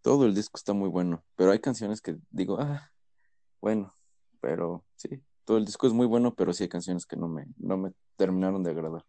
Todo 0.00 0.24
el 0.24 0.34
disco 0.34 0.56
está 0.56 0.72
muy 0.72 0.88
bueno, 0.88 1.22
pero 1.34 1.50
hay 1.50 1.58
canciones 1.58 2.00
que 2.00 2.16
digo, 2.30 2.58
ah, 2.58 2.90
bueno, 3.60 3.94
pero 4.40 4.84
sí, 4.94 5.20
todo 5.44 5.58
el 5.58 5.66
disco 5.66 5.86
es 5.86 5.92
muy 5.92 6.06
bueno, 6.06 6.34
pero 6.34 6.52
sí 6.52 6.62
hay 6.62 6.68
canciones 6.68 7.04
que 7.04 7.16
no 7.16 7.28
me, 7.28 7.46
no 7.58 7.76
me 7.76 7.92
terminaron 8.16 8.62
de 8.62 8.70
agradar. 8.70 9.04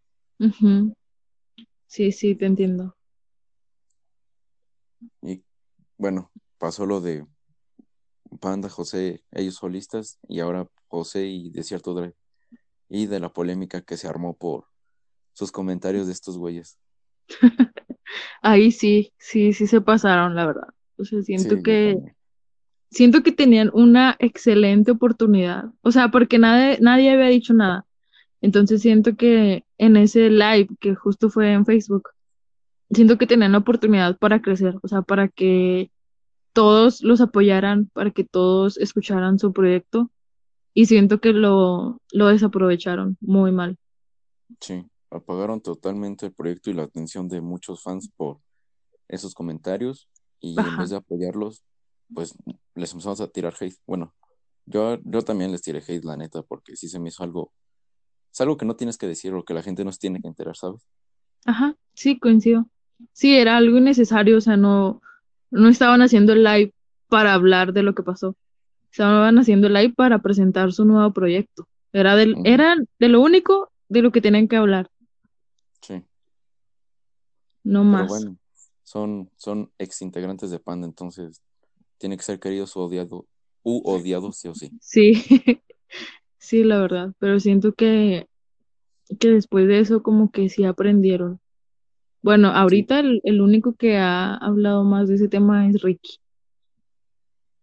Sí, 1.86 2.12
sí, 2.12 2.36
te 2.36 2.48
entiendo. 2.48 2.98
Y 5.22 5.44
bueno, 5.98 6.32
pasó 6.58 6.86
lo 6.86 7.02
de 7.02 7.26
Panda, 8.40 8.70
José, 8.70 9.24
ellos 9.32 9.56
solistas, 9.56 10.20
y 10.28 10.40
ahora 10.40 10.68
José 10.88 11.28
y 11.28 11.50
Desierto 11.50 11.94
Drive. 11.94 12.16
Y 12.90 13.06
de 13.06 13.20
la 13.20 13.30
polémica 13.30 13.82
que 13.82 13.98
se 13.98 14.08
armó 14.08 14.36
por 14.36 14.66
sus 15.34 15.52
comentarios 15.52 16.08
de 16.08 16.14
estos 16.14 16.38
güeyes. 16.38 16.78
Ahí 18.42 18.72
sí, 18.72 19.14
sí, 19.18 19.54
sí 19.54 19.68
se 19.68 19.82
pasaron, 19.82 20.36
la 20.36 20.48
verdad. 20.48 20.68
O 20.98 21.06
sea, 21.06 21.22
siento 21.22 21.62
que, 21.62 21.98
siento 22.90 23.22
que 23.24 23.32
tenían 23.32 23.70
una 23.74 24.16
excelente 24.20 24.92
oportunidad. 24.92 25.66
O 25.82 25.92
sea, 25.92 26.10
porque 26.10 26.40
nadie, 26.40 26.80
nadie 26.82 27.12
había 27.12 27.28
dicho 27.28 27.54
nada. 27.54 27.86
Entonces 28.42 28.82
siento 28.82 29.16
que 29.16 29.66
en 29.78 29.98
ese 29.98 30.30
live 30.30 30.70
que 30.80 30.96
justo 30.96 31.30
fue 31.30 31.52
en 31.54 31.66
Facebook, 31.66 32.10
siento 32.92 33.18
que 33.18 33.28
tenían 33.28 33.52
la 33.52 33.60
oportunidad 33.60 34.18
para 34.18 34.42
crecer, 34.42 34.76
o 34.82 34.88
sea, 34.88 35.02
para 35.02 35.28
que 35.28 35.92
todos 36.54 37.02
los 37.04 37.22
apoyaran, 37.22 37.88
para 37.93 38.12
que 38.12 38.24
todos 38.24 38.78
escucharan 38.78 39.39
su 39.39 39.54
proyecto 39.54 40.12
y 40.74 40.88
siento 40.88 41.20
que 41.22 41.34
lo, 41.34 42.02
lo 42.14 42.28
desaprovecharon 42.28 43.18
muy 43.22 43.52
mal. 43.52 43.78
Sí, 44.62 44.86
apagaron 45.12 45.62
totalmente 45.62 46.26
el 46.28 46.34
proyecto 46.34 46.70
y 46.70 46.74
la 46.74 46.84
atención 46.84 47.28
de 47.28 47.41
muchos 47.41 47.82
fans 47.84 48.10
por 48.16 48.39
esos 49.10 49.34
comentarios 49.36 50.10
y 50.41 50.68
en 50.68 50.78
Ajá, 50.78 50.78
vez 50.78 50.91
de 50.91 50.97
apoyarlos, 50.97 51.64
pues 52.14 52.36
les 52.76 52.91
empezamos 52.93 53.22
a 53.22 53.28
tirar 53.30 53.56
hate. 53.60 53.78
Bueno, 53.88 54.16
yo, 54.66 54.97
yo 55.04 55.22
también 55.24 55.52
les 55.52 55.62
tiré 55.62 55.80
hate, 55.88 56.06
la 56.06 56.18
neta, 56.18 56.43
porque 56.43 56.76
sí 56.78 56.89
se 56.89 57.00
me 57.00 57.10
hizo 57.10 57.24
algo, 57.24 57.54
es 58.34 58.41
algo 58.41 58.58
que 58.58 58.66
no 58.66 58.76
tienes 58.78 58.97
que 58.97 59.08
decir 59.08 59.34
o 59.36 59.45
que 59.45 59.54
la 59.56 59.64
gente 59.64 59.86
no 59.86 59.91
se 59.91 60.00
tiene 60.00 60.22
que 60.22 60.28
enterar, 60.30 60.58
¿sabes? 60.58 60.88
ajá, 61.45 61.76
sí, 61.93 62.20
coincido. 62.20 62.68
Sí, 63.14 63.38
era 63.38 63.58
algo 63.58 63.78
innecesario, 63.78 64.38
o 64.38 64.41
sea, 64.41 64.58
no, 64.58 65.02
no 65.52 65.70
estaban 65.70 66.02
haciendo 66.02 66.34
el 66.34 66.43
live 66.43 66.74
para 67.08 67.34
hablar 67.34 67.74
de 67.74 67.84
lo 67.84 67.95
que 67.95 68.04
pasó. 68.04 68.36
Estaban 68.91 69.38
haciendo 69.38 69.68
el 69.68 69.74
live 69.74 69.93
para 69.95 70.20
presentar 70.20 70.72
su 70.74 70.86
nuevo 70.86 71.12
proyecto. 71.14 71.68
Era 71.93 72.16
del, 72.16 72.36
era 72.43 72.76
de 73.00 73.10
lo 73.10 73.22
único 73.22 73.72
de 73.88 74.02
lo 74.02 74.12
que 74.12 74.22
tenían 74.22 74.47
que 74.47 74.56
hablar, 74.58 74.89
sí, 75.82 76.04
no 77.64 77.82
pero 77.82 77.91
más. 77.91 78.10
bueno, 78.10 78.38
son, 78.84 79.30
son 79.38 79.72
ex 79.80 80.02
integrantes 80.02 80.52
de 80.52 80.60
Panda, 80.60 80.88
entonces 80.88 81.41
tiene 81.97 82.18
que 82.18 82.24
ser 82.24 82.39
queridos 82.39 82.76
o 82.78 82.86
odiado, 82.86 83.26
u 83.64 83.82
odiados 83.86 84.38
sí 84.38 84.47
o 84.47 84.56
sí. 84.56 84.72
Sí, 84.82 85.14
sí, 86.38 86.64
la 86.64 86.80
verdad, 86.80 87.14
pero 87.20 87.39
siento 87.39 87.74
que, 87.74 88.28
que 89.20 89.30
después 89.30 89.68
de 89.68 89.80
eso 89.80 90.04
como 90.04 90.32
que 90.32 90.50
sí 90.50 90.66
aprendieron. 90.66 91.39
Bueno, 92.22 92.49
ahorita 92.49 92.99
el, 92.99 93.20
el 93.26 93.41
único 93.41 93.74
que 93.76 93.97
ha 93.97 94.36
hablado 94.36 94.84
más 94.86 95.07
de 95.09 95.15
ese 95.15 95.28
tema 95.30 95.67
es 95.70 95.82
Ricky 95.82 96.20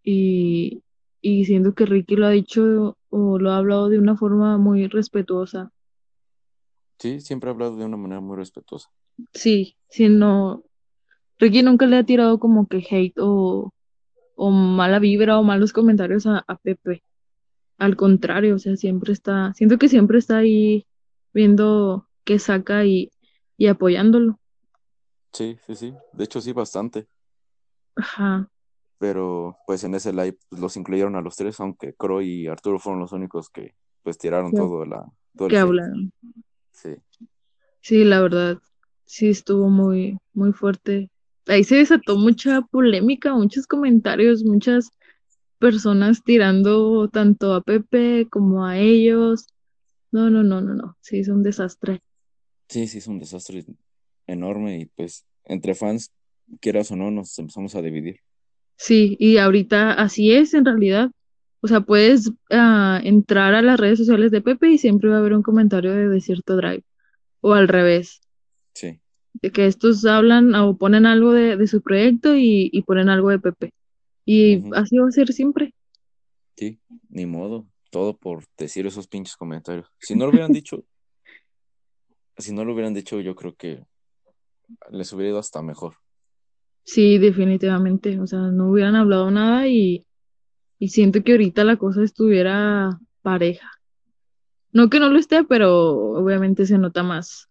y, 0.05 0.83
y 1.21 1.45
siento 1.45 1.75
que 1.75 1.87
Ricky 1.87 2.17
lo 2.17 2.27
ha 2.27 2.31
dicho 2.31 2.97
o 3.11 3.39
lo 3.39 3.51
ha 3.51 3.59
hablado 3.59 3.89
de 3.89 3.99
una 3.99 4.17
forma 4.17 4.59
muy 4.59 4.87
respetuosa. 4.89 5.71
sí, 6.99 7.21
siempre 7.21 7.49
ha 7.51 7.53
hablado 7.53 7.77
de 7.77 7.85
una 7.87 7.97
manera 7.97 8.21
muy 8.21 8.37
respetuosa. 8.37 8.91
Sí, 9.33 9.77
sí, 9.89 10.09
no, 10.09 10.65
Ricky 11.39 11.63
nunca 11.63 11.87
le 11.87 11.99
ha 11.99 12.05
tirado 12.05 12.39
como 12.41 12.69
que 12.69 12.79
hate 12.91 13.15
o, 13.21 13.73
o 14.37 14.51
mala 14.53 14.99
vibra 15.01 15.39
o 15.39 15.45
malos 15.45 15.73
comentarios 15.73 16.27
a, 16.27 16.45
a 16.49 16.57
Pepe. 16.59 17.05
Al 17.79 17.97
contrario, 17.97 18.57
o 18.57 18.59
sea, 18.59 18.77
siempre 18.77 19.13
está, 19.13 19.55
siento 19.55 19.79
que 19.79 19.89
siempre 19.89 20.19
está 20.19 20.39
ahí 20.39 20.87
viendo 21.35 22.09
qué 22.25 22.39
saca 22.39 22.85
y, 22.87 23.13
y 23.59 23.69
apoyándolo. 23.69 24.41
Sí, 25.37 25.59
sí, 25.67 25.75
sí, 25.75 25.95
de 26.13 26.25
hecho 26.25 26.41
sí, 26.41 26.53
bastante. 26.53 27.07
Ajá, 27.95 28.49
pero 28.99 29.57
pues 29.67 29.85
en 29.85 29.95
ese 29.95 30.13
live 30.13 30.39
pues, 30.49 30.61
los 30.61 30.77
incluyeron 30.77 31.17
a 31.17 31.21
los 31.21 31.37
tres, 31.37 31.61
aunque 31.61 31.95
Croy 31.95 32.43
y 32.43 32.47
Arturo 32.47 32.79
fueron 32.79 33.01
los 33.01 33.13
únicos 33.13 33.51
que 33.51 33.75
pues 34.03 34.19
tiraron 34.19 34.51
que, 34.51 34.57
todo, 34.57 34.85
la, 34.85 35.05
todo 35.37 35.49
que 35.49 35.59
hablaron. 35.59 36.13
Sí, 36.71 36.97
Sí, 37.81 38.05
la 38.05 38.21
verdad, 38.21 38.59
sí 39.05 39.29
estuvo 39.29 39.69
muy, 39.69 40.19
muy 40.35 40.53
fuerte. 40.53 41.09
Ahí 41.47 41.63
se 41.63 41.77
desató 41.77 42.17
mucha 42.17 42.63
polémica, 42.63 43.33
muchos 43.35 43.67
comentarios, 43.67 44.43
muchas 44.43 44.91
personas 45.59 46.25
tirando 46.25 47.09
tanto 47.09 47.55
a 47.55 47.61
Pepe 47.61 48.27
como 48.29 48.65
a 48.65 48.79
ellos. 48.79 49.47
No, 50.11 50.31
no, 50.31 50.43
no, 50.43 50.61
no, 50.61 50.75
no. 50.75 50.97
Sí, 51.01 51.21
es 51.21 51.29
un 51.29 51.45
desastre. 51.45 52.01
sí, 52.69 52.89
sí, 52.89 52.99
es 52.99 53.07
un 53.07 53.21
desastre 53.21 53.65
enorme 54.27 54.79
y 54.81 54.87
pues 54.87 55.25
entre 55.45 55.75
fans, 55.75 56.13
quieras 56.61 56.91
o 56.91 56.97
no, 56.97 57.11
nos 57.11 57.39
empezamos 57.39 57.75
a 57.75 57.83
dividir. 57.83 58.21
Sí, 58.77 59.17
y 59.19 59.39
ahorita 59.39 59.93
así 59.93 60.33
es 60.33 60.55
en 60.55 60.65
realidad. 60.65 61.11
O 61.61 61.69
sea, 61.69 61.81
puedes 61.81 62.31
ah, 62.51 63.01
entrar 63.03 63.55
a 63.55 63.63
las 63.63 63.81
redes 63.81 63.99
sociales 63.99 64.31
de 64.31 64.43
Pepe 64.43 64.71
y 64.71 64.79
siempre 64.79 65.09
va 65.09 65.17
a 65.17 65.19
haber 65.19 65.35
un 65.35 65.43
comentario 65.43 65.93
de 65.93 66.09
Desierto 66.09 66.57
Drive. 66.57 66.85
O 67.41 67.55
al 67.55 67.69
revés. 67.69 68.21
de 69.35 69.51
que 69.51 69.67
estos 69.67 70.05
hablan 70.07 70.55
o 70.55 70.77
ponen 70.77 71.07
algo 71.07 71.33
de, 71.33 71.57
de 71.57 71.67
su 71.67 71.83
proyecto 71.83 72.35
y, 72.35 72.71
y 72.73 72.83
ponen 72.83 73.09
algo 73.09 73.31
de 73.31 73.39
Pepe. 73.39 73.73
Y 74.25 74.63
así 74.75 74.99
va 74.99 75.09
a 75.09 75.13
ser 75.13 75.33
siempre. 75.33 75.73
Sí, 76.57 76.81
ni 77.09 77.27
modo. 77.27 77.67
Todo 77.91 78.17
por 78.17 78.45
decir 78.59 78.87
esos 78.87 79.07
pinches 79.07 79.37
comentarios. 79.37 79.89
Si 80.01 80.15
no 80.15 80.25
lo 80.25 80.31
hubieran 80.31 80.53
dicho, 80.53 80.85
si 82.37 82.53
no 82.53 82.65
lo 82.65 82.75
hubieran 82.75 82.95
dicho, 82.95 83.21
yo 83.21 83.35
creo 83.35 83.55
que 83.55 83.85
les 84.91 85.13
hubiera 85.13 85.31
ido 85.31 85.39
hasta 85.39 85.63
mejor. 85.63 85.97
Sí, 86.85 87.19
definitivamente. 87.19 88.19
O 88.21 88.27
sea, 88.27 88.39
no 88.39 88.71
hubieran 88.71 88.95
hablado 88.95 89.31
nada 89.31 89.67
y, 89.67 90.07
y 90.79 90.89
siento 90.89 91.23
que 91.23 91.33
ahorita 91.33 91.65
la 91.65 91.77
cosa 91.77 92.03
estuviera 92.03 92.99
pareja. 93.23 93.71
No 94.73 94.89
que 94.91 95.01
no 95.01 95.09
lo 95.09 95.19
esté, 95.19 95.45
pero 95.45 95.73
obviamente 95.95 96.67
se 96.67 96.79
nota 96.79 97.03
más 97.03 97.49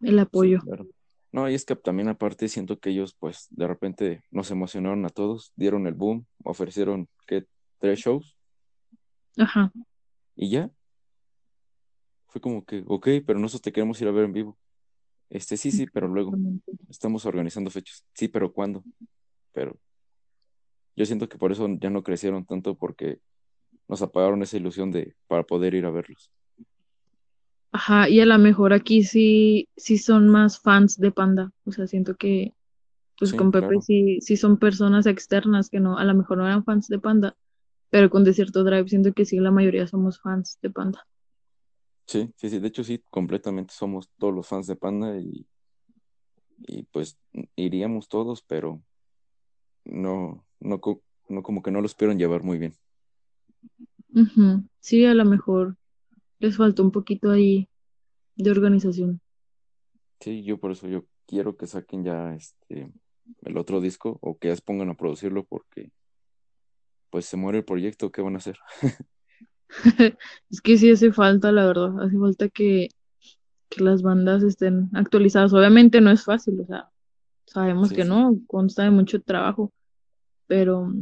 el 0.00 0.14
Sí, 0.14 0.20
apoyo. 0.20 0.60
claro. 0.60 0.86
No, 1.32 1.48
y 1.48 1.54
es 1.54 1.64
que 1.64 1.74
también 1.74 2.08
aparte 2.08 2.48
siento 2.48 2.78
que 2.78 2.90
ellos 2.90 3.14
pues 3.18 3.48
de 3.50 3.66
repente 3.66 4.22
nos 4.30 4.50
emocionaron 4.50 5.04
a 5.04 5.08
todos, 5.08 5.52
dieron 5.56 5.86
el 5.86 5.94
boom, 5.94 6.26
ofrecieron 6.44 7.08
que 7.26 7.44
tres 7.78 7.98
shows 8.00 8.36
Ajá. 9.36 9.72
y 10.36 10.50
ya. 10.50 10.70
Fue 12.28 12.40
como 12.40 12.64
que, 12.64 12.84
ok, 12.86 13.08
pero 13.26 13.38
nosotros 13.38 13.62
te 13.62 13.72
queremos 13.72 14.00
ir 14.00 14.08
a 14.08 14.12
ver 14.12 14.24
en 14.24 14.32
vivo. 14.32 14.58
Este, 15.30 15.56
sí, 15.56 15.70
sí, 15.70 15.86
pero 15.92 16.08
luego 16.08 16.34
estamos 16.88 17.26
organizando 17.26 17.70
fechas. 17.70 18.04
Sí, 18.14 18.28
pero 18.28 18.52
¿cuándo? 18.52 18.84
Pero 19.52 19.78
yo 20.96 21.06
siento 21.06 21.28
que 21.28 21.38
por 21.38 21.52
eso 21.52 21.68
ya 21.80 21.90
no 21.90 22.02
crecieron 22.02 22.44
tanto 22.44 22.76
porque 22.76 23.18
nos 23.88 24.02
apagaron 24.02 24.42
esa 24.42 24.56
ilusión 24.56 24.90
de 24.90 25.14
para 25.26 25.42
poder 25.42 25.74
ir 25.74 25.86
a 25.86 25.90
verlos. 25.90 26.30
Ajá, 27.72 28.08
y 28.08 28.20
a 28.20 28.26
lo 28.26 28.38
mejor 28.38 28.72
aquí 28.72 29.02
sí, 29.02 29.68
sí 29.76 29.98
son 29.98 30.28
más 30.28 30.60
fans 30.60 30.96
de 30.98 31.10
Panda. 31.10 31.52
O 31.64 31.72
sea, 31.72 31.88
siento 31.88 32.14
que 32.14 32.54
pues 33.18 33.30
Sí, 33.30 33.36
con 33.36 33.50
Pepe 33.50 33.66
claro. 33.66 33.82
sí, 33.82 34.18
sí 34.20 34.36
son 34.36 34.58
personas 34.58 35.06
externas 35.06 35.70
que 35.70 35.80
no, 35.80 35.98
a 35.98 36.04
lo 36.04 36.14
mejor 36.14 36.38
no 36.38 36.46
eran 36.46 36.64
fans 36.64 36.88
de 36.88 36.98
Panda, 36.98 37.36
pero 37.90 38.10
con 38.10 38.24
Desierto 38.24 38.64
Drive 38.64 38.88
siento 38.88 39.12
que 39.12 39.24
sí, 39.24 39.38
la 39.38 39.50
mayoría 39.50 39.86
somos 39.86 40.20
fans 40.20 40.58
de 40.62 40.70
Panda. 40.70 41.06
Sí, 42.06 42.32
sí, 42.36 42.50
sí. 42.50 42.58
De 42.58 42.68
hecho, 42.68 42.84
sí, 42.84 43.02
completamente 43.10 43.72
somos 43.72 44.10
todos 44.18 44.34
los 44.34 44.46
fans 44.46 44.66
de 44.66 44.76
Panda 44.76 45.16
y, 45.18 45.46
y 46.58 46.82
pues 46.84 47.18
iríamos 47.56 48.08
todos, 48.08 48.42
pero 48.42 48.82
no, 49.84 50.46
no, 50.60 50.80
no 51.28 51.42
como 51.42 51.62
que 51.62 51.70
no 51.70 51.80
los 51.80 51.94
pudieron 51.94 52.18
llevar 52.18 52.42
muy 52.42 52.58
bien. 52.58 52.74
Sí, 54.80 55.04
a 55.04 55.14
lo 55.14 55.24
mejor 55.24 55.76
les 56.38 56.56
faltó 56.56 56.82
un 56.82 56.92
poquito 56.92 57.30
ahí 57.30 57.68
de 58.36 58.50
organización. 58.50 59.20
Sí, 60.20 60.44
yo 60.44 60.58
por 60.58 60.72
eso 60.72 60.88
yo 60.88 61.04
quiero 61.26 61.56
que 61.56 61.66
saquen 61.66 62.04
ya 62.04 62.34
este 62.34 62.92
el 63.42 63.56
otro 63.56 63.80
disco 63.80 64.18
o 64.20 64.38
que 64.38 64.48
ya 64.48 64.56
se 64.56 64.62
pongan 64.62 64.90
a 64.90 64.94
producirlo 64.94 65.44
porque 65.44 65.90
pues 67.10 67.26
se 67.26 67.36
muere 67.36 67.58
el 67.58 67.64
proyecto, 67.64 68.10
¿qué 68.10 68.22
van 68.22 68.34
a 68.34 68.38
hacer? 68.38 68.58
Es 70.50 70.60
que 70.60 70.78
sí 70.78 70.90
hace 70.90 71.12
falta, 71.12 71.52
la 71.52 71.66
verdad, 71.66 72.00
hace 72.02 72.18
falta 72.18 72.48
que, 72.48 72.88
que 73.68 73.82
las 73.82 74.02
bandas 74.02 74.42
estén 74.42 74.90
actualizadas. 74.94 75.52
Obviamente 75.52 76.00
no 76.00 76.10
es 76.10 76.24
fácil, 76.24 76.60
o 76.60 76.66
sea, 76.66 76.88
sabemos 77.46 77.88
Sí, 77.88 77.96
que 77.96 78.02
sí. 78.02 78.08
no, 78.08 78.36
consta 78.46 78.84
de 78.84 78.90
mucho 78.90 79.20
trabajo, 79.20 79.72
pero, 80.46 80.92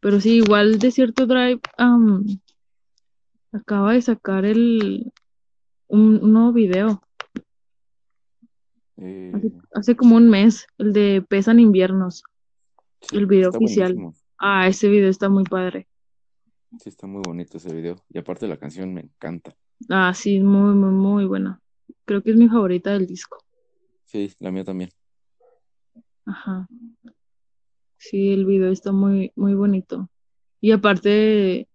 pero 0.00 0.20
sí, 0.20 0.36
igual 0.36 0.78
Desierto 0.78 1.26
Drive 1.26 1.60
am, 1.76 2.24
acaba 3.52 3.92
de 3.94 4.02
sacar 4.02 4.44
el, 4.44 5.12
un, 5.88 6.20
un 6.22 6.32
nuevo 6.32 6.52
video, 6.52 7.02
hace, 9.34 9.46
Eh, 9.48 9.52
hace 9.74 9.96
como 9.96 10.16
un 10.16 10.28
mes, 10.30 10.66
el 10.78 10.92
de 10.92 11.24
Pesan 11.28 11.58
Inviernos, 11.60 12.22
sí, 13.00 13.16
el 13.16 13.26
video 13.26 13.50
oficial. 13.50 13.94
buenísimo. 13.94 14.14
Ah, 14.38 14.68
ese 14.68 14.88
video 14.88 15.08
está 15.08 15.28
muy 15.28 15.44
padre. 15.44 15.86
Sí, 16.80 16.88
está 16.88 17.06
muy 17.06 17.22
bonito 17.24 17.58
ese 17.58 17.72
video. 17.74 17.96
Y 18.08 18.18
aparte 18.18 18.46
la 18.48 18.56
canción 18.56 18.92
me 18.94 19.02
encanta. 19.02 19.54
Ah, 19.88 20.12
sí, 20.14 20.40
muy, 20.40 20.74
muy, 20.74 20.90
muy 20.90 21.24
buena. 21.26 21.60
Creo 22.04 22.22
que 22.22 22.30
es 22.30 22.36
mi 22.36 22.48
favorita 22.48 22.92
del 22.92 23.06
disco. 23.06 23.38
Sí, 24.04 24.32
la 24.38 24.50
mía 24.50 24.64
también. 24.64 24.90
Ajá. 26.26 26.68
Sí, 27.98 28.32
el 28.32 28.46
video 28.46 28.70
está 28.70 28.92
muy, 28.92 29.32
muy 29.36 29.54
bonito. 29.54 30.08
Y 30.60 30.72
aparte, 30.72 31.68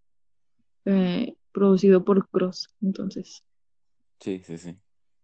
eh, 0.86 1.36
producido 1.52 2.04
por 2.04 2.28
Cross, 2.30 2.70
entonces, 2.82 3.44
Sí, 4.20 4.42
sí, 4.44 4.58
sí. 4.58 4.76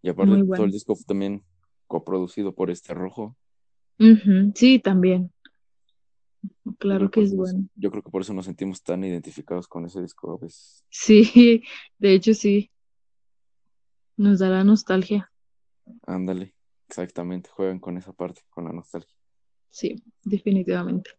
Y 0.02 0.10
aparte 0.10 0.44
todo 0.46 0.66
el 0.66 0.72
disco 0.72 0.96
también 1.08 1.44
coproducido 1.88 2.54
por 2.54 2.70
este 2.70 2.94
rojo. 2.94 3.36
Ujú, 4.00 4.52
Sí, 4.56 4.80
también. 4.80 5.32
Claro 6.80 7.10
que 7.12 7.22
es 7.22 7.34
nos, 7.34 7.52
bueno. 7.54 7.68
yo 7.76 7.92
creo 7.92 8.04
que 8.04 8.10
por 8.10 8.22
eso 8.22 8.34
nos 8.34 8.46
sentimos 8.46 8.84
tan 8.84 9.04
identificados 9.04 9.68
con 9.68 9.86
ese 9.86 10.02
disco. 10.02 10.38
Pues, 10.40 10.84
Sí, 10.90 11.64
de 11.98 12.14
hecho 12.14 12.34
sí, 12.34 12.72
nos 14.18 14.40
da 14.40 14.50
la 14.50 14.64
nostalgia. 14.64 15.32
ándale, 16.06 16.54
exactamente, 16.88 17.50
juegan 17.50 17.80
con 17.80 17.98
esa 17.98 18.14
parte, 18.14 18.42
con 18.50 18.66
la 18.66 18.72
nostalgia. 18.72 19.16
Sí, 19.70 19.96
definitivamente. 20.24 21.12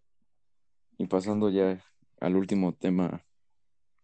Y 0.99 1.07
pasando 1.07 1.51
ya 1.51 1.83
al 2.21 2.37
último 2.37 2.73
tema, 2.75 3.25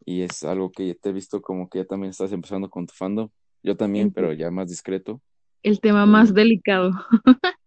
y 0.05 0.23
es 0.23 0.43
algo 0.43 0.73
que 0.73 0.95
te 0.95 1.11
he 1.11 1.13
visto 1.13 1.41
como 1.41 1.69
que 1.69 1.79
ya 1.79 1.85
también 1.85 2.11
estás 2.11 2.33
empezando 2.33 2.69
con 2.69 2.87
tu 2.87 2.95
fandom. 2.95 3.29
Yo 3.63 3.77
también, 3.77 4.11
pero 4.13 4.33
ya 4.33 4.51
más 4.51 4.69
discreto. 4.69 5.21
el 5.63 5.81
tema 5.81 6.07
más 6.07 6.33
delicado. 6.35 6.91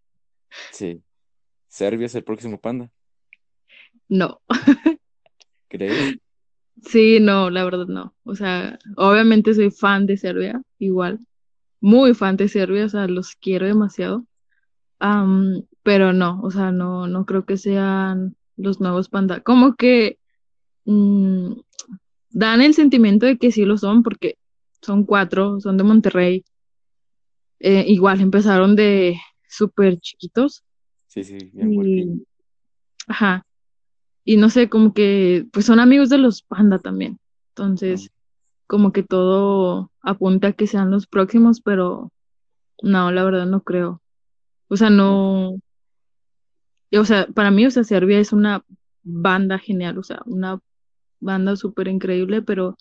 sí, 0.71 1.03
Serbia 1.67 2.07
es 2.07 2.15
el 2.15 2.23
próximo 2.23 2.59
panda, 2.59 2.91
No, 4.09 4.41
¿crees? 5.69 6.17
sí, 6.83 7.19
no, 7.19 7.49
la 7.49 7.63
verdad 7.63 7.87
no. 7.87 8.13
O 8.23 8.35
sea, 8.35 8.77
obviamente 8.97 9.53
soy 9.53 9.71
fan 9.71 10.05
de 10.05 10.17
Serbia, 10.17 10.61
igual, 10.79 11.19
muy 11.79 12.13
fan 12.13 12.37
de 12.37 12.47
Serbia, 12.47 12.85
o 12.85 12.89
sea, 12.89 13.07
los 13.07 13.35
quiero 13.35 13.65
demasiado. 13.65 14.25
Pero 15.83 16.13
no, 16.13 16.39
o 16.41 16.51
sea, 16.51 16.71
no, 16.71 17.07
no 17.07 17.25
creo 17.25 17.45
que 17.45 17.57
sean 17.57 18.37
los 18.55 18.79
nuevos 18.79 19.09
Panda. 19.09 19.41
Como 19.41 19.75
que 19.75 20.17
mm, 20.85 21.53
dan 22.29 22.61
el 22.61 22.73
sentimiento 22.73 23.25
de 23.25 23.37
que 23.37 23.51
sí 23.51 23.65
lo 23.65 23.77
son, 23.77 24.01
porque 24.01 24.37
son 24.81 25.05
cuatro, 25.05 25.59
son 25.59 25.77
de 25.77 25.83
Monterrey. 25.83 26.45
Eh, 27.59 27.85
igual 27.87 28.21
empezaron 28.21 28.75
de 28.75 29.17
súper 29.47 29.97
chiquitos 29.99 30.63
Sí, 31.13 31.23
sí, 31.23 31.37
bien 31.53 31.71
y, 31.85 32.25
ajá, 33.07 33.45
y 34.25 34.37
no 34.37 34.49
sé, 34.49 34.69
como 34.69 34.93
que, 34.93 35.45
pues 35.51 35.65
son 35.65 35.79
amigos 35.79 36.09
de 36.09 36.17
los 36.17 36.43
Panda 36.43 36.79
también. 36.79 37.19
Entonces, 37.49 38.11
como 38.67 38.91
que 38.93 39.03
todo 39.03 39.91
apunta 40.01 40.49
a 40.49 40.53
que 40.53 40.67
sean 40.67 40.91
los 40.91 41.07
próximos, 41.07 41.61
pero 41.61 42.11
no, 42.83 43.11
la 43.11 43.23
verdad 43.23 43.45
no 43.47 43.61
creo. 43.63 44.01
O 44.69 44.77
sea, 44.77 44.89
no, 44.89 45.59
O 46.97 47.05
sea, 47.05 47.27
para 47.27 47.51
mí, 47.51 47.65
o 47.65 47.71
sea, 47.71 47.83
Serbia 47.83 48.19
es 48.19 48.31
una 48.33 48.63
banda 49.03 49.59
genial, 49.59 49.97
o 49.97 50.03
sea, 50.03 50.21
una 50.25 50.59
banda 51.19 51.55
súper 51.55 51.87
increíble, 51.87 52.41
pero 52.41 52.77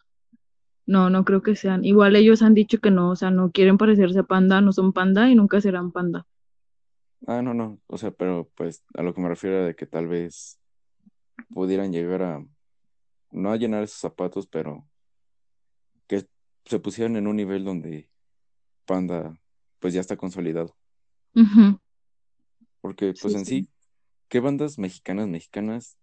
no, 0.86 1.10
no 1.10 1.24
creo 1.24 1.42
que 1.42 1.56
sean. 1.56 1.84
Igual 1.84 2.16
ellos 2.16 2.42
han 2.42 2.54
dicho 2.54 2.78
que 2.80 2.90
no, 2.90 3.10
o 3.10 3.16
sea, 3.16 3.30
no 3.30 3.50
quieren 3.50 3.78
parecerse 3.78 4.20
a 4.20 4.24
Panda, 4.24 4.60
no 4.60 4.72
son 4.72 4.92
Panda 4.92 5.30
y 5.30 5.34
nunca 5.34 5.60
serán 5.60 5.92
Panda. 5.92 6.26
ah, 7.26 7.42
no, 7.42 7.54
no, 7.54 7.80
o 7.86 7.98
sea, 7.98 8.10
pero 8.10 8.50
pues 8.54 8.84
a 8.94 9.02
lo 9.02 9.14
que 9.14 9.20
me 9.20 9.28
refiero 9.28 9.64
de 9.64 9.74
que 9.74 9.86
tal 9.86 10.08
vez 10.08 10.58
pudieran 11.52 11.92
llegar 11.92 12.22
a, 12.22 12.44
no 13.30 13.52
a 13.52 13.56
llenar 13.56 13.82
esos 13.82 13.98
zapatos, 13.98 14.46
pero 14.46 14.86
que 16.06 16.26
se 16.64 16.78
pusieran 16.78 17.16
en 17.16 17.26
un 17.26 17.36
nivel 17.36 17.64
donde 17.64 18.10
Panda 18.84 19.38
pues 19.78 19.94
ya 19.94 20.00
está 20.00 20.16
consolidado. 20.16 20.76
Porque 22.80 23.14
pues 23.20 23.32
Sí, 23.32 23.38
en 23.38 23.46
sí. 23.46 23.62
sí, 23.64 23.68
¿qué 24.28 24.40
bandas 24.40 24.78
mexicanas, 24.78 25.28
mexicanas 25.28 25.98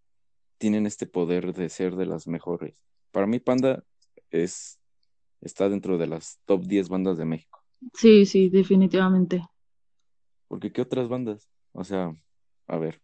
tienen 0.57 0.85
este 0.85 1.05
poder 1.05 1.53
de 1.53 1.69
ser 1.69 1.95
de 1.95 2.05
las 2.05 2.27
mejores? 2.27 2.83
Para 3.11 3.27
mí 3.27 3.39
Panda 3.39 3.83
es, 4.31 4.79
está 5.41 5.69
dentro 5.69 5.97
de 5.97 6.07
las 6.07 6.39
top 6.45 6.65
10 6.65 6.89
bandas 6.89 7.17
de 7.17 7.25
México. 7.25 7.63
Sí, 7.93 8.25
sí, 8.25 8.49
definitivamente. 8.49 9.41
Porque 10.47 10.71
¿qué 10.71 10.81
otras 10.81 11.07
bandas? 11.07 11.49
O 11.71 11.83
sea, 11.83 12.15
a 12.67 12.77
ver, 12.77 13.01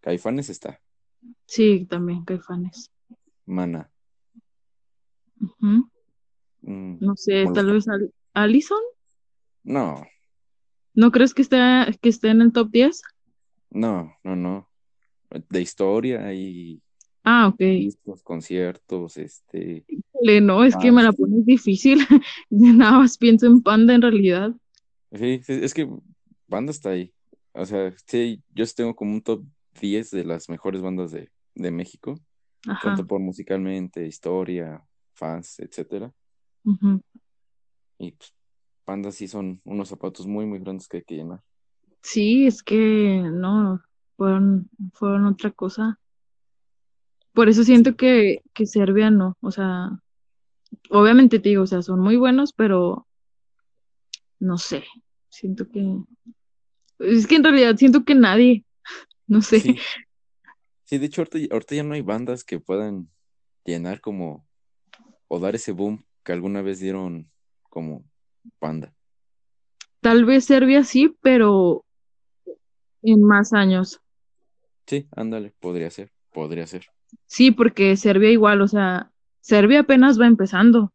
Caifanes 0.00 0.50
está, 0.50 0.80
Sí, 1.46 1.86
también 1.86 2.24
Caifanes. 2.24 2.90
Mana, 3.46 3.90
Ujú. 5.40 5.88
mm, 6.62 6.96
No 7.00 7.16
sé, 7.16 7.44
los... 7.44 7.54
tal 7.54 7.72
vez 7.72 7.88
Al- 7.88 8.12
Allison. 8.34 8.78
No, 9.64 10.04
¿No 10.94 11.10
crees 11.12 11.32
que 11.34 11.42
esté, 11.42 11.58
que 12.00 12.08
esté 12.08 12.28
en 12.30 12.42
el 12.42 12.52
top 12.52 12.70
10? 12.70 13.02
no, 13.70 14.12
no, 14.24 14.36
no. 14.36 14.68
De 15.50 15.60
historia 15.60 16.32
y 16.32 16.80
Ah, 17.24 17.48
ok. 17.48 17.58
discos, 17.58 18.22
conciertos, 18.22 19.16
este, 19.18 19.84
Le, 20.22 20.40
no, 20.40 20.64
es 20.64 20.74
que 20.76 20.90
me 20.90 21.02
la 21.02 21.12
pones 21.12 21.44
difícil. 21.44 21.98
Nada 22.50 22.98
más 22.98 23.18
pienso 23.18 23.46
en 23.46 23.62
Panda 23.62 23.94
en 23.94 24.02
realidad. 24.02 24.54
Sí, 25.12 25.40
es 25.46 25.74
que 25.74 25.88
banda 26.46 26.70
está 26.72 26.90
ahí. 26.90 27.12
O 27.52 27.64
sea, 27.66 27.92
sí, 28.06 28.42
yo 28.54 28.64
tengo 28.74 28.94
como 28.94 29.12
un 29.12 29.22
top 29.22 29.44
10 29.80 30.10
de 30.10 30.24
las 30.24 30.48
mejores 30.48 30.82
bandas 30.82 31.10
de, 31.10 31.30
de 31.54 31.70
México, 31.70 32.18
Ajá. 32.66 32.80
tanto 32.82 33.06
por 33.06 33.20
musicalmente, 33.20 34.06
historia, 34.06 34.82
fans, 35.14 35.58
etcétera. 35.60 36.12
Y 37.98 38.12
pues, 38.12 38.34
Panda 38.84 39.12
sí 39.12 39.28
son 39.28 39.60
unos 39.64 39.88
zapatos 39.88 40.26
muy, 40.26 40.46
muy 40.46 40.58
grandes 40.58 40.88
que 40.88 40.98
hay 40.98 41.04
que 41.04 41.16
llenar. 41.16 41.42
Sí, 42.00 42.46
es 42.46 42.62
que 42.62 43.22
no, 43.32 43.82
fueron, 44.16 44.70
fueron 44.94 45.26
otra 45.26 45.50
cosa. 45.50 45.98
Por 47.32 47.48
eso 47.48 47.64
siento 47.64 47.96
que, 47.96 48.42
que 48.54 48.66
Serbia 48.66 49.10
no, 49.10 49.36
o 49.40 49.50
sea, 49.50 49.90
obviamente 50.90 51.38
te 51.38 51.50
digo, 51.50 51.62
o 51.62 51.66
sea, 51.66 51.82
son 51.82 52.00
muy 52.00 52.16
buenos, 52.16 52.52
pero 52.52 53.06
no 54.40 54.58
sé, 54.58 54.84
siento 55.28 55.68
que, 55.68 55.98
es 56.98 57.26
que 57.26 57.36
en 57.36 57.44
realidad 57.44 57.76
siento 57.76 58.04
que 58.04 58.14
nadie, 58.14 58.64
no 59.28 59.42
sé, 59.42 59.60
Sí, 59.60 59.78
sí, 60.84 60.98
de 60.98 61.06
hecho, 61.06 61.22
ahorita, 61.22 61.54
ahorita 61.54 61.74
ya 61.74 61.82
no 61.84 61.94
hay 61.94 62.02
bandas 62.02 62.44
que 62.44 62.60
puedan 62.60 63.08
llenar 63.64 64.00
como, 64.00 64.46
o 65.28 65.38
dar 65.38 65.54
ese 65.54 65.72
boom 65.72 66.04
que 66.24 66.32
alguna 66.32 66.62
vez 66.62 66.80
dieron 66.80 67.30
como 67.70 68.04
Panda. 68.58 68.94
tal 70.00 70.24
vez 70.24 70.44
Serbia 70.46 70.84
sí, 70.84 71.14
pero 71.22 71.84
en 73.02 73.22
más 73.22 73.52
años. 73.52 74.00
Sí, 74.86 75.06
ándale, 75.14 75.52
podría 75.60 75.90
ser, 75.90 76.10
podría 76.32 76.66
ser. 76.66 76.86
Sí, 77.26 77.50
porque 77.50 77.96
Serbia 77.96 78.30
igual, 78.30 78.62
o 78.62 78.68
sea, 78.68 79.10
Serbia 79.40 79.80
apenas 79.80 80.20
va 80.20 80.26
empezando. 80.26 80.92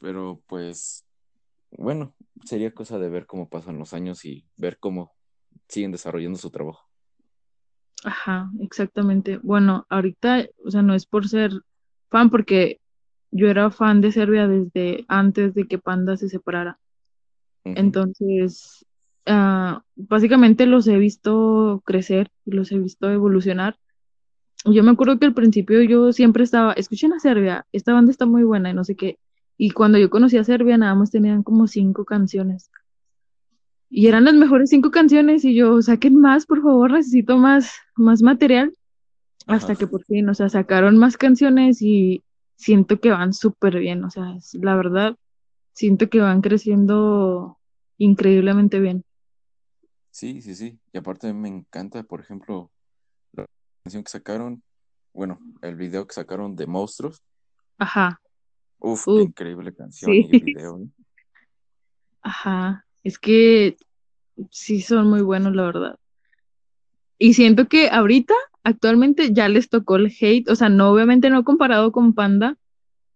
Pero 0.00 0.42
pues, 0.46 1.04
bueno, 1.78 2.14
sería 2.44 2.72
cosa 2.72 2.98
de 2.98 3.08
ver 3.08 3.26
cómo 3.26 3.48
pasan 3.48 3.78
los 3.78 3.92
años 3.92 4.24
y 4.24 4.46
ver 4.56 4.78
cómo 4.78 5.14
siguen 5.68 5.92
desarrollando 5.92 6.38
su 6.38 6.50
trabajo. 6.50 6.88
Ajá, 8.04 8.50
exactamente. 8.60 9.38
Bueno, 9.42 9.86
ahorita, 9.88 10.46
o 10.64 10.70
sea, 10.70 10.82
no 10.82 10.94
es 10.94 11.06
por 11.06 11.28
ser 11.28 11.52
fan, 12.10 12.30
porque 12.30 12.80
yo 13.30 13.48
era 13.48 13.70
fan 13.70 14.00
de 14.00 14.12
Serbia 14.12 14.48
desde 14.48 15.04
antes 15.08 15.54
de 15.54 15.66
que 15.66 15.78
Panda 15.78 16.16
se 16.16 16.28
separara. 16.28 16.78
Entonces, 17.64 18.84
ah, 19.26 19.82
básicamente 19.94 20.66
los 20.66 20.86
he 20.88 20.98
visto 20.98 21.80
crecer 21.84 22.28
y 22.44 22.52
los 22.52 22.72
he 22.72 22.78
visto 22.78 23.08
evolucionar. 23.10 23.78
Yo 24.64 24.82
me 24.82 24.90
acuerdo 24.90 25.18
que 25.18 25.26
al 25.26 25.34
principio 25.34 25.80
yo 25.82 26.12
siempre 26.12 26.44
estaba, 26.44 26.72
escuchen 26.72 27.12
a 27.12 27.20
Serbia, 27.20 27.66
esta 27.72 27.92
banda 27.92 28.10
está 28.10 28.26
muy 28.26 28.42
buena 28.42 28.70
y 28.70 28.74
no 28.74 28.84
sé 28.84 28.96
qué. 28.96 29.18
Y 29.64 29.70
cuando 29.70 29.96
yo 29.96 30.10
conocí 30.10 30.36
a 30.38 30.42
Serbia, 30.42 30.76
nada 30.76 30.96
más 30.96 31.12
tenían 31.12 31.44
como 31.44 31.68
cinco 31.68 32.04
canciones. 32.04 32.68
Y 33.88 34.08
eran 34.08 34.24
las 34.24 34.34
mejores 34.34 34.70
cinco 34.70 34.90
canciones 34.90 35.44
y 35.44 35.54
yo, 35.54 35.80
saquen 35.82 36.16
más, 36.16 36.46
por 36.46 36.62
favor, 36.62 36.90
necesito 36.90 37.36
más, 37.36 37.72
más 37.94 38.22
material. 38.22 38.76
Hasta 39.46 39.76
que 39.76 39.86
por 39.86 40.02
fin, 40.02 40.28
o 40.28 40.34
sea, 40.34 40.48
sacaron 40.48 40.98
más 40.98 41.16
canciones 41.16 41.80
y 41.80 42.24
siento 42.56 42.98
que 42.98 43.12
van 43.12 43.32
súper 43.32 43.78
bien. 43.78 44.02
O 44.02 44.10
sea, 44.10 44.36
la 44.54 44.74
verdad, 44.74 45.14
siento 45.74 46.10
que 46.10 46.18
van 46.18 46.40
creciendo 46.40 47.56
increíblemente 47.98 48.80
bien. 48.80 49.04
Sí, 50.10 50.42
sí, 50.42 50.56
sí. 50.56 50.80
Y 50.92 50.98
aparte 50.98 51.32
me 51.32 51.46
encanta, 51.46 52.02
por 52.02 52.18
ejemplo, 52.18 52.72
la 53.32 53.46
canción 53.84 54.02
que 54.02 54.10
sacaron, 54.10 54.60
bueno, 55.14 55.38
el 55.60 55.76
video 55.76 56.04
que 56.08 56.14
sacaron 56.14 56.56
de 56.56 56.66
Monstruos. 56.66 57.22
Ajá, 57.78 58.20
Uf, 58.82 59.04
qué 59.04 59.10
uh, 59.10 59.20
increíble 59.20 59.74
canción 59.74 60.12
y 60.12 60.22
video. 60.40 60.78
¿eh? 60.78 60.86
ajá. 62.22 62.84
Es 63.04 63.18
que 63.18 63.76
sí 64.50 64.80
son 64.80 65.08
muy 65.08 65.22
buenos, 65.22 65.54
la 65.54 65.64
verdad. 65.64 65.98
Y 67.18 67.34
siento 67.34 67.68
que 67.68 67.88
ahorita, 67.88 68.34
actualmente, 68.64 69.32
ya 69.32 69.48
les 69.48 69.68
tocó 69.68 69.96
el 69.96 70.12
hate. 70.20 70.48
O 70.48 70.56
sea, 70.56 70.68
no, 70.68 70.90
obviamente 70.90 71.30
no 71.30 71.44
comparado 71.44 71.92
con 71.92 72.14
Panda, 72.14 72.56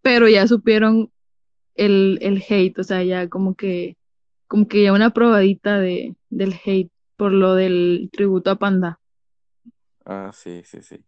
pero 0.02 0.28
ya 0.28 0.46
supieron 0.46 1.10
el, 1.74 2.18
el 2.20 2.42
hate. 2.48 2.78
O 2.78 2.84
sea, 2.84 3.02
ya 3.02 3.28
como 3.28 3.54
que, 3.54 3.96
como 4.46 4.68
que 4.68 4.84
ya 4.84 4.92
una 4.92 5.10
probadita 5.10 5.78
de, 5.78 6.14
del 6.30 6.54
hate 6.64 6.90
por 7.16 7.32
lo 7.32 7.54
del 7.54 8.08
tributo 8.12 8.50
a 8.50 8.56
Panda. 8.56 9.00
Ah, 10.04 10.30
sí, 10.32 10.62
sí, 10.64 10.82
sí. 10.82 11.04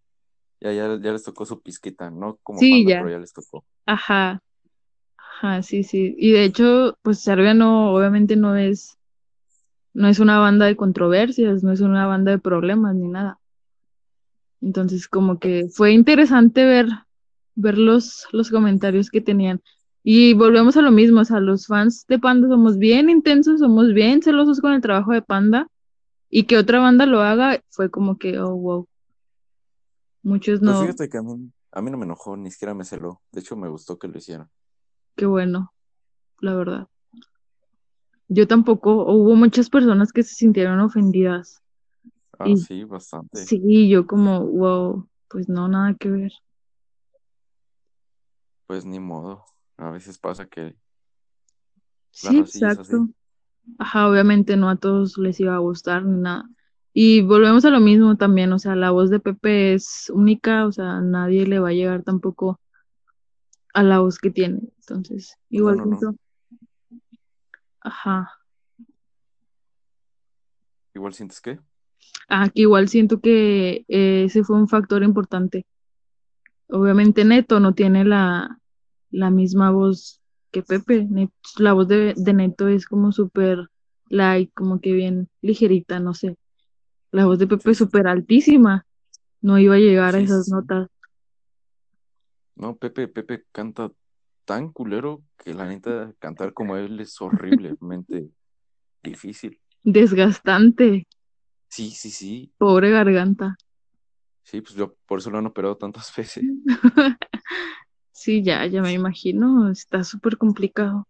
Ya, 0.61 0.73
ya, 0.73 0.99
ya 1.01 1.13
les 1.13 1.23
tocó 1.23 1.45
su 1.47 1.61
pizquita, 1.63 2.11
no 2.11 2.39
como 2.43 2.59
Sí, 2.59 2.83
Panda, 2.83 2.91
ya. 2.91 2.99
pero 2.99 3.11
ya 3.11 3.19
les 3.21 3.33
tocó. 3.33 3.65
Ajá, 3.87 4.43
ajá, 5.41 5.63
sí, 5.63 5.85
sí. 5.85 6.15
Y 6.19 6.33
de 6.33 6.45
hecho, 6.45 6.99
pues 7.03 7.21
Serbia 7.21 7.55
no, 7.55 7.95
obviamente 7.95 8.37
no 8.37 8.57
es, 8.57 8.99
no 9.95 10.09
es 10.09 10.19
una 10.19 10.39
banda 10.39 10.67
de 10.67 10.77
controversias, 10.77 11.63
no 11.63 11.73
es 11.73 11.81
una 11.81 12.07
banda 12.07 12.33
de 12.33 12.39
problemas 12.39 12.95
ni 12.95 13.09
nada. 13.09 13.39
Entonces, 14.61 15.07
como 15.09 15.39
que 15.39 15.69
fue 15.71 15.93
interesante 15.93 16.65
ver, 16.65 16.89
ver 17.55 17.79
los, 17.79 18.27
los 18.33 18.51
comentarios 18.51 19.11
que 19.11 19.21
tenían. 19.21 19.63
Y 20.03 20.35
volvemos 20.35 20.77
a 20.77 20.83
lo 20.83 20.91
mismo, 20.91 21.21
o 21.21 21.25
sea, 21.25 21.41
los 21.41 21.67
fans 21.67 22.07
de 22.09 22.19
Panda 22.19 22.49
somos 22.49 22.79
bien 22.79 23.11
intensos, 23.11 23.61
somos 23.61 23.93
bien 23.93 24.23
celosos 24.23 24.61
con 24.61 24.73
el 24.73 24.81
trabajo 24.81 25.13
de 25.13 25.23
Panda, 25.23 25.69
y 26.31 26.45
que 26.45 26.57
otra 26.57 26.79
banda 26.81 27.07
lo 27.07 27.21
haga 27.21 27.63
fue 27.69 27.91
como 27.91 28.19
que, 28.19 28.39
oh, 28.39 28.57
wow. 28.57 28.89
Muchos 30.23 30.61
Pues 30.61 30.71
no, 30.71 30.81
fíjate 30.81 31.09
que 31.09 31.19
a 31.19 31.23
mí, 31.23 31.51
a 31.73 31.83
mí 31.83 31.91
no 31.91 31.99
me 31.99 32.05
enojó, 32.05 32.37
ni 32.37 32.51
siquiera 32.51 32.75
me 32.75 32.85
celó. 32.85 33.21
De 33.33 33.41
hecho, 33.41 33.57
me 33.57 33.69
gustó 33.69 33.99
que 33.99 34.09
lo 34.09 34.19
hicieran. 34.19 34.49
Qué 35.19 35.27
bueno, 35.27 35.75
la 36.41 36.55
verdad. 36.55 36.89
Yo 38.29 38.47
tampoco, 38.47 39.05
hubo 39.13 39.35
muchas 39.35 39.69
personas 39.69 40.13
que 40.13 40.23
se 40.23 40.35
sintieron 40.35 40.79
ofendidas. 40.81 41.61
Ah, 42.39 42.47
Y 42.47 42.57
sí, 42.57 42.85
bastante. 42.85 43.45
sí, 43.45 43.89
yo 43.89 44.07
como, 44.07 44.47
wow, 44.47 45.09
pues 45.29 45.49
no, 45.49 45.67
nada 45.67 45.95
que 45.99 46.09
ver. 46.09 46.33
Pues 48.69 48.85
ni 48.85 49.01
modo. 49.01 49.45
A 49.77 49.91
veces 49.91 50.19
pasa 50.19 50.47
que 50.47 50.77
Sí, 52.11 52.39
exacto. 52.39 53.09
Ajá, 53.79 54.09
obviamente 54.09 54.57
no 54.57 54.71
a 54.71 54.77
todos 54.77 55.19
les 55.19 55.39
iba 55.41 55.55
a 55.55 55.59
gustar 55.59 56.05
ni 56.05 56.21
nada. 56.21 56.49
Y 56.93 57.23
volvemos 57.23 57.65
a 57.65 57.71
lo 57.71 57.81
mismo 57.81 58.17
también, 58.17 58.53
o 58.53 58.59
sea, 58.59 58.75
la 58.77 58.91
voz 58.91 59.11
de 59.11 59.21
Pepe 59.21 59.75
es 59.75 60.11
única, 60.15 60.67
o 60.67 60.73
sea, 60.73 61.01
nadie 61.01 61.47
le 61.47 61.59
va 61.59 61.69
a 61.69 61.73
llegar 61.73 62.03
tampoco 62.03 62.61
a 63.75 63.83
la 63.83 64.01
voz 64.01 64.19
que 64.19 64.31
tiene. 64.31 64.61
Entonces, 64.91 65.37
igual 65.51 65.77
no, 65.77 65.87
no. 65.87 65.99
siento, 65.99 66.19
ajá, 67.81 68.39
Igual 70.95 71.15
sientes 71.15 71.41
que. 71.41 71.61
ah, 72.29 72.49
que 72.53 72.63
igual 72.63 72.89
siento 72.89 73.21
que 73.21 73.85
eh, 73.87 74.25
ese 74.25 74.43
fue 74.43 74.57
un 74.57 74.69
factor 74.69 75.05
importante. 75.05 75.65
Obviamente 76.69 77.25
Neto 77.25 77.61
no 77.61 77.73
tiene 77.73 78.05
la, 78.05 78.59
la 79.11 79.31
misma 79.31 79.71
voz 79.71 80.21
que 80.51 80.63
Pepe. 80.63 81.09
La 81.59 81.73
voz 81.73 81.87
de, 81.87 82.15
de 82.17 82.33
Neto 82.33 82.67
es 82.67 82.87
como 82.87 83.13
súper 83.13 83.69
light, 84.09 84.51
como 84.55 84.81
que 84.81 84.93
bien 84.93 85.29
ligerita, 85.41 86.01
no 86.01 86.15
sé. 86.15 86.37
La 87.13 87.27
voz 87.27 87.39
de 87.39 87.47
Pepe 87.47 87.71
es 87.71 87.79
súper 87.79 88.09
altísima. 88.09 88.85
No 89.41 89.57
iba 89.59 89.77
a 89.77 89.79
llegar 89.79 90.17
a 90.17 90.19
esas 90.19 90.47
sí. 90.47 90.51
notas. 90.51 90.89
No, 92.57 92.77
Pepe, 92.77 93.07
Pepe 93.07 93.45
canta 93.53 93.93
tan 94.49 94.73
culero 94.73 95.23
que 95.37 95.53
la 95.53 95.67
neta 95.69 96.13
cantar 96.19 96.55
como 96.55 96.77
él 96.77 96.99
es 96.99 97.21
horriblemente 97.21 98.31
difícil. 99.03 99.61
Desgastante. 99.85 101.07
Sí, 101.69 101.91
sí, 101.91 102.11
sí. 102.11 102.51
Pobre 102.57 102.91
garganta. 102.91 103.57
Sí, 104.43 104.63
pues 104.63 104.75
yo 104.75 104.95
por 105.07 105.19
eso 105.19 105.31
lo 105.31 105.37
han 105.39 105.47
operado 105.47 105.77
tantas 105.77 106.11
veces. 106.17 106.45
Sí, 108.11 108.43
ya, 108.43 108.67
ya 108.67 108.83
me 108.83 108.93
imagino. 108.93 109.71
Está 109.71 110.03
súper 110.03 110.37
complicado. 110.37 111.07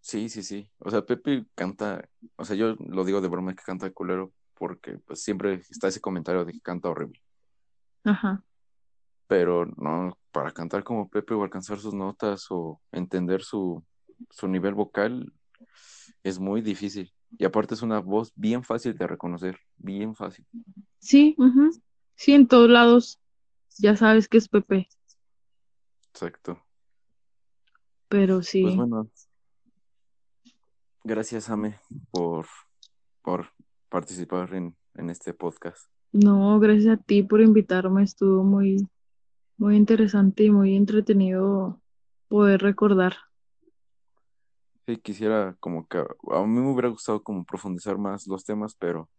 Sí, 0.00 0.28
sí, 0.28 0.44
sí. 0.44 0.70
O 0.78 0.88
sea, 0.88 1.02
Pepe 1.02 1.44
canta, 1.56 2.08
o 2.36 2.44
sea, 2.44 2.54
yo 2.54 2.76
lo 2.78 3.04
digo 3.04 3.20
de 3.20 3.26
broma 3.26 3.56
que 3.56 3.64
canta 3.64 3.90
culero 3.90 4.32
porque 4.54 4.98
pues 5.04 5.20
siempre 5.20 5.54
está 5.68 5.88
ese 5.88 6.00
comentario 6.00 6.44
de 6.44 6.52
que 6.52 6.60
canta 6.60 6.90
horrible. 6.90 7.20
Ajá. 8.04 8.44
Pero 9.28 9.66
no, 9.76 10.18
para 10.32 10.50
cantar 10.50 10.82
como 10.82 11.08
Pepe 11.08 11.34
o 11.34 11.44
alcanzar 11.44 11.78
sus 11.78 11.94
notas 11.94 12.46
o 12.50 12.80
entender 12.90 13.42
su, 13.42 13.84
su 14.30 14.48
nivel 14.48 14.74
vocal 14.74 15.32
es 16.24 16.38
muy 16.40 16.60
difícil. 16.62 17.12
Y 17.38 17.44
aparte 17.44 17.74
es 17.74 17.82
una 17.82 18.00
voz 18.00 18.32
bien 18.34 18.64
fácil 18.64 18.96
de 18.96 19.06
reconocer, 19.06 19.58
bien 19.76 20.14
fácil. 20.16 20.46
Sí. 20.98 21.36
Sí, 22.16 22.32
en 22.32 22.48
todos 22.48 22.68
lados. 22.70 23.20
Ya 23.78 23.96
sabes 23.96 24.28
que 24.28 24.38
es 24.38 24.48
Pepe. 24.48 24.88
Exacto. 26.10 26.60
Pero 28.08 28.36
Pues 28.36 28.48
sí. 28.48 28.62
bueno, 28.62 29.08
gracias, 31.04 31.50
Ame, 31.50 31.78
por, 32.10 32.46
por 33.22 33.52
participar 33.90 34.54
en, 34.54 34.74
en 34.94 35.10
este 35.10 35.34
podcast. 35.34 35.86
No, 36.12 36.58
gracias 36.58 36.98
a 36.98 37.02
ti 37.02 37.22
por 37.22 37.40
invitarme. 37.42 38.02
Estuvo 38.02 38.42
muy, 38.42 38.88
muy 39.58 39.76
interesante 39.76 40.44
y 40.44 40.50
muy 40.50 40.74
entretenido 40.76 41.80
poder 42.28 42.62
recordar. 42.62 43.16
Sí, 44.86 44.96
quisiera 44.98 45.54
como 45.60 45.86
que 45.86 45.98
a 45.98 46.42
mí 46.46 46.60
me 46.60 46.70
hubiera 46.72 46.88
gustado 46.88 47.22
como 47.22 47.44
profundizar 47.44 47.98
más 47.98 48.26
los 48.26 48.44
temas, 48.44 48.74
pero 48.74 49.10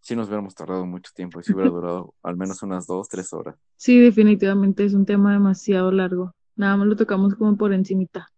sí 0.00 0.16
nos 0.16 0.28
hubiéramos 0.28 0.54
tardado 0.54 0.86
mucho 0.86 1.12
tiempo 1.14 1.40
y 1.40 1.44
sí 1.44 1.54
hubiera 1.54 1.70
durado 1.70 2.14
al 2.22 2.36
menos 2.36 2.62
unas 2.62 2.86
dos, 2.86 3.08
tres 3.08 3.32
horas. 3.32 3.56
Sí, 3.76 4.00
definitivamente 4.00 4.84
es 4.84 4.94
un 4.94 5.06
tema 5.06 5.32
demasiado 5.32 5.90
largo. 5.92 6.34
Nada 6.56 6.76
más 6.76 6.86
lo 6.88 6.96
tocamos 6.96 7.34
como 7.34 7.56
por 7.56 7.72
encimita. 7.72 8.28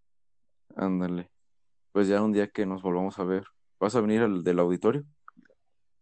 Ándale. 0.77 1.31
Pues 1.93 2.09
ya 2.09 2.23
un 2.23 2.33
día 2.33 2.49
que 2.49 2.67
nos 2.67 2.83
volvamos 2.83 3.19
a 3.19 3.25
ver, 3.25 3.45
¿vas 3.81 3.95
a 3.97 4.01
venir 4.01 4.23
al 4.23 4.45
del 4.45 4.59
auditorio 4.61 5.05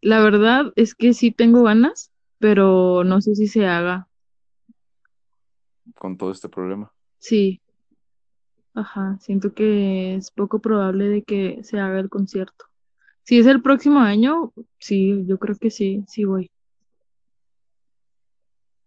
La 0.01 0.20
verdad 0.23 0.73
es 0.77 0.94
que 0.94 1.12
sí 1.12 1.32
tengo 1.32 1.62
ganas, 1.64 2.10
pero 2.39 3.05
no 3.05 3.20
sé 3.20 3.35
si 3.35 3.47
se 3.47 3.66
haga. 3.66 4.05
Con 5.98 6.16
todo 6.16 6.31
este 6.31 6.48
problema? 6.48 6.93
Sí, 7.18 7.60
ajá, 8.74 9.18
siento 9.20 9.55
que 9.55 10.14
es 10.16 10.31
poco 10.31 10.60
probable 10.60 11.09
de 11.09 11.23
que 11.24 11.62
se 11.64 11.81
haga 11.81 11.98
el 12.01 12.09
concierto. 12.10 12.66
Si 13.24 13.39
es 13.39 13.47
el 13.47 13.62
próximo 13.62 14.01
año, 14.01 14.52
sí, 14.81 15.24
yo 15.27 15.39
creo 15.39 15.56
que 15.59 15.70
sí, 15.70 16.05
sí 16.09 16.24
voy. 16.24 16.51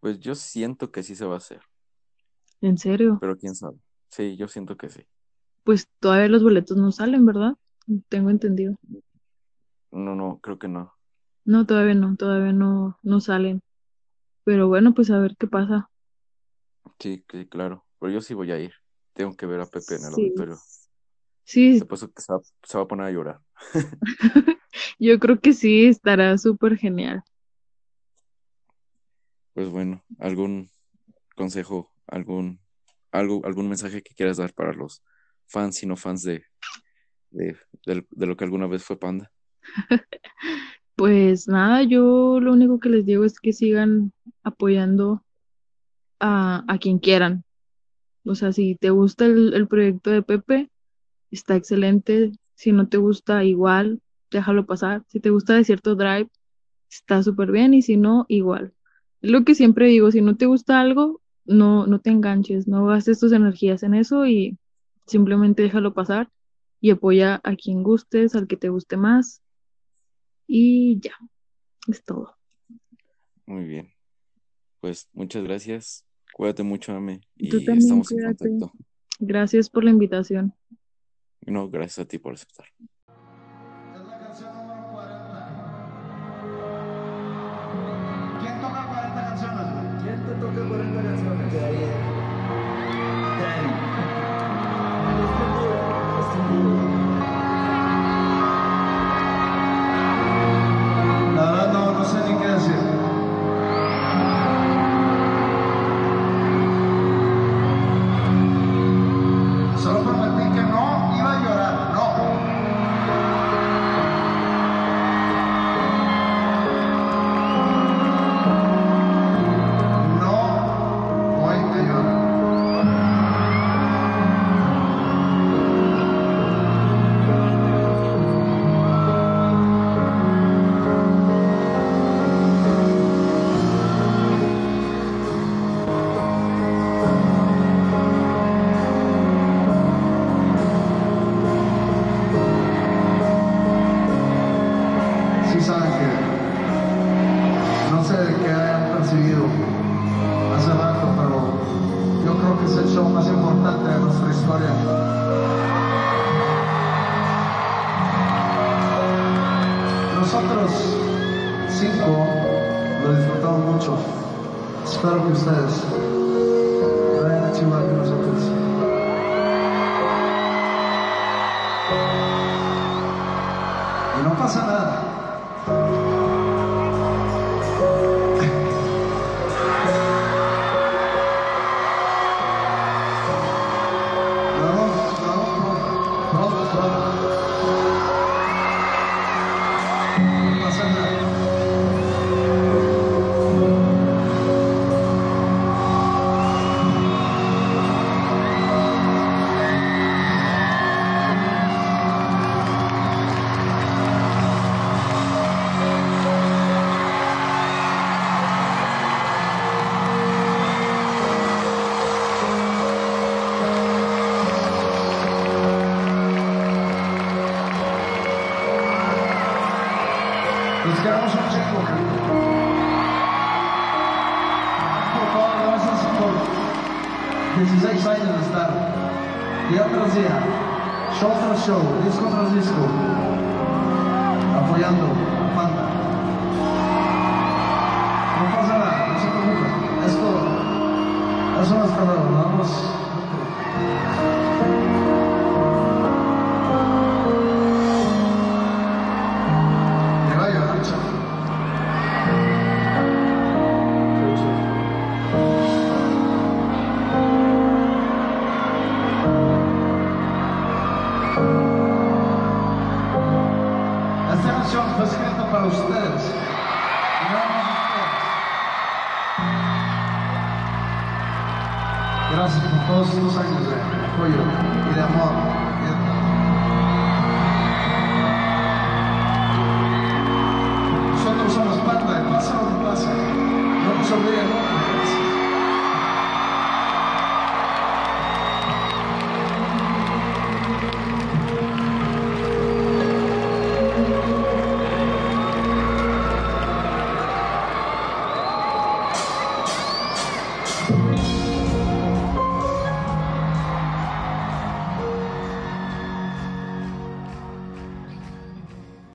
Pues 0.01 0.19
yo 0.19 0.35
siento 0.35 0.91
que 0.91 1.03
sí 1.03 1.15
se 1.15 1.25
va 1.25 1.35
a 1.35 1.37
hacer, 1.37 1.61
En 2.61 2.77
serio, 2.77 3.19
pero 3.19 3.37
quién 3.37 3.55
sabe. 3.55 3.77
Sí, 4.09 4.35
yo 4.37 4.47
siento 4.47 4.77
que 4.77 4.89
sí. 4.89 5.05
pues 5.63 5.87
todavía 5.99 6.27
los 6.27 6.43
boletos 6.43 6.75
no 6.77 6.91
salen, 6.91 7.25
¿verdad? 7.25 7.53
Tengo 8.09 8.29
entendido. 8.29 8.75
No, 9.91 10.15
no, 10.15 10.39
creo 10.41 10.57
que 10.57 10.67
no. 10.67 10.95
No, 11.43 11.65
todavía 11.65 11.95
no, 11.95 12.15
todavía 12.15 12.53
no, 12.53 12.97
no 13.03 13.19
salen. 13.19 13.59
Pero 14.45 14.67
bueno, 14.69 14.93
pues 14.93 15.11
a 15.11 15.19
ver 15.19 15.35
qué 15.37 15.47
pasa. 15.47 15.89
Sí, 16.99 17.23
sí, 17.31 17.47
claro. 17.47 17.85
Pero 17.99 18.13
yo 18.13 18.21
sí 18.21 18.33
voy 18.33 18.51
a 18.51 18.59
ir. 18.59 18.73
Tengo 19.13 19.35
que 19.35 19.45
ver 19.45 19.59
a 19.61 19.65
Pepe 19.65 19.95
en 19.95 20.05
el 20.05 20.13
Sí, 20.15 20.15
auditorio. 20.15 20.57
sí, 21.43 21.79
Se 21.79 21.85
puso 21.85 22.11
que 22.13 22.21
se 22.21 22.33
va, 22.33 22.39
se 22.63 22.77
va 22.77 22.83
a 22.83 22.87
poner 22.87 23.05
a 23.07 23.11
llorar. 23.11 23.39
yo 24.99 25.19
creo 25.19 25.39
que 25.39 25.53
sí, 25.53 25.85
estará 25.85 26.37
súper 26.37 26.77
genial. 26.77 27.23
Pues 29.53 29.69
bueno, 29.69 30.03
¿algún 30.19 30.69
consejo, 31.35 31.91
algún, 32.07 32.61
algo, 33.11 33.41
algún 33.45 33.69
mensaje 33.69 34.01
que 34.03 34.15
quieras 34.15 34.37
dar 34.37 34.53
para 34.53 34.73
los 34.73 35.03
fans 35.47 35.83
y 35.83 35.87
no 35.87 35.95
fans 35.97 36.23
de, 36.23 36.43
de, 37.31 37.57
del- 37.85 38.07
de 38.11 38.27
lo 38.27 38.37
que 38.37 38.45
alguna 38.45 38.67
vez 38.67 38.83
fue 38.83 38.99
Panda? 38.99 39.31
Pues 40.95 41.47
nada, 41.47 41.83
yo 41.83 42.39
lo 42.41 42.53
único 42.53 42.79
que 42.79 42.89
les 42.89 43.05
digo 43.05 43.23
es 43.25 43.39
que 43.39 43.53
sigan 43.53 44.11
apoyando 44.43 45.23
a, 46.19 46.63
a 46.67 46.77
quien 46.77 46.99
quieran. 46.99 47.43
O 48.25 48.35
sea, 48.35 48.51
si 48.51 48.75
te 48.75 48.89
gusta 48.89 49.25
el, 49.25 49.53
el 49.53 49.67
proyecto 49.67 50.11
de 50.11 50.21
Pepe, 50.21 50.69
está 51.31 51.55
excelente. 51.55 52.31
Si 52.55 52.71
no 52.71 52.87
te 52.87 52.97
gusta, 52.97 53.43
igual, 53.43 54.01
déjalo 54.31 54.65
pasar. 54.65 55.03
Si 55.07 55.19
te 55.19 55.29
gusta 55.29 55.55
de 55.55 55.63
cierto 55.63 55.95
drive, 55.95 56.29
está 56.89 57.23
súper 57.23 57.51
bien. 57.51 57.73
Y 57.73 57.81
si 57.81 57.97
no, 57.97 58.25
igual. 58.27 58.73
Lo 59.21 59.43
que 59.43 59.55
siempre 59.55 59.87
digo, 59.87 60.11
si 60.11 60.21
no 60.21 60.37
te 60.37 60.45
gusta 60.45 60.79
algo, 60.79 61.21
no, 61.45 61.87
no 61.87 61.99
te 61.99 62.09
enganches, 62.09 62.67
no 62.67 62.85
gastes 62.85 63.19
tus 63.19 63.31
energías 63.31 63.83
en 63.83 63.95
eso 63.95 64.25
y 64.25 64.57
simplemente 65.07 65.63
déjalo 65.63 65.93
pasar 65.93 66.29
y 66.79 66.91
apoya 66.91 67.41
a 67.43 67.55
quien 67.55 67.83
gustes, 67.83 68.35
al 68.35 68.47
que 68.47 68.55
te 68.55 68.69
guste 68.69 68.97
más. 68.97 69.41
Y 70.47 70.99
ya, 70.99 71.13
es 71.87 72.03
todo. 72.03 72.35
Muy 73.45 73.65
bien. 73.65 73.91
Pues 74.79 75.09
muchas 75.13 75.43
gracias. 75.43 76.05
Cuídate 76.33 76.63
mucho, 76.63 76.93
Ame, 76.93 77.21
Tú 77.37 77.57
y 77.57 77.65
también, 77.65 77.79
estamos 77.79 78.11
en 78.11 78.23
contacto. 78.23 78.71
Gracias 79.19 79.69
por 79.69 79.83
la 79.83 79.89
invitación. 79.89 80.53
No, 81.45 81.69
gracias 81.69 81.99
a 81.99 82.07
ti 82.07 82.17
por 82.17 82.33
aceptar. 82.33 82.67